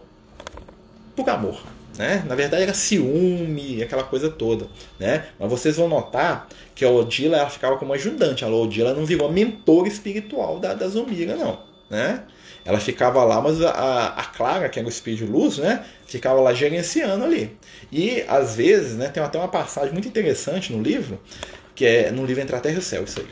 por 1.14 1.28
amor. 1.28 1.60
Né? 2.00 2.24
Na 2.26 2.34
verdade 2.34 2.62
era 2.62 2.72
ciúme, 2.72 3.82
aquela 3.82 4.02
coisa 4.02 4.30
toda, 4.30 4.66
né? 4.98 5.26
Mas 5.38 5.50
vocês 5.50 5.76
vão 5.76 5.86
notar 5.86 6.48
que 6.74 6.82
a 6.82 6.88
Odila 6.88 7.36
ela 7.36 7.50
ficava 7.50 7.76
como 7.76 7.92
ajudante, 7.92 8.42
a 8.42 8.48
Odila 8.48 8.94
não 8.94 9.04
virou 9.04 9.30
mentora 9.30 9.86
espiritual 9.86 10.58
da, 10.58 10.72
da 10.72 10.88
Zumira, 10.88 11.36
não, 11.36 11.58
né? 11.90 12.22
Ela 12.64 12.80
ficava 12.80 13.22
lá, 13.22 13.42
mas 13.42 13.60
a, 13.60 14.14
a 14.16 14.24
Clara, 14.24 14.70
que 14.70 14.78
era 14.78 14.88
o 14.88 14.90
espírito 14.90 15.26
de 15.26 15.30
luz, 15.30 15.58
né? 15.58 15.84
Ficava 16.06 16.40
lá 16.40 16.54
gerenciando 16.54 17.22
ali. 17.22 17.54
E 17.92 18.24
às 18.26 18.56
vezes, 18.56 18.96
né? 18.96 19.08
Tem 19.08 19.22
até 19.22 19.36
uma 19.36 19.48
passagem 19.48 19.92
muito 19.92 20.08
interessante 20.08 20.72
no 20.72 20.82
livro, 20.82 21.20
que 21.74 21.84
é 21.84 22.10
no 22.10 22.24
livro 22.24 22.42
Entre 22.42 22.56
a 22.56 22.60
Terra 22.60 22.76
e 22.76 22.78
o 22.78 22.82
Céu, 22.82 23.04
isso 23.04 23.20
aí 23.20 23.26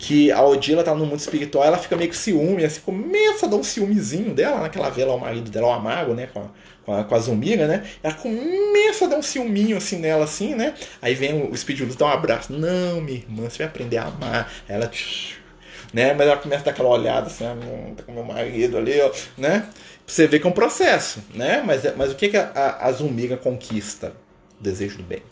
que 0.00 0.32
a 0.32 0.42
Odila 0.42 0.82
tá 0.82 0.94
no 0.94 1.04
mundo 1.04 1.20
espiritual, 1.20 1.62
ela 1.62 1.76
fica 1.76 1.94
meio 1.94 2.08
que 2.08 2.16
ciúme, 2.16 2.64
assim, 2.64 2.80
começa 2.80 3.44
a 3.44 3.48
dar 3.50 3.56
um 3.56 3.62
ciúmezinho 3.62 4.34
dela, 4.34 4.62
naquela 4.62 4.88
vela 4.88 5.12
ao 5.12 5.18
marido 5.18 5.50
dela, 5.50 5.66
ao 5.66 5.74
Amago, 5.74 6.14
né, 6.14 6.26
com 6.32 6.40
a, 6.40 6.44
com 6.86 6.94
a, 6.94 7.04
com 7.04 7.14
a 7.14 7.18
Zumira, 7.18 7.68
né, 7.68 7.86
ela 8.02 8.14
começa 8.14 9.04
a 9.04 9.08
dar 9.08 9.18
um 9.18 9.22
ciúminho, 9.22 9.76
assim, 9.76 9.98
nela, 9.98 10.24
assim, 10.24 10.54
né, 10.54 10.72
aí 11.02 11.14
vem 11.14 11.34
o, 11.34 11.50
o 11.52 11.56
Speed 11.56 11.80
Luz, 11.80 11.96
dá 11.96 12.06
um 12.06 12.08
abraço, 12.08 12.50
não, 12.50 13.02
minha 13.02 13.18
irmã, 13.18 13.50
você 13.50 13.58
vai 13.58 13.66
aprender 13.66 13.98
a 13.98 14.04
amar, 14.04 14.50
ela, 14.66 14.90
né, 15.92 16.14
mas 16.14 16.26
ela 16.26 16.38
começa 16.38 16.62
a 16.62 16.64
dar 16.64 16.70
aquela 16.70 16.88
olhada, 16.88 17.26
assim, 17.26 17.44
ah, 17.44 17.54
tá 17.94 18.02
com 18.02 18.12
meu 18.12 18.24
marido 18.24 18.78
ali, 18.78 18.98
ó, 19.02 19.12
né, 19.36 19.68
você 20.06 20.26
vê 20.26 20.40
que 20.40 20.46
é 20.46 20.48
um 20.48 20.54
processo, 20.54 21.22
né, 21.34 21.62
mas, 21.62 21.82
mas 21.94 22.10
o 22.10 22.14
que, 22.14 22.30
que 22.30 22.38
a, 22.38 22.50
a, 22.54 22.86
a 22.86 22.92
Zumira 22.92 23.36
conquista? 23.36 24.14
O 24.58 24.62
desejo 24.62 24.96
do 24.96 25.02
bem 25.02 25.22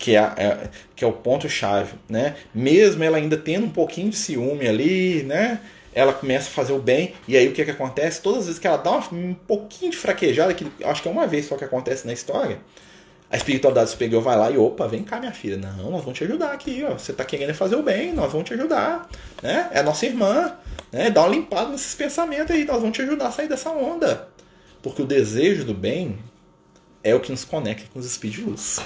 que 0.00 0.16
é, 0.16 0.20
é, 0.20 0.70
que 0.96 1.04
é 1.04 1.06
o 1.06 1.12
ponto-chave, 1.12 1.92
né? 2.08 2.34
Mesmo 2.54 3.04
ela 3.04 3.18
ainda 3.18 3.36
tendo 3.36 3.66
um 3.66 3.70
pouquinho 3.70 4.08
de 4.08 4.16
ciúme 4.16 4.66
ali, 4.66 5.22
né? 5.24 5.60
Ela 5.92 6.14
começa 6.14 6.48
a 6.48 6.52
fazer 6.52 6.72
o 6.72 6.78
bem, 6.78 7.12
e 7.28 7.36
aí 7.36 7.46
o 7.48 7.52
que, 7.52 7.62
que 7.62 7.70
acontece? 7.70 8.22
Todas 8.22 8.40
as 8.40 8.46
vezes 8.46 8.58
que 8.58 8.66
ela 8.66 8.78
dá 8.78 8.92
um 9.12 9.34
pouquinho 9.34 9.90
de 9.90 9.98
fraquejada, 9.98 10.54
que 10.54 10.66
acho 10.84 11.02
que 11.02 11.08
é 11.08 11.10
uma 11.10 11.26
vez 11.26 11.44
só 11.46 11.56
que 11.56 11.64
acontece 11.64 12.06
na 12.06 12.14
história, 12.14 12.60
a 13.30 13.36
espiritualidade 13.36 13.90
superior 13.90 14.22
vai 14.22 14.38
lá 14.38 14.50
e 14.50 14.56
opa, 14.56 14.88
vem 14.88 15.04
cá, 15.04 15.20
minha 15.20 15.32
filha. 15.32 15.58
Não, 15.58 15.90
nós 15.90 16.02
vamos 16.02 16.16
te 16.16 16.24
ajudar 16.24 16.52
aqui, 16.52 16.82
ó. 16.82 16.94
Você 16.94 17.12
tá 17.12 17.24
querendo 17.24 17.52
fazer 17.52 17.76
o 17.76 17.82
bem, 17.82 18.12
nós 18.14 18.32
vamos 18.32 18.48
te 18.48 18.54
ajudar. 18.54 19.06
Né? 19.42 19.68
É 19.70 19.80
a 19.80 19.82
nossa 19.82 20.06
irmã. 20.06 20.56
Né? 20.90 21.10
Dá 21.10 21.20
uma 21.20 21.28
limpada 21.28 21.70
nesses 21.70 21.94
pensamentos 21.94 22.50
aí, 22.56 22.64
nós 22.64 22.80
vamos 22.80 22.96
te 22.96 23.02
ajudar 23.02 23.28
a 23.28 23.30
sair 23.30 23.48
dessa 23.48 23.70
onda. 23.70 24.28
Porque 24.82 25.02
o 25.02 25.06
desejo 25.06 25.64
do 25.64 25.74
bem 25.74 26.18
é 27.04 27.14
o 27.14 27.20
que 27.20 27.30
nos 27.30 27.44
conecta 27.44 27.84
com 27.92 27.98
os 27.98 28.06
espíritos 28.06 28.44
de 28.44 28.50
luz. 28.50 28.80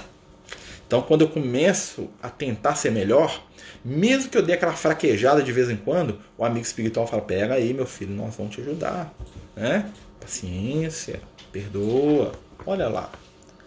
Então, 0.95 1.03
quando 1.03 1.23
eu 1.23 1.29
começo 1.29 2.09
a 2.23 2.31
tentar 2.31 2.77
ser 2.77 2.93
melhor, 2.93 3.45
mesmo 3.85 4.31
que 4.31 4.39
eu 4.39 4.43
dê 4.43 4.53
aquela 4.53 4.75
fraquejada 4.75 5.43
de 5.43 5.51
vez 5.51 5.69
em 5.69 5.75
quando, 5.75 6.21
o 6.39 6.45
amigo 6.45 6.65
espiritual 6.65 7.05
fala: 7.05 7.21
Pega 7.21 7.55
aí, 7.55 7.75
meu 7.75 7.85
filho, 7.85 8.15
nós 8.15 8.37
vamos 8.37 8.55
te 8.55 8.61
ajudar. 8.61 9.13
Né? 9.57 9.91
Paciência, 10.21 11.21
perdoa, 11.51 12.31
olha 12.65 12.89
lá, 12.89 13.11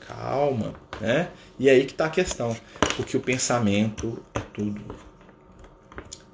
calma. 0.07 0.73
Né? 1.01 1.28
E 1.59 1.69
aí 1.69 1.84
que 1.84 1.91
está 1.91 2.05
a 2.05 2.09
questão, 2.09 2.55
porque 2.95 3.17
o 3.17 3.19
pensamento 3.19 4.23
é 4.34 4.39
tudo. 4.39 4.82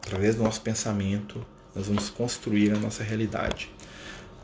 Através 0.05 0.35
do 0.35 0.43
nosso 0.43 0.61
pensamento, 0.61 1.43
nós 1.73 1.87
vamos 1.87 2.11
construir 2.11 2.71
a 2.71 2.77
nossa 2.77 3.01
realidade. 3.01 3.71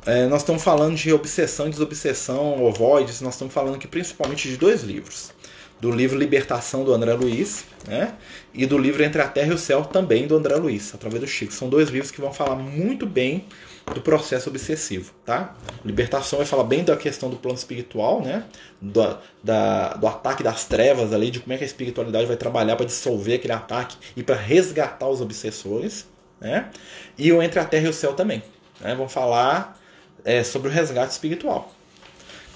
É, 0.03 0.25
nós 0.25 0.41
estamos 0.41 0.63
falando 0.63 0.95
de 0.95 1.13
obsessão 1.13 1.67
e 1.67 1.69
desobsessão, 1.69 2.63
ovoides, 2.63 3.21
nós 3.21 3.35
estamos 3.35 3.53
falando 3.53 3.75
aqui 3.75 3.87
principalmente 3.87 4.49
de 4.49 4.57
dois 4.57 4.81
livros 4.81 5.31
do 5.79 5.91
livro 5.91 6.17
Libertação 6.17 6.83
do 6.83 6.93
André 6.93 7.13
Luiz, 7.13 7.65
né? 7.87 8.13
E 8.53 8.65
do 8.65 8.77
livro 8.77 9.03
Entre 9.03 9.21
a 9.21 9.27
Terra 9.27 9.51
e 9.51 9.53
o 9.53 9.57
Céu 9.57 9.83
também 9.85 10.27
do 10.27 10.35
André 10.35 10.55
Luiz, 10.55 10.93
através 10.93 11.21
do 11.21 11.27
Chico. 11.27 11.53
São 11.53 11.69
dois 11.69 11.89
livros 11.89 12.11
que 12.11 12.19
vão 12.19 12.33
falar 12.33 12.55
muito 12.55 13.05
bem 13.05 13.45
do 13.93 14.01
processo 14.01 14.49
obsessivo, 14.49 15.13
tá? 15.25 15.55
Libertação 15.83 16.37
vai 16.37 16.45
falar 16.45 16.63
bem 16.63 16.83
da 16.83 16.97
questão 16.97 17.29
do 17.29 17.37
plano 17.37 17.57
espiritual, 17.57 18.21
né? 18.21 18.43
Do, 18.81 19.17
da, 19.41 19.93
do 19.93 20.07
ataque 20.07 20.43
das 20.43 20.65
trevas 20.65 21.13
ali, 21.13 21.31
de 21.31 21.39
como 21.39 21.53
é 21.53 21.57
que 21.57 21.63
a 21.63 21.67
espiritualidade 21.67 22.25
vai 22.25 22.35
trabalhar 22.35 22.75
para 22.75 22.85
dissolver 22.85 23.35
aquele 23.35 23.53
ataque 23.53 23.95
e 24.17 24.21
para 24.21 24.35
resgatar 24.35 25.07
os 25.07 25.21
obsessores, 25.21 26.07
né? 26.41 26.69
E 27.17 27.31
o 27.31 27.41
Entre 27.41 27.59
a 27.59 27.65
Terra 27.65 27.87
e 27.87 27.89
o 27.89 27.93
Céu 27.93 28.13
também, 28.13 28.43
né? 28.81 28.93
Vão 28.95 29.07
falar 29.07 29.79
é, 30.25 30.43
sobre 30.43 30.67
o 30.67 30.71
resgate 30.71 31.13
espiritual. 31.13 31.73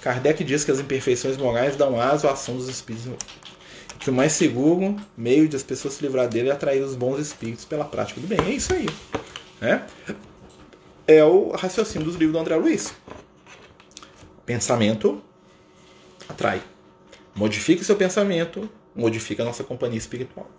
Kardec 0.04 0.44
diz 0.44 0.64
que 0.64 0.70
as 0.70 0.78
imperfeições 0.80 1.38
morais 1.38 1.76
dão 1.76 1.98
aso 1.98 2.28
à 2.28 2.32
ação 2.32 2.58
dos 2.58 2.68
espíritos 2.68 3.06
que 3.98 4.10
o 4.10 4.12
mais 4.12 4.32
seguro 4.32 4.96
meio 5.16 5.48
de 5.48 5.56
as 5.56 5.62
pessoas 5.62 5.94
se 5.94 6.02
livrar 6.02 6.28
dele 6.28 6.50
é 6.50 6.52
atrair 6.52 6.82
os 6.82 6.94
bons 6.94 7.18
espíritos 7.18 7.64
pela 7.64 7.86
prática 7.86 8.20
do 8.20 8.26
bem. 8.26 8.38
É 8.38 8.50
isso 8.50 8.74
aí. 8.74 8.86
Né? 9.62 9.86
É 11.06 11.24
o 11.24 11.52
raciocínio 11.52 12.06
dos 12.06 12.16
livros 12.16 12.34
do 12.34 12.38
André 12.38 12.54
Luiz. 12.54 12.92
Pensamento 14.44 15.22
atrai. 16.28 16.62
Modifique 17.34 17.82
seu 17.82 17.96
pensamento, 17.96 18.68
modifica 18.94 19.42
a 19.42 19.46
nossa 19.46 19.64
companhia 19.64 19.96
espiritual. 19.96 20.50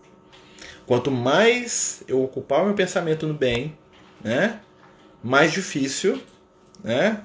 Quanto 0.87 1.11
mais 1.11 2.03
eu 2.07 2.23
ocupar 2.23 2.63
o 2.63 2.65
meu 2.65 2.73
pensamento 2.73 3.27
no 3.27 3.35
bem, 3.35 3.77
né, 4.23 4.59
mais 5.23 5.51
difícil 5.51 6.19
né, 6.83 7.23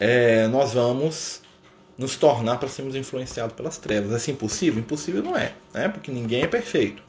é, 0.00 0.48
nós 0.48 0.72
vamos 0.72 1.42
nos 1.98 2.16
tornar 2.16 2.56
para 2.56 2.68
sermos 2.68 2.94
influenciados 2.96 3.54
pelas 3.54 3.76
trevas. 3.76 4.12
É 4.12 4.16
assim 4.16 4.32
impossível? 4.32 4.80
Impossível 4.80 5.22
não 5.22 5.36
é, 5.36 5.52
né? 5.74 5.88
porque 5.88 6.10
ninguém 6.10 6.42
é 6.42 6.46
perfeito. 6.46 7.02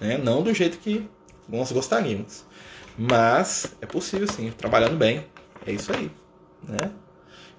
Né? 0.00 0.16
Não 0.16 0.42
do 0.42 0.54
jeito 0.54 0.78
que 0.78 1.04
nós 1.48 1.72
gostaríamos. 1.72 2.44
Mas 2.96 3.74
é 3.80 3.86
possível 3.86 4.28
sim, 4.28 4.52
trabalhando 4.56 4.96
bem. 4.96 5.26
É 5.66 5.72
isso 5.72 5.92
aí. 5.92 6.10
Né? 6.62 6.90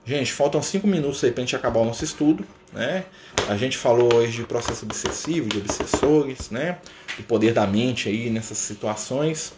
Gente, 0.05 0.31
faltam 0.31 0.61
cinco 0.61 0.87
minutos 0.87 1.21
aí 1.21 1.31
para 1.31 1.43
a 1.43 1.45
gente 1.45 1.55
acabar 1.57 1.81
o 1.81 1.85
nosso 1.85 2.05
estudo. 2.05 2.45
Né? 2.71 3.03
A 3.49 3.57
gente 3.57 3.77
falou 3.77 4.15
hoje 4.15 4.37
de 4.37 4.43
processo 4.45 4.85
obsessivo, 4.85 5.49
de 5.49 5.57
obsessores, 5.57 6.49
né? 6.49 6.79
do 7.17 7.23
poder 7.23 7.53
da 7.53 7.67
mente 7.67 8.07
aí 8.07 8.29
nessas 8.29 8.57
situações. 8.57 9.51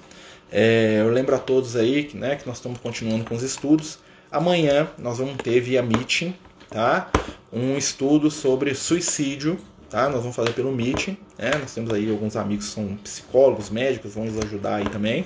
É, 0.52 1.02
eu 1.02 1.12
lembro 1.12 1.36
a 1.36 1.40
todos 1.40 1.76
aí 1.76 2.06
que, 2.06 2.18
né, 2.18 2.36
que 2.36 2.48
nós 2.48 2.58
estamos 2.58 2.80
continuando 2.80 3.24
com 3.24 3.36
os 3.36 3.44
estudos. 3.44 4.00
Amanhã 4.32 4.88
nós 4.98 5.18
vamos 5.18 5.38
ter 5.38 5.60
via 5.60 5.82
Meeting, 5.82 6.36
tá? 6.70 7.10
Um 7.52 7.78
estudo 7.78 8.30
sobre 8.30 8.76
suicídio, 8.76 9.58
tá? 9.90 10.08
Nós 10.08 10.22
vamos 10.22 10.36
fazer 10.36 10.54
pelo 10.54 10.72
Meeting, 10.72 11.18
né? 11.38 11.52
Nós 11.60 11.74
temos 11.74 11.92
aí 11.92 12.10
alguns 12.10 12.36
amigos 12.36 12.68
que 12.68 12.74
são 12.74 12.96
psicólogos, 12.98 13.72
médicos, 13.72 14.14
vão 14.14 14.26
nos 14.26 14.38
ajudar 14.38 14.76
aí 14.76 14.90
também. 14.90 15.26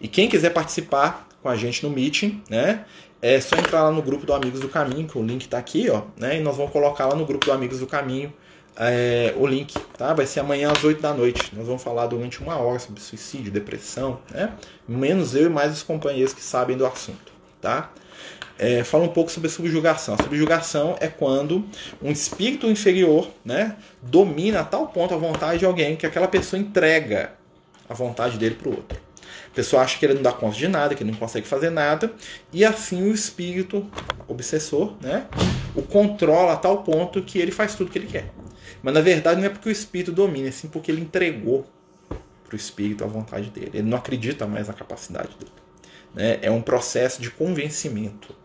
E 0.00 0.08
quem 0.08 0.28
quiser 0.28 0.50
participar 0.50 1.28
com 1.40 1.48
a 1.48 1.56
gente 1.56 1.84
no 1.84 1.90
Meeting, 1.90 2.42
né? 2.50 2.84
É 3.20 3.40
só 3.40 3.56
entrar 3.56 3.84
lá 3.84 3.92
no 3.92 4.02
grupo 4.02 4.26
do 4.26 4.34
Amigos 4.34 4.58
do 4.58 4.68
Caminho, 4.68 5.06
que 5.06 5.16
o 5.16 5.22
link 5.22 5.42
está 5.42 5.58
aqui, 5.58 5.88
ó, 5.88 6.02
né? 6.16 6.38
E 6.38 6.40
nós 6.40 6.56
vamos 6.56 6.72
colocar 6.72 7.06
lá 7.06 7.14
no 7.14 7.24
grupo 7.24 7.46
do 7.46 7.52
Amigos 7.52 7.78
do 7.78 7.86
Caminho 7.86 8.32
é, 8.76 9.34
o 9.36 9.46
link, 9.46 9.78
tá? 9.96 10.12
Vai 10.14 10.26
ser 10.26 10.40
amanhã 10.40 10.72
às 10.72 10.82
8 10.82 11.00
da 11.00 11.14
noite. 11.14 11.54
Nós 11.54 11.66
vamos 11.66 11.82
falar 11.82 12.06
durante 12.06 12.40
uma 12.40 12.56
hora 12.56 12.80
sobre 12.80 13.00
suicídio, 13.00 13.52
depressão, 13.52 14.18
né? 14.30 14.52
Menos 14.88 15.36
eu 15.36 15.46
e 15.46 15.48
mais 15.48 15.72
os 15.72 15.82
companheiros 15.84 16.32
que 16.32 16.42
sabem 16.42 16.76
do 16.76 16.84
assunto, 16.84 17.32
tá? 17.60 17.92
É, 18.62 18.84
fala 18.84 19.02
um 19.02 19.08
pouco 19.08 19.28
sobre 19.28 19.50
subjugação. 19.50 20.14
A 20.14 20.22
subjugação 20.22 20.96
é 21.00 21.08
quando 21.08 21.64
um 22.00 22.12
espírito 22.12 22.68
inferior 22.68 23.28
né, 23.44 23.74
domina 24.00 24.60
a 24.60 24.64
tal 24.64 24.86
ponto 24.86 25.12
a 25.12 25.16
vontade 25.16 25.58
de 25.58 25.66
alguém 25.66 25.96
que 25.96 26.06
aquela 26.06 26.28
pessoa 26.28 26.62
entrega 26.62 27.32
a 27.88 27.92
vontade 27.92 28.38
dele 28.38 28.54
para 28.54 28.68
o 28.68 28.76
outro. 28.76 28.96
A 29.48 29.54
pessoa 29.54 29.82
acha 29.82 29.98
que 29.98 30.06
ele 30.06 30.14
não 30.14 30.22
dá 30.22 30.32
conta 30.32 30.56
de 30.56 30.68
nada, 30.68 30.94
que 30.94 31.02
ele 31.02 31.10
não 31.10 31.18
consegue 31.18 31.46
fazer 31.46 31.70
nada, 31.70 32.12
e 32.52 32.64
assim 32.64 33.02
o 33.02 33.12
espírito 33.12 33.84
obsessor, 34.28 34.94
né, 35.00 35.26
o 35.74 35.82
controla 35.82 36.52
a 36.52 36.56
tal 36.56 36.84
ponto 36.84 37.20
que 37.20 37.40
ele 37.40 37.50
faz 37.50 37.74
tudo 37.74 37.90
que 37.90 37.98
ele 37.98 38.06
quer. 38.06 38.32
Mas 38.80 38.94
na 38.94 39.00
verdade 39.00 39.40
não 39.40 39.46
é 39.46 39.50
porque 39.50 39.68
o 39.68 39.72
espírito 39.72 40.12
domina, 40.12 40.48
é 40.48 40.52
sim 40.52 40.68
porque 40.68 40.90
ele 40.92 41.00
entregou 41.00 41.66
para 42.08 42.54
o 42.54 42.56
espírito 42.56 43.02
a 43.02 43.08
vontade 43.08 43.50
dele. 43.50 43.72
Ele 43.74 43.88
não 43.90 43.98
acredita 43.98 44.46
mais 44.46 44.68
na 44.68 44.74
capacidade 44.74 45.30
dele. 45.36 45.52
Né? 46.14 46.38
É 46.42 46.50
um 46.50 46.62
processo 46.62 47.20
de 47.20 47.28
convencimento. 47.28 48.41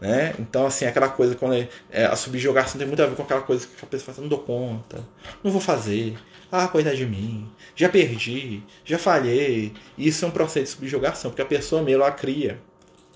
Né? 0.00 0.34
Então, 0.38 0.66
assim, 0.66 0.86
aquela 0.86 1.08
coisa, 1.10 1.34
quando 1.34 1.54
é, 1.54 1.68
é, 1.90 2.06
a 2.06 2.16
subjugação 2.16 2.78
tem 2.78 2.86
muito 2.86 3.02
a 3.02 3.06
ver 3.06 3.14
com 3.14 3.22
aquela 3.22 3.42
coisa 3.42 3.66
que 3.66 3.84
a 3.84 3.86
pessoa 3.86 4.06
fala, 4.06 4.14
assim, 4.14 4.22
não 4.22 4.28
dou 4.28 4.38
conta, 4.38 5.04
não 5.44 5.52
vou 5.52 5.60
fazer, 5.60 6.16
ah, 6.50 6.66
coitado 6.66 6.96
de 6.96 7.06
mim, 7.06 7.46
já 7.76 7.88
perdi, 7.88 8.62
já 8.84 8.98
falhei. 8.98 9.72
Isso 9.96 10.24
é 10.24 10.28
um 10.28 10.30
processo 10.30 10.64
de 10.64 10.70
subjugação, 10.70 11.30
porque 11.30 11.42
a 11.42 11.46
pessoa 11.46 11.82
mesmo 11.82 12.02
ela 12.02 12.10
cria 12.10 12.58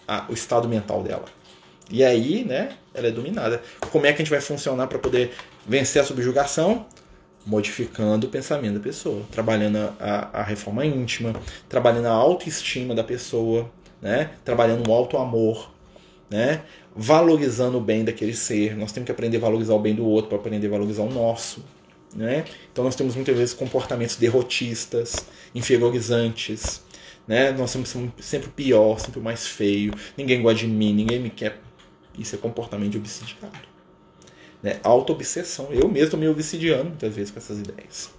a, 0.06 0.26
o 0.28 0.34
estado 0.34 0.68
mental 0.68 1.02
dela. 1.02 1.24
E 1.90 2.04
aí, 2.04 2.44
né, 2.44 2.76
ela 2.92 3.08
é 3.08 3.10
dominada. 3.10 3.62
Como 3.90 4.06
é 4.06 4.12
que 4.12 4.16
a 4.16 4.24
gente 4.24 4.30
vai 4.30 4.40
funcionar 4.40 4.86
para 4.86 4.98
poder 4.98 5.32
vencer 5.66 6.02
a 6.02 6.04
subjugação? 6.04 6.86
Modificando 7.46 8.26
o 8.26 8.30
pensamento 8.30 8.74
da 8.74 8.80
pessoa, 8.80 9.22
trabalhando 9.30 9.94
a, 10.00 10.40
a 10.40 10.42
reforma 10.42 10.84
íntima, 10.86 11.34
trabalhando 11.68 12.06
a 12.06 12.12
autoestima 12.12 12.94
da 12.94 13.04
pessoa, 13.04 13.70
né, 14.00 14.30
trabalhando 14.44 14.88
o 14.88 14.92
alto 14.92 15.18
amor, 15.18 15.73
né, 16.30 16.62
valorizando 16.94 17.78
o 17.78 17.80
bem 17.80 18.04
daquele 18.04 18.34
ser. 18.34 18.76
Nós 18.76 18.92
temos 18.92 19.06
que 19.06 19.12
aprender 19.12 19.36
a 19.38 19.40
valorizar 19.40 19.74
o 19.74 19.78
bem 19.78 19.94
do 19.94 20.04
outro 20.04 20.30
para 20.30 20.38
aprender 20.38 20.66
a 20.66 20.70
valorizar 20.70 21.02
o 21.02 21.10
nosso. 21.10 21.64
Né? 22.14 22.44
Então 22.72 22.84
nós 22.84 22.94
temos 22.94 23.14
muitas 23.14 23.36
vezes 23.36 23.54
comportamentos 23.54 24.16
derrotistas, 24.16 25.16
inferiorizantes. 25.54 26.82
Né? 27.26 27.52
Nós 27.52 27.70
somos 27.70 27.94
sempre 28.20 28.48
o 28.48 28.52
pior, 28.52 28.98
sempre 28.98 29.20
o 29.20 29.22
mais 29.22 29.46
feio. 29.46 29.92
Ninguém 30.16 30.42
gosta 30.42 30.60
de 30.60 30.66
mim, 30.66 30.92
ninguém 30.92 31.18
me 31.18 31.30
quer. 31.30 31.60
Isso 32.18 32.34
é 32.36 32.38
comportamento 32.38 32.92
de 32.92 32.98
obsidiado. 32.98 33.74
Né? 34.62 34.78
Auto-obsessão. 34.82 35.68
Eu 35.72 35.88
mesmo 35.88 36.18
me 36.18 36.28
obsidiando 36.28 36.90
muitas 36.90 37.14
vezes 37.14 37.30
com 37.30 37.38
essas 37.38 37.58
ideias. 37.58 38.10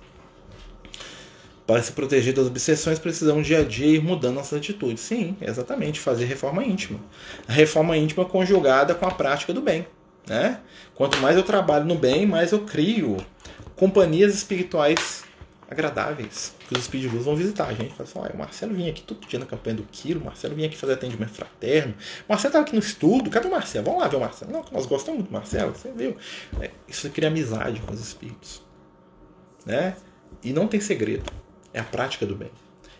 Para 1.65 1.81
se 1.81 1.91
proteger 1.91 2.33
das 2.33 2.45
obsessões, 2.45 2.99
precisamos 2.99 3.47
dia 3.47 3.59
a 3.59 3.63
dia 3.63 3.87
ir 3.87 4.03
mudando 4.03 4.35
nossas 4.35 4.59
atitudes. 4.59 5.01
Sim, 5.01 5.35
exatamente, 5.41 5.99
fazer 5.99 6.25
reforma 6.25 6.63
íntima. 6.63 6.99
A 7.47 7.53
reforma 7.53 7.97
íntima 7.97 8.23
conjugada 8.25 8.93
com 8.93 9.05
a 9.05 9.11
prática 9.11 9.51
do 9.51 9.61
bem. 9.61 9.87
Né? 10.27 10.59
Quanto 10.93 11.17
mais 11.17 11.35
eu 11.35 11.43
trabalho 11.43 11.85
no 11.85 11.95
bem, 11.95 12.25
mais 12.25 12.51
eu 12.51 12.59
crio 12.59 13.17
companhias 13.75 14.33
espirituais 14.33 15.23
agradáveis 15.69 16.53
que 16.67 16.73
os 16.73 16.81
espíritos 16.81 17.11
de 17.11 17.15
luz 17.15 17.25
vão 17.25 17.35
visitar 17.35 17.67
a 17.67 17.73
gente. 17.73 17.93
Fala 17.93 18.27
assim, 18.27 18.35
o 18.35 18.37
Marcelo 18.37 18.73
vinha 18.73 18.91
aqui 18.91 19.01
todo 19.01 19.27
dia 19.27 19.39
na 19.39 19.45
campanha 19.45 19.77
do 19.77 19.83
quilo, 19.83 20.21
o 20.21 20.25
Marcelo 20.25 20.55
vinha 20.55 20.67
aqui 20.67 20.77
fazer 20.77 20.93
atendimento 20.93 21.31
fraterno, 21.31 21.93
o 22.27 22.31
Marcelo 22.31 22.49
estava 22.49 22.63
aqui 22.63 22.73
no 22.73 22.79
estudo, 22.79 23.29
cadê 23.29 23.47
o 23.47 23.51
Marcelo? 23.51 23.85
Vamos 23.85 24.01
lá 24.01 24.07
ver 24.07 24.17
o 24.17 24.19
Marcelo. 24.19 24.51
Não, 24.51 24.65
nós 24.71 24.85
gostamos 24.85 25.19
muito 25.19 25.29
do 25.29 25.33
Marcelo, 25.33 25.73
você 25.75 25.91
viu? 25.91 26.15
É, 26.61 26.71
isso 26.87 27.09
cria 27.09 27.29
amizade 27.29 27.81
com 27.81 27.93
os 27.93 27.99
espíritos. 27.99 28.61
Né? 29.65 29.95
E 30.43 30.53
não 30.53 30.67
tem 30.67 30.79
segredo. 30.79 31.31
É 31.75 31.81
a 31.81 31.83
prática 31.83 32.25
do 32.25 32.35
bem. 32.35 32.49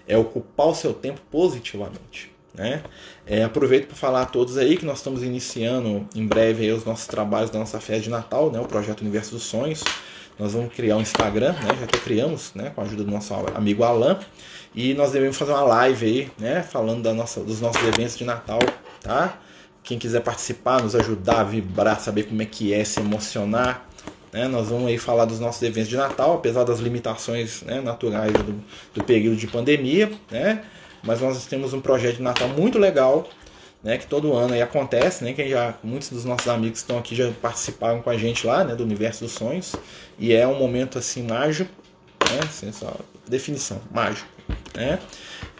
É 0.05 0.17
ocupar 0.17 0.67
o 0.67 0.76
seu 0.76 0.93
tempo 0.93 1.21
positivamente. 1.32 2.30
Né? 2.53 2.84
É, 3.26 3.43
aproveito 3.43 3.88
para 3.88 3.95
falar 3.95 4.21
a 4.23 4.26
todos 4.26 4.57
aí 4.57 4.76
que 4.76 4.86
nós 4.86 4.97
estamos 4.97 5.23
iniciando 5.23 6.07
em 6.13 6.28
breve 6.28 6.69
os 6.71 6.84
nossos 6.84 7.07
trabalhos 7.07 7.49
da 7.49 7.57
nossa 7.57 7.80
festa 7.80 8.03
de 8.03 8.09
Natal, 8.09 8.51
né? 8.51 8.59
o 8.59 8.65
projeto 8.65 8.99
Universo 8.99 9.32
dos 9.32 9.43
Sonhos. 9.43 9.82
Nós 10.38 10.51
vamos 10.51 10.73
criar 10.73 10.97
um 10.97 11.01
Instagram, 11.01 11.53
né? 11.53 11.78
Já 11.80 11.88
que 11.88 11.97
criamos, 11.99 12.53
né? 12.53 12.69
Com 12.76 12.82
a 12.82 12.84
ajuda 12.84 13.05
do 13.05 13.11
nosso 13.11 13.34
amigo 13.55 13.86
Alan. 13.86 14.19
E 14.76 14.93
nós 14.93 15.13
devemos 15.13 15.38
fazer 15.38 15.53
uma 15.53 15.63
live 15.63 16.05
aí, 16.05 16.32
né? 16.38 16.61
Falando 16.61 17.01
da 17.01 17.13
nossa, 17.13 17.39
dos 17.39 17.61
nossos 17.61 17.82
eventos 17.88 18.17
de 18.17 18.26
Natal, 18.26 18.59
tá? 19.01 19.39
Quem 19.82 19.97
quiser 19.97 20.19
participar, 20.21 20.82
nos 20.82 20.93
ajudar 20.93 21.45
vibrar, 21.45 22.01
saber 22.01 22.23
como 22.23 22.41
é 22.41 22.45
que 22.45 22.73
é, 22.73 22.84
se 22.84 22.99
emocionar, 22.99 23.84
né? 24.36 24.49
Nós 24.49 24.67
vamos 24.67 24.88
aí 24.88 24.97
falar 24.97 25.23
dos 25.23 25.39
nossos 25.39 25.61
eventos 25.61 25.89
de 25.89 25.95
Natal, 25.95 26.33
apesar 26.33 26.65
das 26.65 26.79
limitações 26.79 27.61
né, 27.61 27.79
naturais 27.79 28.33
do, 28.33 28.61
do 28.93 29.03
período 29.05 29.38
de 29.38 29.47
pandemia, 29.47 30.11
né? 30.29 30.61
Mas 31.01 31.21
nós 31.21 31.45
temos 31.45 31.73
um 31.73 31.79
projeto 31.79 32.17
de 32.17 32.21
Natal 32.21 32.49
muito 32.49 32.77
legal, 32.77 33.29
né, 33.81 33.97
que 33.97 34.07
todo 34.07 34.33
ano 34.33 34.53
aí 34.53 34.61
acontece, 34.61 35.23
né, 35.23 35.31
que 35.31 35.47
já 35.47 35.75
muitos 35.83 36.09
dos 36.09 36.25
nossos 36.25 36.47
amigos 36.47 36.79
que 36.79 36.83
estão 36.83 36.97
aqui 36.97 37.15
já 37.15 37.31
participaram 37.39 38.01
com 38.01 38.09
a 38.09 38.17
gente 38.17 38.45
lá, 38.45 38.63
né, 38.63 38.75
do 38.75 38.83
Universo 38.83 39.23
dos 39.23 39.33
Sonhos, 39.33 39.75
e 40.17 40.33
é 40.33 40.47
um 40.47 40.57
momento 40.57 40.97
assim 40.97 41.21
mágico, 41.21 41.69
né, 42.27 42.39
assim, 42.41 42.71
só, 42.71 42.91
definição, 43.27 43.79
mágico, 43.91 44.27
né, 44.73 44.97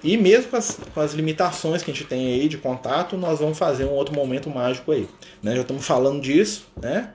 e 0.04 0.18
mesmo 0.18 0.50
com 0.50 0.58
as, 0.58 0.80
com 0.92 1.00
as 1.00 1.14
limitações 1.14 1.84
que 1.84 1.92
a 1.92 1.94
gente 1.94 2.08
tem 2.08 2.34
aí 2.34 2.50
de 2.50 2.58
contato, 2.58 3.16
nós 3.16 3.40
vamos 3.40 3.60
fazer 3.60 3.86
um 3.86 3.92
outro 3.92 4.16
momento 4.16 4.50
mágico 4.50 4.92
aí, 4.92 5.08
né, 5.44 5.54
já 5.56 5.62
estamos 5.62 5.86
falando 5.86 6.20
disso, 6.20 6.66
né, 6.82 7.12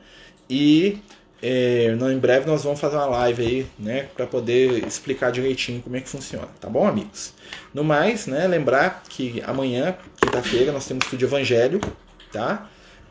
e 0.48 1.00
é, 1.42 1.86
em 1.86 2.18
breve 2.18 2.46
nós 2.46 2.64
vamos 2.64 2.80
fazer 2.80 2.96
uma 2.96 3.06
live 3.06 3.42
aí, 3.42 3.66
né, 3.78 4.08
para 4.14 4.26
poder 4.26 4.86
explicar 4.86 5.30
direitinho 5.30 5.80
como 5.80 5.96
é 5.96 6.00
que 6.00 6.08
funciona, 6.08 6.48
tá 6.60 6.68
bom, 6.68 6.86
amigos? 6.86 7.32
No 7.72 7.82
mais, 7.82 8.26
né, 8.26 8.46
lembrar 8.46 9.02
que 9.08 9.42
amanhã, 9.46 9.96
quinta-feira, 10.20 10.70
nós 10.72 10.86
temos 10.86 11.04
estudo 11.04 11.18
de 11.18 11.24
evangelho, 11.24 11.80
tá? 12.32 12.68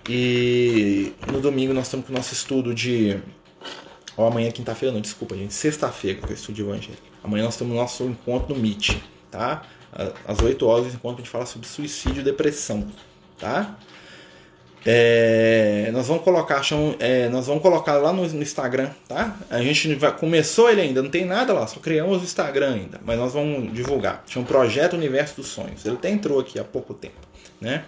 E 0.07 1.13
no 1.31 1.39
domingo 1.39 1.73
nós 1.73 1.85
estamos 1.85 2.05
com 2.05 2.13
o 2.13 2.15
nosso 2.15 2.33
estudo 2.33 2.73
de. 2.73 3.19
Ou 4.17 4.25
amanhã, 4.25 4.49
quinta-feira, 4.51 4.93
não, 4.93 5.01
desculpa, 5.01 5.35
gente, 5.35 5.53
sexta-feira, 5.53 6.19
que 6.19 6.25
é 6.25 6.29
o 6.29 6.33
estudo 6.33 6.55
de 6.55 6.61
evangelho. 6.61 6.97
Amanhã 7.23 7.45
nós 7.45 7.57
temos 7.57 7.73
o 7.73 7.75
nosso 7.75 8.03
encontro 8.05 8.55
no 8.55 8.59
Meet, 8.59 8.97
tá? 9.29 9.63
Às 10.25 10.39
8 10.39 10.65
horas, 10.65 10.93
enquanto 10.93 11.15
a 11.15 11.21
gente 11.21 11.29
fala 11.29 11.45
sobre 11.45 11.67
suicídio 11.67 12.21
e 12.21 12.23
depressão, 12.23 12.87
tá? 13.37 13.77
É, 14.85 15.89
nós 15.91 16.07
vamos 16.07 16.23
colocar, 16.23 16.61
é, 16.99 17.27
nós 17.27 17.47
vamos 17.47 17.61
colocar 17.61 17.97
lá 17.97 18.13
no, 18.13 18.25
no, 18.25 18.41
Instagram, 18.41 18.89
tá? 19.07 19.35
A 19.49 19.61
gente 19.61 19.93
vai, 19.95 20.15
começou 20.15 20.69
ele 20.69 20.79
ainda, 20.79 21.03
não 21.03 21.09
tem 21.09 21.25
nada 21.25 21.51
lá, 21.51 21.67
só 21.67 21.79
criamos 21.79 22.21
o 22.21 22.23
Instagram 22.23 22.75
ainda, 22.75 23.01
mas 23.03 23.17
nós 23.17 23.33
vamos 23.33 23.73
divulgar. 23.73 24.23
Chama 24.25 24.45
Projeto 24.45 24.93
Universo 24.93 25.35
dos 25.35 25.47
Sonhos. 25.47 25.85
Ele 25.85 25.95
até 25.95 26.09
entrou 26.09 26.39
aqui 26.39 26.57
há 26.57 26.63
pouco 26.63 26.93
tempo, 26.93 27.19
né? 27.59 27.83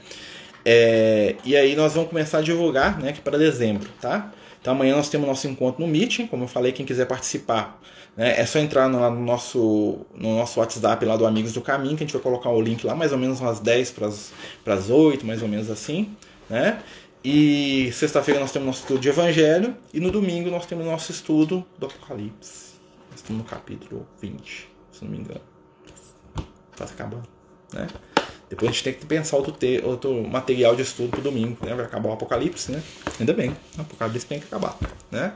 É, 0.65 1.35
e 1.45 1.55
aí 1.55 1.75
nós 1.75 1.93
vamos 1.93 2.09
começar 2.09 2.39
a 2.39 2.41
divulgar, 2.41 2.99
né? 2.99 3.13
Que 3.13 3.21
para 3.21 3.37
dezembro, 3.37 3.89
tá? 4.01 4.31
Então 4.59 4.73
amanhã 4.73 4.95
nós 4.95 5.09
temos 5.09 5.27
nosso 5.27 5.47
encontro 5.47 5.83
no 5.83 5.87
Meeting, 5.87 6.27
como 6.27 6.43
eu 6.43 6.47
falei, 6.47 6.73
quem 6.73 6.85
quiser 6.85 7.05
participar, 7.05 7.81
né? 8.17 8.37
É 8.37 8.45
só 8.45 8.59
entrar 8.59 8.89
no, 8.89 8.99
no 9.09 9.21
nosso 9.21 10.05
no 10.13 10.35
nosso 10.35 10.59
WhatsApp 10.59 11.05
lá 11.05 11.15
do 11.15 11.25
Amigos 11.25 11.53
do 11.53 11.61
Caminho, 11.61 11.95
que 11.95 12.03
a 12.03 12.05
gente 12.05 12.13
vai 12.13 12.21
colocar 12.21 12.49
o 12.49 12.61
link 12.61 12.85
lá 12.85 12.93
mais 12.93 13.13
ou 13.13 13.17
menos 13.17 13.39
umas 13.39 13.61
10 13.61 13.91
para 13.91 14.75
as 14.75 14.89
8, 14.89 15.25
mais 15.25 15.41
ou 15.41 15.47
menos 15.47 15.71
assim 15.71 16.13
né? 16.51 16.83
E 17.23 17.91
sexta-feira 17.93 18.39
nós 18.39 18.51
temos 18.51 18.67
nosso 18.67 18.81
estudo 18.81 18.99
de 18.99 19.09
Evangelho 19.09 19.75
e 19.93 19.99
no 19.99 20.11
domingo 20.11 20.49
nós 20.49 20.65
temos 20.65 20.85
nosso 20.85 21.11
estudo 21.11 21.65
do 21.77 21.85
Apocalipse. 21.85 22.73
Nós 23.09 23.19
estamos 23.19 23.43
no 23.43 23.47
capítulo 23.47 24.07
20, 24.19 24.69
se 24.91 25.03
não 25.03 25.11
me 25.11 25.19
engano. 25.19 25.41
Quase 26.75 26.93
acabando, 26.93 27.27
né? 27.73 27.87
Depois 28.51 28.69
a 28.69 28.73
gente 28.73 28.83
tem 28.83 28.93
que 28.93 29.05
pensar 29.05 29.37
outro, 29.37 29.53
te, 29.53 29.81
outro 29.81 30.27
material 30.27 30.75
de 30.75 30.81
estudo 30.81 31.07
pro 31.07 31.21
domingo, 31.21 31.57
né? 31.65 31.73
Vai 31.73 31.85
acabar 31.85 32.09
o 32.09 32.11
Apocalipse, 32.11 32.69
né? 32.69 32.83
Ainda 33.17 33.31
bem, 33.31 33.55
o 33.77 33.81
Apocalipse 33.81 34.25
tem 34.25 34.41
que 34.41 34.45
acabar, 34.45 34.77
né? 35.09 35.31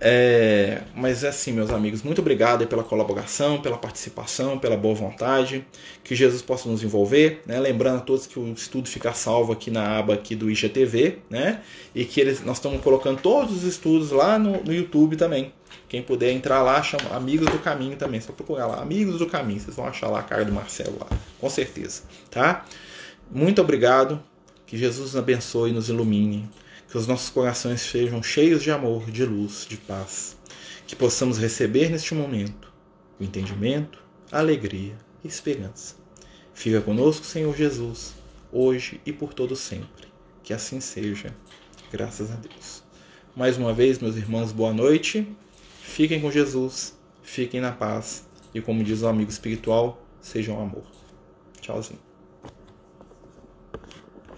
É, 0.00 0.80
mas 0.94 1.24
é 1.24 1.28
assim, 1.28 1.52
meus 1.52 1.68
amigos, 1.68 2.02
muito 2.02 2.22
obrigado 2.22 2.66
pela 2.66 2.82
colaboração, 2.82 3.60
pela 3.60 3.76
participação, 3.76 4.58
pela 4.58 4.78
boa 4.78 4.94
vontade. 4.94 5.62
Que 6.02 6.14
Jesus 6.14 6.40
possa 6.40 6.66
nos 6.66 6.82
envolver, 6.82 7.42
né? 7.44 7.60
Lembrando 7.60 7.98
a 7.98 8.00
todos 8.00 8.26
que 8.26 8.38
o 8.38 8.50
estudo 8.54 8.88
fica 8.88 9.12
salvo 9.12 9.52
aqui 9.52 9.70
na 9.70 9.98
aba 9.98 10.14
aqui 10.14 10.34
do 10.34 10.50
IGTV, 10.50 11.18
né? 11.28 11.60
E 11.94 12.06
que 12.06 12.18
eles, 12.18 12.42
nós 12.42 12.56
estamos 12.56 12.80
colocando 12.80 13.20
todos 13.20 13.58
os 13.58 13.64
estudos 13.64 14.10
lá 14.10 14.38
no, 14.38 14.64
no 14.64 14.72
YouTube 14.72 15.16
também. 15.16 15.52
Quem 15.88 16.02
puder 16.02 16.32
entrar 16.32 16.62
lá, 16.62 16.82
chama 16.82 17.14
Amigos 17.14 17.48
do 17.48 17.58
Caminho 17.58 17.96
também. 17.96 18.20
Só 18.20 18.32
procurar 18.32 18.66
lá, 18.66 18.80
Amigos 18.80 19.18
do 19.18 19.26
Caminho. 19.26 19.60
Vocês 19.60 19.76
vão 19.76 19.86
achar 19.86 20.08
lá 20.08 20.20
a 20.20 20.22
cara 20.22 20.44
do 20.44 20.52
Marcelo 20.52 20.98
lá, 21.00 21.06
com 21.40 21.48
certeza. 21.48 22.02
Tá? 22.30 22.64
Muito 23.30 23.60
obrigado. 23.60 24.22
Que 24.66 24.78
Jesus 24.78 25.12
nos 25.12 25.16
abençoe 25.16 25.70
e 25.70 25.72
nos 25.72 25.88
ilumine. 25.88 26.48
Que 26.88 26.96
os 26.96 27.06
nossos 27.06 27.30
corações 27.30 27.80
sejam 27.80 28.22
cheios 28.22 28.62
de 28.62 28.70
amor, 28.70 29.10
de 29.10 29.24
luz, 29.24 29.66
de 29.68 29.76
paz. 29.76 30.36
Que 30.86 30.96
possamos 30.96 31.38
receber 31.38 31.90
neste 31.90 32.14
momento 32.14 32.72
o 33.18 33.24
entendimento, 33.24 33.98
a 34.30 34.38
alegria 34.38 34.96
e 35.22 35.28
esperança. 35.28 35.96
Fica 36.52 36.80
conosco, 36.80 37.24
Senhor 37.24 37.54
Jesus, 37.56 38.14
hoje 38.52 39.00
e 39.04 39.12
por 39.12 39.34
todo 39.34 39.56
sempre. 39.56 40.08
Que 40.42 40.52
assim 40.52 40.80
seja. 40.80 41.34
Graças 41.90 42.30
a 42.30 42.34
Deus. 42.34 42.82
Mais 43.36 43.56
uma 43.56 43.72
vez, 43.72 43.98
meus 43.98 44.16
irmãos, 44.16 44.52
boa 44.52 44.72
noite. 44.72 45.26
Fiquem 45.94 46.20
com 46.20 46.28
Jesus, 46.28 46.98
fiquem 47.22 47.60
na 47.60 47.70
paz 47.70 48.28
e, 48.52 48.60
como 48.60 48.82
diz 48.82 49.02
o 49.02 49.06
amigo 49.06 49.30
espiritual, 49.30 50.04
sejam 50.20 50.60
amor. 50.60 50.82
Tchauzinho. 51.60 52.00